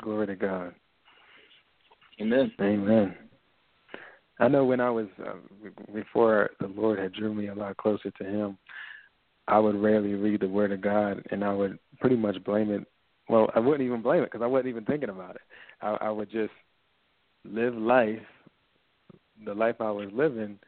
Glory 0.00 0.28
to 0.28 0.36
God. 0.36 0.74
Amen. 2.20 2.52
Amen. 2.60 3.16
I 4.38 4.46
know 4.46 4.64
when 4.64 4.80
I 4.80 4.90
was 4.90 5.08
uh, 5.26 5.32
before 5.92 6.50
the 6.60 6.68
Lord 6.68 7.00
had 7.00 7.12
drew 7.12 7.34
me 7.34 7.48
a 7.48 7.54
lot 7.54 7.76
closer 7.76 8.12
to 8.12 8.24
Him, 8.24 8.58
I 9.48 9.58
would 9.58 9.76
rarely 9.76 10.14
read 10.14 10.40
the 10.40 10.48
Word 10.48 10.72
of 10.72 10.82
God, 10.82 11.24
and 11.30 11.42
I 11.42 11.54
would 11.54 11.78
pretty 12.00 12.16
much 12.16 12.42
blame 12.44 12.70
it. 12.70 12.86
Well, 13.28 13.50
I 13.54 13.60
wouldn't 13.60 13.86
even 13.86 14.02
blame 14.02 14.22
it 14.22 14.26
because 14.26 14.42
I 14.42 14.46
wasn't 14.46 14.68
even 14.68 14.84
thinking 14.84 15.08
about 15.08 15.36
it. 15.36 15.42
I, 15.80 15.96
I 16.02 16.10
would 16.10 16.30
just 16.30 16.52
live 17.44 17.74
life, 17.74 18.20
the 19.44 19.54
life 19.54 19.76
I 19.80 19.90
was 19.90 20.08
living, 20.12 20.58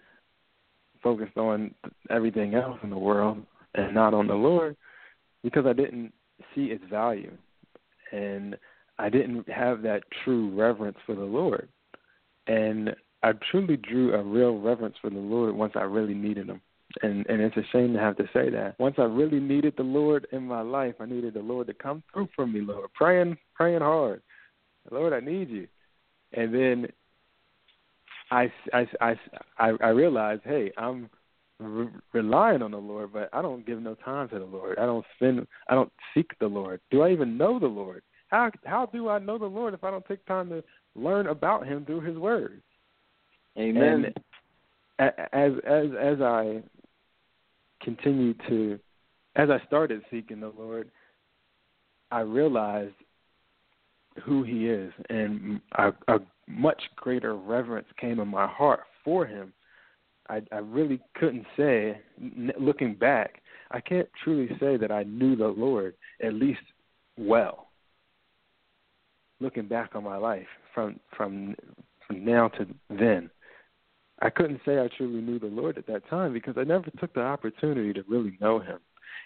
focused 1.02 1.36
on 1.36 1.74
everything 2.10 2.54
else 2.54 2.78
in 2.82 2.90
the 2.90 2.98
world 2.98 3.38
and 3.74 3.94
not 3.94 4.14
on 4.14 4.26
the 4.26 4.34
Lord, 4.34 4.76
because 5.42 5.66
I 5.66 5.72
didn't 5.74 6.12
see 6.54 6.66
its 6.66 6.84
value, 6.90 7.32
and 8.12 8.56
I 8.98 9.10
didn't 9.10 9.48
have 9.48 9.82
that 9.82 10.02
true 10.24 10.50
reverence 10.54 10.98
for 11.04 11.14
the 11.14 11.20
Lord, 11.20 11.68
and 12.46 12.94
I 13.22 13.32
truly 13.50 13.76
drew 13.76 14.14
a 14.14 14.22
real 14.22 14.58
reverence 14.58 14.96
for 15.00 15.10
the 15.10 15.18
Lord 15.18 15.54
once 15.54 15.72
I 15.76 15.82
really 15.82 16.14
needed 16.14 16.48
Him. 16.48 16.60
And 17.02 17.26
and 17.28 17.40
it's 17.40 17.56
a 17.56 17.62
shame 17.72 17.92
to 17.94 18.00
have 18.00 18.16
to 18.16 18.28
say 18.32 18.50
that. 18.50 18.74
Once 18.78 18.96
I 18.98 19.04
really 19.04 19.40
needed 19.40 19.74
the 19.76 19.82
Lord 19.82 20.26
in 20.32 20.42
my 20.42 20.60
life, 20.60 20.94
I 21.00 21.06
needed 21.06 21.34
the 21.34 21.40
Lord 21.40 21.66
to 21.68 21.74
come 21.74 22.02
through 22.12 22.28
for 22.34 22.46
me, 22.46 22.60
Lord. 22.60 22.92
Praying, 22.94 23.36
praying 23.54 23.80
hard. 23.80 24.22
Lord, 24.90 25.12
I 25.12 25.20
need 25.20 25.50
you. 25.50 25.68
And 26.32 26.52
then 26.54 26.86
I 28.30 28.52
I 28.72 28.86
I 29.00 29.14
I, 29.58 29.72
I 29.80 29.88
realized, 29.88 30.42
hey, 30.44 30.72
I'm 30.76 31.08
re- 31.58 31.88
relying 32.12 32.62
on 32.62 32.72
the 32.72 32.78
Lord, 32.78 33.12
but 33.12 33.28
I 33.32 33.42
don't 33.42 33.66
give 33.66 33.80
no 33.80 33.94
time 33.94 34.28
to 34.30 34.38
the 34.38 34.44
Lord. 34.44 34.78
I 34.78 34.86
don't 34.86 35.06
spend 35.16 35.46
I 35.68 35.74
don't 35.74 35.92
seek 36.14 36.30
the 36.38 36.46
Lord. 36.46 36.80
Do 36.90 37.02
I 37.02 37.12
even 37.12 37.36
know 37.36 37.58
the 37.58 37.66
Lord? 37.66 38.02
How 38.28 38.50
how 38.64 38.86
do 38.86 39.08
I 39.08 39.18
know 39.18 39.38
the 39.38 39.46
Lord 39.46 39.74
if 39.74 39.84
I 39.84 39.90
don't 39.90 40.06
take 40.06 40.24
time 40.26 40.48
to 40.50 40.62
learn 40.94 41.26
about 41.28 41.66
him 41.66 41.84
through 41.84 42.00
his 42.00 42.16
word? 42.16 42.62
Amen. 43.58 44.12
And 44.98 45.10
as 45.32 45.52
as 45.66 45.86
as 46.00 46.20
I 46.20 46.62
continued 47.82 48.40
to 48.48 48.78
as 49.36 49.48
I 49.48 49.64
started 49.66 50.02
seeking 50.10 50.40
the 50.40 50.52
Lord, 50.58 50.90
I 52.10 52.20
realized 52.20 52.94
who 54.24 54.42
he 54.42 54.66
is 54.68 54.92
and 55.08 55.60
a, 55.78 55.92
a 56.08 56.18
much 56.48 56.82
greater 56.96 57.36
reverence 57.36 57.86
came 58.00 58.18
in 58.18 58.28
my 58.28 58.46
heart 58.46 58.80
for 59.04 59.24
him. 59.24 59.52
I 60.28 60.42
I 60.52 60.58
really 60.58 61.00
couldn't 61.14 61.46
say 61.56 62.00
looking 62.58 62.94
back, 62.94 63.40
I 63.70 63.80
can't 63.80 64.08
truly 64.22 64.48
say 64.58 64.76
that 64.76 64.90
I 64.90 65.04
knew 65.04 65.36
the 65.36 65.48
Lord 65.48 65.94
at 66.22 66.34
least 66.34 66.60
well. 67.16 67.68
Looking 69.40 69.68
back 69.68 69.94
on 69.94 70.04
my 70.04 70.16
life 70.16 70.48
from 70.74 70.98
from 71.16 71.54
from 72.06 72.24
now 72.24 72.48
to 72.48 72.66
then 72.90 73.30
I 74.22 74.30
couldn't 74.30 74.60
say 74.64 74.78
I 74.78 74.88
truly 74.96 75.20
knew 75.20 75.38
the 75.38 75.46
Lord 75.46 75.78
at 75.78 75.86
that 75.86 76.08
time 76.08 76.32
because 76.32 76.54
I 76.58 76.64
never 76.64 76.90
took 76.98 77.14
the 77.14 77.22
opportunity 77.22 77.92
to 77.94 78.02
really 78.08 78.36
know 78.40 78.58
Him. 78.58 78.78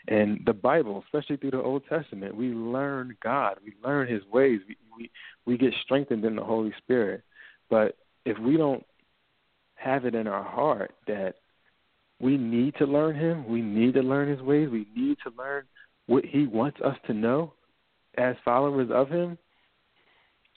And 0.06 0.40
the 0.44 0.52
Bible, 0.52 1.02
especially 1.06 1.36
through 1.36 1.52
the 1.52 1.62
Old 1.62 1.82
Testament, 1.88 2.36
we 2.36 2.48
learn 2.48 3.16
God, 3.22 3.56
we 3.64 3.72
learn 3.82 4.08
His 4.08 4.22
ways, 4.32 4.60
we 4.68 4.76
we, 4.96 5.10
we 5.46 5.58
get 5.58 5.74
strengthened 5.82 6.24
in 6.24 6.36
the 6.36 6.44
Holy 6.44 6.72
Spirit. 6.78 7.22
But 7.68 7.96
if 8.24 8.38
we 8.38 8.56
don't 8.56 8.84
have 9.74 10.04
it 10.04 10.14
in 10.14 10.26
our 10.26 10.44
heart 10.44 10.94
that 11.08 11.34
we 12.20 12.36
need 12.36 12.74
to 12.76 12.86
learn 12.86 13.16
Him, 13.16 13.48
we 13.48 13.60
need 13.60 13.94
to 13.94 14.02
learn 14.02 14.28
His 14.28 14.40
ways, 14.40 14.68
we 14.70 14.86
need 14.94 15.16
to 15.24 15.32
learn 15.36 15.64
what 16.06 16.24
He 16.24 16.46
wants 16.46 16.78
us 16.84 16.96
to 17.06 17.14
know 17.14 17.52
as 18.16 18.36
followers 18.44 18.90
of 18.92 19.08
Him, 19.08 19.36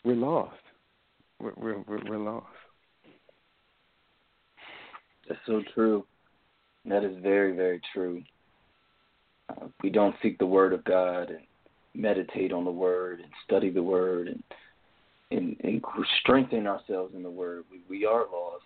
we're 0.03 0.15
lost. 0.15 0.55
We're 1.39 1.53
we're, 1.55 2.09
we're 2.09 2.17
lost. 2.17 2.56
That's 5.28 5.39
so 5.45 5.61
true. 5.73 6.05
That 6.86 7.03
is 7.03 7.17
very, 7.21 7.55
very 7.55 7.82
true. 7.93 8.23
Uh, 9.49 9.67
we 9.84 9.89
don't 9.89 10.15
seek 10.21 10.38
the 10.38 10.45
Word 10.45 10.73
of 10.73 10.84
God 10.86 11.30
and 11.30 11.39
meditate 11.93 12.53
on 12.53 12.65
the 12.65 12.71
Word 12.71 13.19
and 13.19 13.30
study 13.45 13.69
the 13.69 13.84
Word 13.84 14.28
and 14.28 14.43
and, 15.30 15.57
and 15.61 15.84
strengthen 16.21 16.67
ourselves 16.67 17.13
in 17.13 17.21
the 17.21 17.30
Word. 17.30 17.65
We, 17.69 17.82
we 17.89 18.05
are 18.05 18.25
lost. 18.32 18.63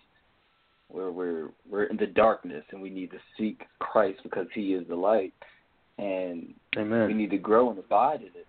We're 0.92 1.10
we're 1.10 1.48
we're 1.68 1.84
in 1.84 1.96
the 1.96 2.06
darkness, 2.06 2.64
and 2.70 2.80
we 2.80 2.90
need 2.90 3.10
to 3.10 3.18
seek 3.38 3.62
Christ 3.80 4.20
because 4.22 4.46
He 4.54 4.74
is 4.74 4.86
the 4.88 4.94
light, 4.94 5.32
and 5.98 6.54
Amen. 6.76 7.08
we 7.08 7.14
need 7.14 7.30
to 7.30 7.38
grow 7.38 7.70
and 7.70 7.78
abide 7.78 8.20
in 8.20 8.26
it. 8.26 8.46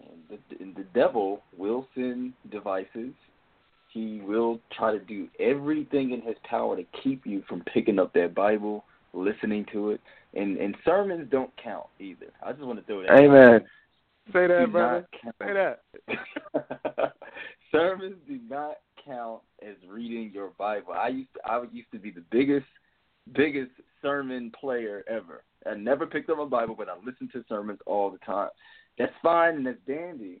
And 0.00 0.20
the, 0.28 0.64
and 0.64 0.74
the 0.74 0.84
devil 0.94 1.40
will 1.56 1.86
send 1.94 2.32
devices 2.50 3.12
he 3.94 4.20
will 4.26 4.58
try 4.76 4.90
to 4.90 4.98
do 4.98 5.28
everything 5.38 6.10
in 6.10 6.20
his 6.20 6.34
power 6.42 6.76
to 6.76 6.84
keep 7.02 7.24
you 7.24 7.44
from 7.48 7.62
picking 7.72 8.00
up 8.00 8.12
that 8.14 8.34
Bible, 8.34 8.84
listening 9.12 9.64
to 9.72 9.90
it, 9.90 10.00
and 10.34 10.58
and 10.58 10.76
sermons 10.84 11.28
don't 11.30 11.50
count 11.62 11.86
either. 12.00 12.26
I 12.44 12.52
just 12.52 12.64
want 12.64 12.80
to 12.80 12.84
throw 12.84 13.02
that. 13.02 13.12
Amen. 13.12 13.60
Say 14.32 14.48
that, 14.48 14.66
do 14.66 14.72
brother. 14.72 15.06
Say 15.40 15.52
that. 15.52 15.82
sermons 17.72 18.16
do 18.26 18.40
not 18.50 18.78
count 19.06 19.42
as 19.62 19.76
reading 19.88 20.32
your 20.34 20.50
Bible. 20.58 20.94
I 20.94 21.08
used 21.08 21.32
to, 21.34 21.40
I 21.48 21.62
used 21.72 21.92
to 21.92 21.98
be 22.00 22.10
the 22.10 22.24
biggest 22.32 22.66
biggest 23.32 23.70
sermon 24.02 24.50
player 24.60 25.04
ever. 25.08 25.44
I 25.70 25.74
never 25.74 26.04
picked 26.04 26.30
up 26.30 26.40
a 26.40 26.46
Bible, 26.46 26.74
but 26.76 26.88
I 26.88 26.94
listened 27.06 27.30
to 27.32 27.44
sermons 27.48 27.78
all 27.86 28.10
the 28.10 28.18
time. 28.18 28.50
That's 28.98 29.12
fine 29.22 29.54
and 29.54 29.66
that's 29.66 29.78
dandy, 29.86 30.40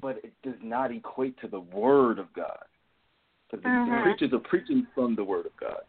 but 0.00 0.18
it 0.24 0.32
does 0.42 0.58
not 0.62 0.92
equate 0.92 1.40
to 1.42 1.48
the 1.48 1.60
Word 1.60 2.18
of 2.18 2.32
God. 2.32 2.58
Because 3.52 3.64
Mhm. 3.64 3.96
the 3.96 4.02
preachers 4.02 4.32
are 4.32 4.38
preaching 4.40 4.86
from 4.94 5.14
the 5.14 5.24
Word 5.24 5.46
of 5.46 5.56
God. 5.56 5.84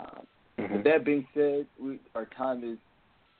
Um, 0.00 0.26
Mhm. 0.58 0.72
With 0.72 0.84
that 0.84 1.04
being 1.04 1.26
said, 1.32 1.66
we, 1.78 2.00
our 2.14 2.26
time 2.26 2.64
is 2.64 2.78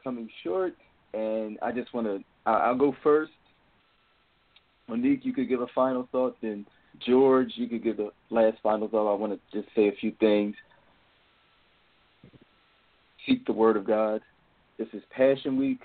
coming 0.05 0.29
short, 0.43 0.77
and 1.13 1.59
I 1.61 1.73
just 1.73 1.93
want 1.93 2.07
to. 2.07 2.25
I'll 2.47 2.77
go 2.77 2.93
first. 3.03 3.33
Monique, 4.87 5.25
you 5.25 5.33
could 5.35 5.49
give 5.49 5.61
a 5.61 5.67
final 5.69 6.05
thought. 6.13 6.41
Then 6.41 6.67
George, 7.01 7.57
you 7.57 7.69
could 7.69 7.83
give 7.83 7.99
the 7.99 8.13
last 8.31 8.59
final 8.61 8.89
thought. 8.89 9.13
I 9.13 9.15
want 9.15 9.33
to 9.33 9.61
just 9.61 9.75
say 9.75 9.89
a 9.89 9.93
few 9.93 10.13
things. 10.13 10.57
Seek 13.27 13.45
the 13.45 13.53
Word 13.53 13.77
of 13.77 13.85
God. 13.85 14.23
This 14.79 14.89
is 14.95 15.05
Passion 15.11 15.57
Week. 15.57 15.83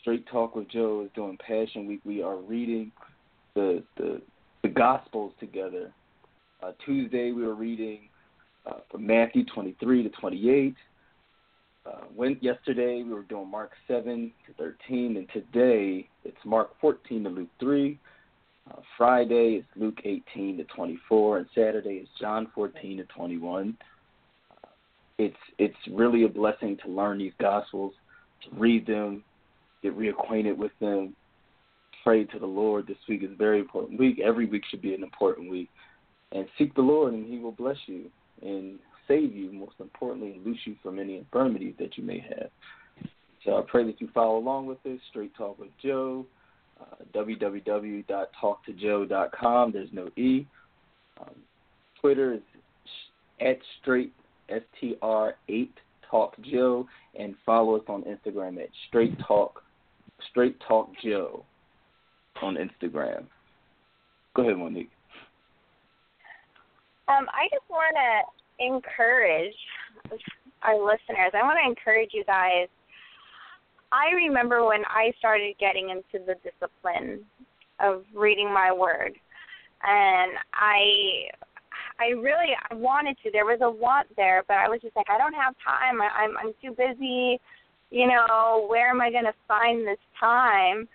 Straight 0.00 0.26
Talk 0.28 0.54
with 0.54 0.68
Joe 0.68 1.02
is 1.02 1.10
doing 1.14 1.36
Passion 1.38 1.86
Week. 1.86 2.00
We 2.04 2.22
are 2.22 2.36
reading 2.36 2.92
the 3.54 3.82
the, 3.96 4.22
the 4.62 4.68
Gospels 4.68 5.34
together. 5.40 5.92
Uh, 6.62 6.72
Tuesday 6.84 7.30
we 7.30 7.42
were 7.42 7.54
reading 7.54 8.08
uh, 8.66 8.78
from 8.90 9.06
Matthew 9.06 9.44
23 9.44 10.02
to 10.02 10.08
28. 10.10 10.74
Uh, 11.86 11.90
when 12.14 12.36
yesterday 12.40 13.02
we 13.02 13.14
were 13.14 13.22
doing 13.22 13.48
Mark 13.48 13.70
7 13.86 14.32
to 14.46 14.52
13, 14.54 15.16
and 15.16 15.28
today 15.32 16.08
it's 16.24 16.36
Mark 16.44 16.70
14 16.80 17.24
to 17.24 17.30
Luke 17.30 17.48
3. 17.60 17.98
Uh, 18.70 18.80
Friday 18.96 19.60
is 19.60 19.64
Luke 19.76 19.98
18 20.04 20.58
to 20.58 20.64
24, 20.64 21.38
and 21.38 21.46
Saturday 21.54 21.94
is 21.94 22.08
John 22.20 22.48
14 22.54 22.98
to 22.98 23.04
21. 23.04 23.76
Uh, 24.50 24.68
it's 25.18 25.36
it's 25.58 25.76
really 25.92 26.24
a 26.24 26.28
blessing 26.28 26.76
to 26.84 26.90
learn 26.90 27.18
these 27.18 27.32
gospels, 27.40 27.94
to 28.42 28.58
read 28.58 28.86
them, 28.86 29.22
get 29.82 29.96
reacquainted 29.96 30.56
with 30.56 30.72
them, 30.80 31.14
pray 32.02 32.24
to 32.24 32.38
the 32.38 32.46
Lord. 32.46 32.86
This 32.86 32.98
week 33.08 33.22
is 33.22 33.30
a 33.30 33.36
very 33.36 33.60
important 33.60 33.98
week. 33.98 34.20
Every 34.20 34.46
week 34.46 34.64
should 34.68 34.82
be 34.82 34.94
an 34.94 35.02
important 35.02 35.50
week, 35.50 35.70
and 36.32 36.46
seek 36.56 36.74
the 36.74 36.82
Lord, 36.82 37.12
and 37.14 37.26
He 37.26 37.38
will 37.38 37.52
bless 37.52 37.76
you 37.86 38.10
and 38.42 38.78
save 39.06 39.34
you, 39.34 39.50
most 39.52 39.74
importantly, 39.80 40.32
and 40.32 40.44
loose 40.44 40.58
you 40.64 40.74
from 40.82 40.98
any 40.98 41.16
infirmities 41.16 41.74
that 41.78 41.96
you 41.96 42.02
may 42.04 42.18
have. 42.20 42.50
So 43.44 43.56
I 43.56 43.62
pray 43.66 43.84
that 43.84 44.00
you 44.00 44.08
follow 44.12 44.38
along 44.38 44.66
with 44.66 44.82
this. 44.82 44.98
Straight 45.10 45.34
Talk 45.36 45.58
with 45.58 45.70
Joe, 45.82 46.26
uh, 46.80 46.96
www.talktojoe.com. 47.14 49.72
There's 49.72 49.92
no 49.92 50.08
E. 50.16 50.46
Um, 51.20 51.34
Twitter 52.00 52.34
is 52.34 52.40
at 53.40 53.58
straight, 53.80 54.12
S-T-R-8, 54.48 55.68
Talk 56.10 56.34
Joe, 56.42 56.88
and 57.18 57.34
follow 57.44 57.76
us 57.76 57.82
on 57.88 58.02
Instagram 58.02 58.60
at 58.60 58.68
Straight 58.88 59.18
Talk, 59.26 59.62
Straight 60.30 60.56
Talk 60.66 60.90
Joe 61.02 61.44
on 62.42 62.56
Instagram. 62.56 63.24
Go 64.34 64.42
ahead, 64.42 64.56
Monique. 64.56 64.90
Um, 67.08 67.26
I 67.32 67.48
just 67.50 67.64
want 67.70 67.96
to 67.96 68.64
encourage 68.64 69.56
our 70.62 70.76
listeners. 70.76 71.32
I 71.32 71.42
want 71.42 71.58
to 71.62 71.68
encourage 71.68 72.10
you 72.12 72.22
guys. 72.24 72.68
I 73.90 74.12
remember 74.14 74.66
when 74.66 74.84
I 74.84 75.12
started 75.18 75.54
getting 75.58 75.88
into 75.88 76.24
the 76.26 76.34
discipline 76.44 77.24
of 77.80 78.04
reading 78.14 78.52
my 78.52 78.70
word, 78.70 79.12
and 79.82 80.32
I, 80.52 81.32
I 81.98 82.08
really 82.20 82.52
I 82.70 82.74
wanted 82.74 83.16
to. 83.24 83.30
There 83.30 83.46
was 83.46 83.60
a 83.62 83.70
want 83.70 84.08
there, 84.16 84.42
but 84.46 84.58
I 84.58 84.68
was 84.68 84.80
just 84.82 84.94
like, 84.94 85.08
I 85.08 85.16
don't 85.16 85.32
have 85.32 85.54
time. 85.64 86.02
I, 86.02 86.24
I'm 86.24 86.36
I'm 86.36 86.52
too 86.60 86.72
busy. 86.76 87.40
You 87.90 88.06
know, 88.06 88.66
where 88.68 88.90
am 88.90 89.00
I 89.00 89.10
going 89.10 89.24
to 89.24 89.32
find 89.46 89.86
this 89.86 90.02
time? 90.20 90.86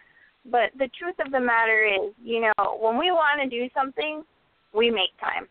But 0.45 0.69
the 0.77 0.89
truth 0.99 1.15
of 1.25 1.31
the 1.31 1.39
matter 1.39 1.81
is, 1.87 2.13
you 2.23 2.41
know, 2.41 2.77
when 2.79 2.99
we 2.99 3.09
want 3.09 3.41
to 3.41 3.49
do 3.49 3.67
something, 3.73 4.21
we 4.75 4.91
make 4.91 5.09
time 5.19 5.47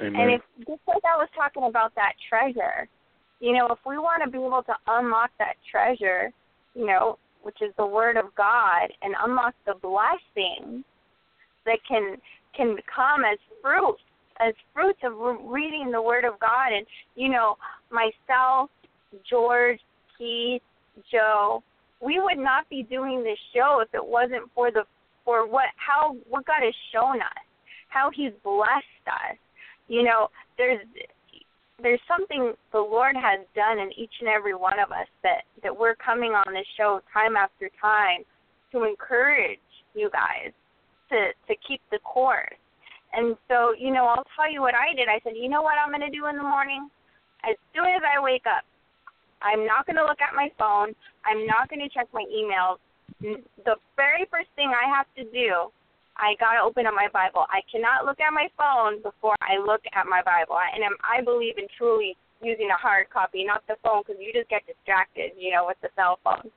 Amen. 0.00 0.20
And 0.20 0.30
if 0.32 0.42
just 0.66 0.82
like 0.86 1.02
I 1.04 1.16
was 1.16 1.28
talking 1.34 1.64
about 1.64 1.94
that 1.94 2.12
treasure, 2.28 2.88
you 3.40 3.52
know, 3.52 3.68
if 3.68 3.78
we 3.86 3.98
want 3.98 4.22
to 4.24 4.30
be 4.30 4.38
able 4.38 4.62
to 4.62 4.74
unlock 4.86 5.30
that 5.38 5.56
treasure, 5.70 6.32
you 6.74 6.86
know, 6.86 7.18
which 7.42 7.56
is 7.60 7.72
the 7.78 7.86
word 7.86 8.16
of 8.16 8.26
God, 8.36 8.88
and 9.02 9.14
unlock 9.24 9.54
the 9.66 9.74
blessings 9.74 10.84
that 11.64 11.78
can 11.88 12.16
can 12.56 12.76
come 12.94 13.24
as 13.24 13.38
fruit, 13.62 13.96
as 14.40 14.54
fruits 14.74 15.00
of 15.04 15.12
reading 15.44 15.90
the 15.92 16.00
word 16.00 16.24
of 16.24 16.38
God. 16.40 16.72
And 16.72 16.86
you 17.14 17.28
know, 17.28 17.56
myself, 17.90 18.70
George, 19.28 19.78
Keith, 20.18 20.62
Joe, 21.10 21.62
we 22.00 22.20
would 22.20 22.38
not 22.38 22.68
be 22.68 22.82
doing 22.82 23.22
this 23.22 23.38
show 23.54 23.82
if 23.82 23.94
it 23.94 24.04
wasn't 24.04 24.50
for 24.54 24.70
the 24.70 24.84
for 25.24 25.46
what 25.46 25.66
how 25.76 26.16
what 26.28 26.46
God 26.46 26.62
has 26.62 26.74
shown 26.92 27.16
us, 27.16 27.44
how 27.88 28.10
He's 28.14 28.32
blessed 28.42 29.06
us. 29.06 29.36
You 29.88 30.02
know, 30.02 30.28
there's 30.58 30.80
there's 31.82 32.00
something 32.08 32.54
the 32.72 32.78
Lord 32.78 33.16
has 33.16 33.44
done 33.54 33.78
in 33.78 33.90
each 33.96 34.12
and 34.20 34.28
every 34.28 34.54
one 34.54 34.78
of 34.78 34.90
us 34.90 35.06
that 35.22 35.42
that 35.62 35.76
we're 35.76 35.96
coming 35.96 36.32
on 36.32 36.54
this 36.54 36.66
show 36.76 37.00
time 37.12 37.36
after 37.36 37.70
time 37.80 38.22
to 38.72 38.84
encourage 38.84 39.58
you 39.94 40.10
guys 40.10 40.52
to 41.10 41.32
to 41.48 41.54
keep 41.66 41.80
the 41.90 41.98
course. 42.00 42.56
And 43.12 43.36
so, 43.48 43.72
you 43.78 43.92
know, 43.92 44.04
I'll 44.06 44.26
tell 44.36 44.50
you 44.50 44.60
what 44.60 44.74
I 44.74 44.94
did. 44.94 45.08
I 45.08 45.20
said, 45.24 45.34
you 45.40 45.48
know 45.48 45.62
what 45.62 45.78
I'm 45.78 45.88
going 45.88 46.04
to 46.04 46.12
do 46.12 46.26
in 46.26 46.36
the 46.36 46.42
morning? 46.42 46.90
As 47.48 47.56
soon 47.72 47.86
as 47.86 48.02
I 48.04 48.20
wake 48.20 48.44
up, 48.44 48.64
I'm 49.40 49.64
not 49.64 49.86
going 49.86 49.96
to 49.96 50.04
look 50.04 50.20
at 50.20 50.34
my 50.34 50.50
phone. 50.58 50.92
I'm 51.24 51.46
not 51.46 51.70
going 51.70 51.80
to 51.80 51.88
check 51.88 52.08
my 52.12 52.24
emails. 52.28 52.76
The 53.22 53.76
very 53.96 54.26
first 54.30 54.50
thing 54.56 54.72
I 54.74 54.84
have 54.92 55.06
to 55.16 55.24
do 55.32 55.72
I 56.16 56.34
gotta 56.40 56.64
open 56.64 56.86
up 56.86 56.94
my 56.96 57.08
Bible. 57.12 57.44
I 57.52 57.60
cannot 57.68 58.04
look 58.08 58.20
at 58.20 58.32
my 58.32 58.48
phone 58.56 59.02
before 59.02 59.36
I 59.44 59.60
look 59.60 59.84
at 59.92 60.08
my 60.08 60.24
Bible. 60.24 60.56
And 60.56 60.84
I 61.04 61.20
believe 61.20 61.58
in 61.58 61.68
truly 61.76 62.16
using 62.40 62.68
a 62.72 62.80
hard 62.80 63.08
copy, 63.10 63.44
not 63.44 63.64
the 63.68 63.76
phone, 63.84 64.00
because 64.00 64.20
you 64.20 64.32
just 64.32 64.48
get 64.48 64.64
distracted, 64.66 65.36
you 65.36 65.52
know, 65.52 65.68
with 65.68 65.76
the 65.84 65.92
cell 65.96 66.18
phone. 66.24 66.48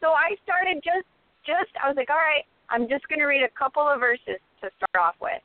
So 0.00 0.16
I 0.16 0.36
started 0.44 0.80
just, 0.82 1.08
just 1.44 1.72
I 1.76 1.88
was 1.88 1.96
like, 1.96 2.10
all 2.10 2.20
right, 2.20 2.44
I'm 2.68 2.88
just 2.88 3.06
gonna 3.08 3.26
read 3.26 3.44
a 3.44 3.52
couple 3.52 3.84
of 3.84 4.00
verses 4.00 4.40
to 4.60 4.72
start 4.80 4.98
off 4.98 5.16
with, 5.20 5.42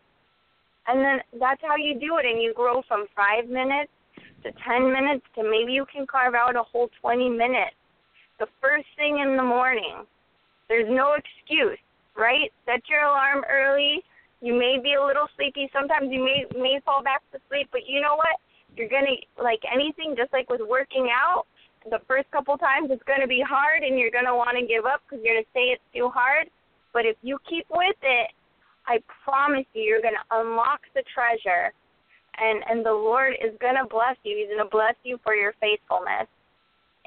and 0.88 1.04
then 1.04 1.20
that's 1.40 1.62
how 1.62 1.76
you 1.76 2.00
do 2.00 2.18
it, 2.18 2.26
and 2.26 2.42
you 2.42 2.54
grow 2.54 2.82
from 2.88 3.08
five 3.16 3.50
minutes 3.50 3.92
to 4.44 4.52
ten 4.64 4.92
minutes 4.92 5.26
to 5.36 5.44
maybe 5.44 5.74
you 5.74 5.86
can 5.92 6.08
carve 6.08 6.36
out 6.36 6.56
a 6.56 6.64
whole 6.64 6.90
20 7.02 7.30
minutes. 7.30 7.76
The 8.40 8.48
first 8.62 8.88
thing 8.96 9.20
in 9.20 9.36
the 9.36 9.44
morning. 9.44 10.06
There's 10.70 10.90
no 10.90 11.16
excuse 11.16 11.80
right? 12.18 12.52
Set 12.66 12.82
your 12.90 13.06
alarm 13.06 13.46
early. 13.50 14.04
You 14.42 14.54
may 14.58 14.78
be 14.82 14.94
a 14.94 15.04
little 15.04 15.30
sleepy. 15.38 15.70
Sometimes 15.72 16.10
you 16.12 16.24
may 16.26 16.46
may 16.60 16.82
fall 16.86 17.02
back 17.02 17.22
to 17.32 17.40
sleep, 17.50 17.70
but 17.72 17.88
you 17.88 18.02
know 18.02 18.16
what? 18.16 18.38
You're 18.76 18.90
gonna 18.90 19.18
like 19.42 19.62
anything, 19.72 20.16
just 20.18 20.34
like 20.34 20.50
with 20.50 20.62
working 20.68 21.10
out. 21.14 21.46
The 21.90 22.02
first 22.08 22.30
couple 22.32 22.58
times 22.58 22.90
it's 22.92 23.04
gonna 23.08 23.28
be 23.28 23.42
hard, 23.42 23.84
and 23.84 23.98
you're 23.98 24.12
gonna 24.12 24.36
want 24.36 24.58
to 24.58 24.66
give 24.66 24.86
up 24.86 25.02
because 25.06 25.24
you're 25.24 25.36
gonna 25.36 25.54
say 25.54 25.74
it's 25.74 25.90
too 25.94 26.10
hard. 26.10 26.50
But 26.94 27.06
if 27.06 27.16
you 27.22 27.38
keep 27.50 27.66
with 27.70 27.98
it, 28.02 28.30
I 28.86 29.00
promise 29.24 29.66
you, 29.74 29.84
you're 29.84 30.02
gonna 30.02 30.26
unlock 30.32 30.82
the 30.94 31.04
treasure, 31.14 31.74
and 32.38 32.62
and 32.70 32.86
the 32.86 32.94
Lord 32.94 33.34
is 33.42 33.58
gonna 33.62 33.86
bless 33.90 34.18
you. 34.24 34.38
He's 34.38 34.54
gonna 34.54 34.70
bless 34.70 34.96
you 35.04 35.18
for 35.24 35.34
your 35.34 35.54
faithfulness 35.62 36.30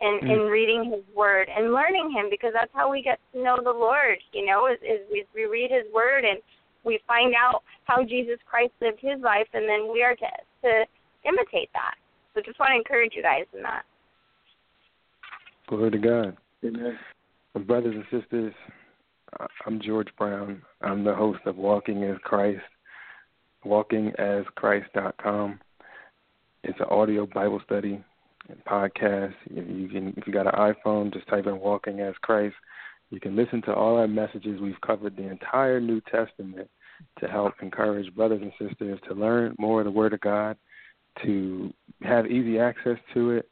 in 0.01 0.21
Mm. 0.23 0.31
in 0.33 0.39
reading 0.49 0.85
his 0.85 1.05
word 1.15 1.49
and 1.55 1.73
learning 1.73 2.11
him 2.11 2.29
because 2.31 2.53
that's 2.55 2.73
how 2.75 2.91
we 2.91 3.03
get 3.03 3.19
to 3.33 3.43
know 3.43 3.57
the 3.63 3.71
lord 3.71 4.19
you 4.33 4.45
know 4.47 4.67
is, 4.67 4.79
is 4.83 5.01
we, 5.11 5.25
we 5.35 5.45
read 5.45 5.71
his 5.71 5.85
word 5.93 6.25
and 6.25 6.39
we 6.85 6.99
find 7.07 7.35
out 7.35 7.63
how 7.85 8.03
jesus 8.03 8.39
christ 8.49 8.73
lived 8.81 9.01
his 9.01 9.21
life 9.21 9.47
and 9.53 9.69
then 9.69 9.93
we 9.93 10.03
are 10.03 10.17
to 10.17 10.27
to 10.63 10.87
imitate 11.25 11.71
that 11.75 11.95
so 12.35 12.41
just 12.41 12.59
want 12.59 12.71
to 12.71 12.77
encourage 12.77 13.13
you 13.15 13.23
guys 13.23 13.45
in 13.55 13.63
that 13.63 13.85
Glory 15.67 15.91
to 15.93 15.99
God. 15.99 16.37
Amen. 16.65 16.99
Brothers 17.65 17.95
and 17.95 18.05
sisters, 18.23 18.53
I- 19.39 19.47
I'm 19.65 19.81
George 19.81 20.09
Brown. 20.19 20.63
I'm 20.81 21.05
the 21.05 21.15
host 21.15 21.39
of 21.47 21.57
Walking 21.59 22.03
as 22.03 22.19
Christ, 22.25 22.65
walkingaschrist.com. 23.65 25.61
It's 26.65 26.81
an 26.81 26.87
audio 26.87 27.27
Bible 27.27 27.61
study 27.65 28.03
and 28.51 28.65
podcast. 28.65 29.35
You 29.49 29.63
you 29.63 29.89
can, 29.89 30.15
if 30.17 30.27
you 30.27 30.33
got 30.33 30.47
an 30.47 30.75
iPhone, 30.75 31.13
just 31.13 31.29
type 31.29 31.47
in 31.47 31.59
Walking 31.59 32.01
as 32.01 32.15
Christ. 32.23 32.55
You 33.11 33.21
can 33.21 33.35
listen 33.37 33.63
to 33.63 33.75
all 33.75 33.97
our 33.97 34.09
messages. 34.09 34.61
We've 34.61 34.81
covered 34.87 35.17
the 35.17 35.29
entire 35.29 35.81
New 35.81 36.01
Testament 36.03 36.69
to 37.19 37.29
help 37.29 37.55
encourage 37.63 38.15
brothers 38.15 38.43
and 38.43 38.53
sisters 38.69 39.01
to 39.09 39.15
learn 39.15 39.57
more 39.59 39.81
of 39.81 39.87
the 39.87 39.91
Word 39.91 40.13
of 40.13 40.21
God, 40.21 40.57
to 41.25 41.73
have 42.03 42.27
easy 42.27 42.59
access 42.59 42.99
to 43.15 43.33
it, 43.33 43.49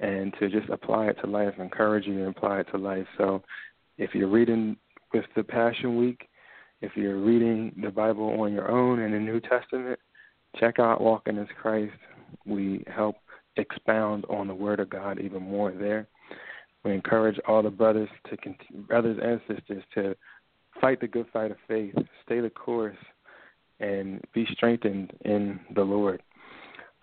and 0.00 0.32
to 0.40 0.48
just 0.48 0.68
apply 0.70 1.06
it 1.06 1.18
to 1.22 1.26
life, 1.26 1.54
encourage 1.58 2.06
you 2.06 2.14
to 2.18 2.28
apply 2.28 2.60
it 2.60 2.66
to 2.72 2.78
life. 2.78 3.06
So 3.18 3.42
if 3.98 4.14
you're 4.14 4.28
reading 4.28 4.76
with 5.12 5.24
the 5.36 5.44
Passion 5.44 5.96
Week, 5.96 6.28
if 6.80 6.96
you're 6.96 7.18
reading 7.18 7.74
the 7.82 7.90
Bible 7.90 8.40
on 8.40 8.52
your 8.52 8.70
own 8.70 9.00
in 9.00 9.12
the 9.12 9.18
New 9.18 9.40
Testament, 9.40 9.98
check 10.58 10.78
out 10.78 11.00
Walking 11.00 11.38
as 11.38 11.46
Christ. 11.60 11.94
We 12.46 12.84
help 12.86 13.16
expound 13.56 14.24
on 14.28 14.48
the 14.48 14.54
Word 14.54 14.80
of 14.80 14.90
God 14.90 15.20
even 15.20 15.42
more 15.42 15.72
there. 15.72 16.06
We 16.84 16.92
encourage 16.92 17.38
all 17.48 17.62
the 17.62 17.70
brothers 17.70 18.08
to 18.28 18.36
continue, 18.36 18.82
brothers 18.82 19.18
and 19.22 19.40
sisters 19.48 19.82
to 19.94 20.14
fight 20.80 21.00
the 21.00 21.08
good 21.08 21.26
fight 21.32 21.50
of 21.50 21.56
faith, 21.66 21.94
stay 22.24 22.40
the 22.40 22.50
course, 22.50 22.96
and 23.80 24.20
be 24.34 24.46
strengthened 24.52 25.12
in 25.24 25.60
the 25.74 25.82
Lord. 25.82 26.22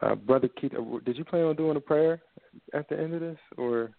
Uh, 0.01 0.15
Brother 0.15 0.49
Keith, 0.59 0.73
uh, 0.77 0.99
did 1.05 1.17
you 1.17 1.23
plan 1.23 1.43
on 1.45 1.55
doing 1.55 1.77
a 1.77 1.81
prayer 1.81 2.21
at 2.73 2.87
the 2.89 2.99
end 2.99 3.13
of 3.13 3.21
this, 3.21 3.37
or 3.57 3.91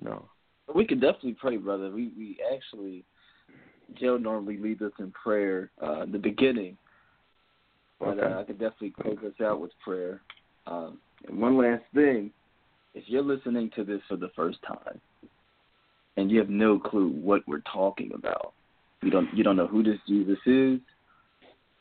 no? 0.00 0.28
We 0.72 0.86
could 0.86 1.00
definitely 1.00 1.36
pray, 1.40 1.56
brother. 1.56 1.90
We 1.90 2.12
we 2.16 2.38
actually 2.54 3.04
Joe 4.00 4.16
normally 4.16 4.56
leads 4.56 4.82
us 4.82 4.92
in 4.98 5.10
prayer 5.12 5.70
uh 5.82 6.02
in 6.02 6.12
the 6.12 6.18
beginning. 6.18 6.76
But 7.98 8.18
Okay. 8.18 8.34
uh, 8.34 8.40
I 8.40 8.44
could 8.44 8.58
definitely 8.58 8.94
close 9.00 9.18
us 9.26 9.44
out 9.44 9.60
with 9.60 9.72
prayer. 9.84 10.22
Um 10.66 10.98
and 11.28 11.40
one 11.40 11.56
last 11.56 11.84
thing, 11.94 12.30
if 12.94 13.04
you're 13.06 13.22
listening 13.22 13.70
to 13.76 13.84
this 13.84 14.00
for 14.08 14.16
the 14.16 14.30
first 14.34 14.58
time 14.66 15.00
and 16.16 16.30
you 16.30 16.38
have 16.38 16.50
no 16.50 16.78
clue 16.78 17.08
what 17.08 17.46
we're 17.46 17.62
talking 17.72 18.10
about, 18.14 18.52
you 19.02 19.10
don't 19.10 19.28
you 19.34 19.42
don't 19.42 19.56
know 19.56 19.66
who 19.66 19.82
this 19.82 19.98
Jesus 20.06 20.38
is, 20.46 20.80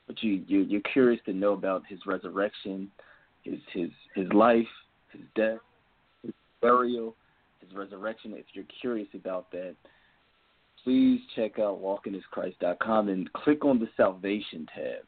but 0.08 0.22
you, 0.22 0.44
you 0.48 0.62
you're 0.62 0.82
curious 0.94 1.22
to 1.26 1.34
know 1.34 1.54
about 1.54 1.84
his 1.88 2.00
resurrection, 2.06 2.90
his 3.44 3.60
his 3.74 3.90
his 4.16 4.32
life, 4.34 4.68
his 5.12 5.22
death, 5.36 5.60
his 6.24 6.34
burial, 6.62 7.16
his 7.60 7.76
resurrection. 7.76 8.34
If 8.34 8.46
you're 8.54 8.66
curious 8.82 9.10
about 9.14 9.52
that, 9.52 9.76
please 10.84 11.20
check 11.36 11.60
out 11.60 11.82
walkingaschrist.com 11.82 13.10
and 13.10 13.32
click 13.34 13.66
on 13.66 13.80
the 13.80 13.90
salvation 13.98 14.68
tab. 14.74 15.04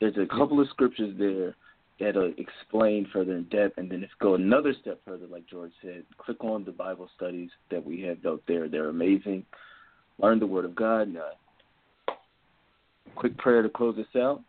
There's 0.00 0.16
a 0.16 0.26
couple 0.26 0.60
of 0.60 0.68
scriptures 0.68 1.14
there 1.18 1.56
that'll 2.00 2.32
explain 2.38 3.08
further 3.12 3.36
in 3.36 3.44
depth, 3.44 3.78
and 3.78 3.90
then 3.90 4.02
if 4.02 4.10
go 4.20 4.34
another 4.34 4.72
step 4.80 5.00
further, 5.04 5.26
like 5.26 5.46
George 5.46 5.72
said, 5.82 6.04
click 6.18 6.42
on 6.44 6.64
the 6.64 6.72
Bible 6.72 7.08
studies 7.16 7.50
that 7.70 7.84
we 7.84 8.00
have 8.02 8.24
out 8.26 8.42
there. 8.46 8.68
They're 8.68 8.88
amazing. 8.88 9.44
Learn 10.18 10.38
the 10.38 10.46
Word 10.46 10.64
of 10.64 10.74
God. 10.74 11.14
Quick 13.14 13.36
prayer 13.38 13.62
to 13.62 13.68
close 13.68 13.98
us 13.98 14.20
out. 14.20 14.42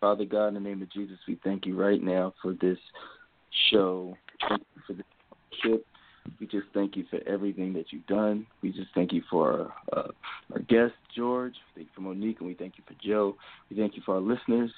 Father 0.00 0.24
God, 0.24 0.48
in 0.48 0.54
the 0.54 0.60
name 0.60 0.82
of 0.82 0.92
Jesus, 0.92 1.18
we 1.26 1.38
thank 1.44 1.66
you 1.66 1.80
right 1.80 2.02
now 2.02 2.34
for 2.42 2.54
this 2.60 2.78
show. 3.70 4.16
For 4.86 4.92
the 4.92 5.04
ship. 5.62 5.86
We 6.40 6.46
just 6.46 6.66
thank 6.72 6.96
you 6.96 7.04
for 7.10 7.20
everything 7.26 7.74
that 7.74 7.86
you've 7.90 8.06
done. 8.06 8.46
We 8.62 8.72
just 8.72 8.88
thank 8.94 9.12
you 9.12 9.22
for 9.30 9.72
our, 9.92 9.98
uh, 9.98 10.08
our 10.54 10.60
guest, 10.60 10.94
George. 11.14 11.54
Thank 11.74 11.88
you 11.88 11.92
for 11.94 12.00
Monique, 12.00 12.38
and 12.40 12.48
we 12.48 12.54
thank 12.54 12.78
you 12.78 12.84
for 12.86 12.94
Joe. 13.06 13.36
We 13.70 13.76
thank 13.76 13.94
you 13.96 14.02
for 14.06 14.14
our 14.14 14.20
listeners. 14.20 14.70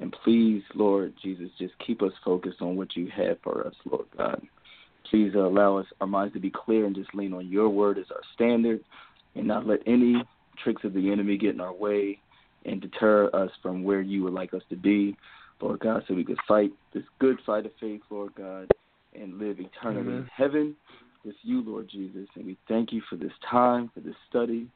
And 0.00 0.14
please, 0.24 0.62
Lord 0.74 1.14
Jesus, 1.22 1.48
just 1.58 1.74
keep 1.84 2.02
us 2.02 2.12
focused 2.24 2.60
on 2.60 2.76
what 2.76 2.96
you 2.96 3.08
have 3.16 3.38
for 3.42 3.66
us, 3.66 3.74
Lord 3.84 4.06
God. 4.16 4.40
Please 5.10 5.32
uh, 5.34 5.40
allow 5.46 5.78
us 5.78 5.86
our 6.00 6.06
minds 6.06 6.34
to 6.34 6.40
be 6.40 6.50
clear 6.50 6.86
and 6.86 6.94
just 6.94 7.14
lean 7.14 7.32
on 7.32 7.48
your 7.48 7.68
word 7.68 7.98
as 7.98 8.04
our 8.10 8.20
standard 8.34 8.80
and 9.34 9.46
not 9.46 9.66
let 9.66 9.80
any 9.86 10.22
tricks 10.62 10.84
of 10.84 10.92
the 10.92 11.10
enemy 11.10 11.36
get 11.36 11.54
in 11.54 11.60
our 11.60 11.72
way 11.72 12.18
and 12.64 12.80
deter 12.80 13.30
us 13.32 13.50
from 13.62 13.82
where 13.82 14.00
you 14.00 14.22
would 14.24 14.32
like 14.32 14.52
us 14.54 14.62
to 14.70 14.76
be, 14.76 15.16
Lord 15.60 15.80
God, 15.80 16.02
so 16.06 16.14
we 16.14 16.24
could 16.24 16.38
fight 16.46 16.70
this 16.92 17.04
good 17.18 17.38
fight 17.46 17.66
of 17.66 17.72
faith, 17.80 18.02
Lord 18.10 18.34
God, 18.34 18.70
and 19.14 19.38
live 19.38 19.58
eternally 19.58 20.16
in 20.18 20.30
heaven 20.34 20.76
with 21.24 21.36
you, 21.42 21.62
Lord 21.62 21.88
Jesus. 21.90 22.28
And 22.34 22.46
we 22.46 22.56
thank 22.68 22.92
you 22.92 23.02
for 23.08 23.16
this 23.16 23.32
time, 23.50 23.90
for 23.94 24.00
this 24.00 24.14
study. 24.28 24.68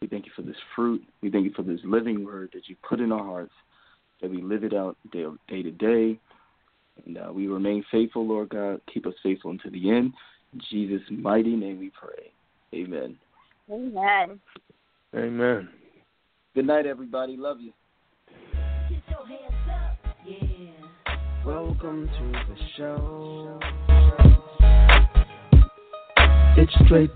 We 0.00 0.08
thank 0.08 0.26
you 0.26 0.32
for 0.36 0.42
this 0.42 0.56
fruit. 0.74 1.02
We 1.22 1.30
thank 1.30 1.44
you 1.44 1.52
for 1.54 1.62
this 1.62 1.80
living 1.84 2.24
word 2.24 2.50
that 2.52 2.68
you 2.68 2.76
put 2.86 3.00
in 3.00 3.12
our 3.12 3.24
hearts, 3.24 3.52
that 4.20 4.30
we 4.30 4.42
live 4.42 4.64
it 4.64 4.74
out 4.74 4.96
day, 5.12 5.24
day 5.48 5.62
to 5.62 5.70
day. 5.70 6.18
And 7.04 7.18
uh, 7.18 7.32
we 7.32 7.46
remain 7.46 7.84
faithful, 7.90 8.26
Lord 8.26 8.48
God. 8.50 8.80
Keep 8.92 9.06
us 9.06 9.14
faithful 9.22 9.50
until 9.50 9.70
the 9.70 9.90
end. 9.90 10.12
In 10.52 10.60
Jesus' 10.70 11.02
mighty 11.10 11.54
name 11.54 11.78
we 11.78 11.90
pray. 11.90 12.32
Amen. 12.74 13.16
amen 13.70 14.40
Amen. 15.14 15.68
Good 16.54 16.66
night, 16.66 16.86
everybody. 16.86 17.36
Love 17.36 17.60
you. 17.60 17.72
Get 18.88 19.02
your 19.10 19.26
hands 19.26 19.52
up. 19.70 19.98
Yeah. 20.26 21.16
Welcome 21.44 22.08
to 22.08 22.32
the 22.32 22.56
show. 22.76 23.60
It's 26.58 26.72
straight 26.86 27.10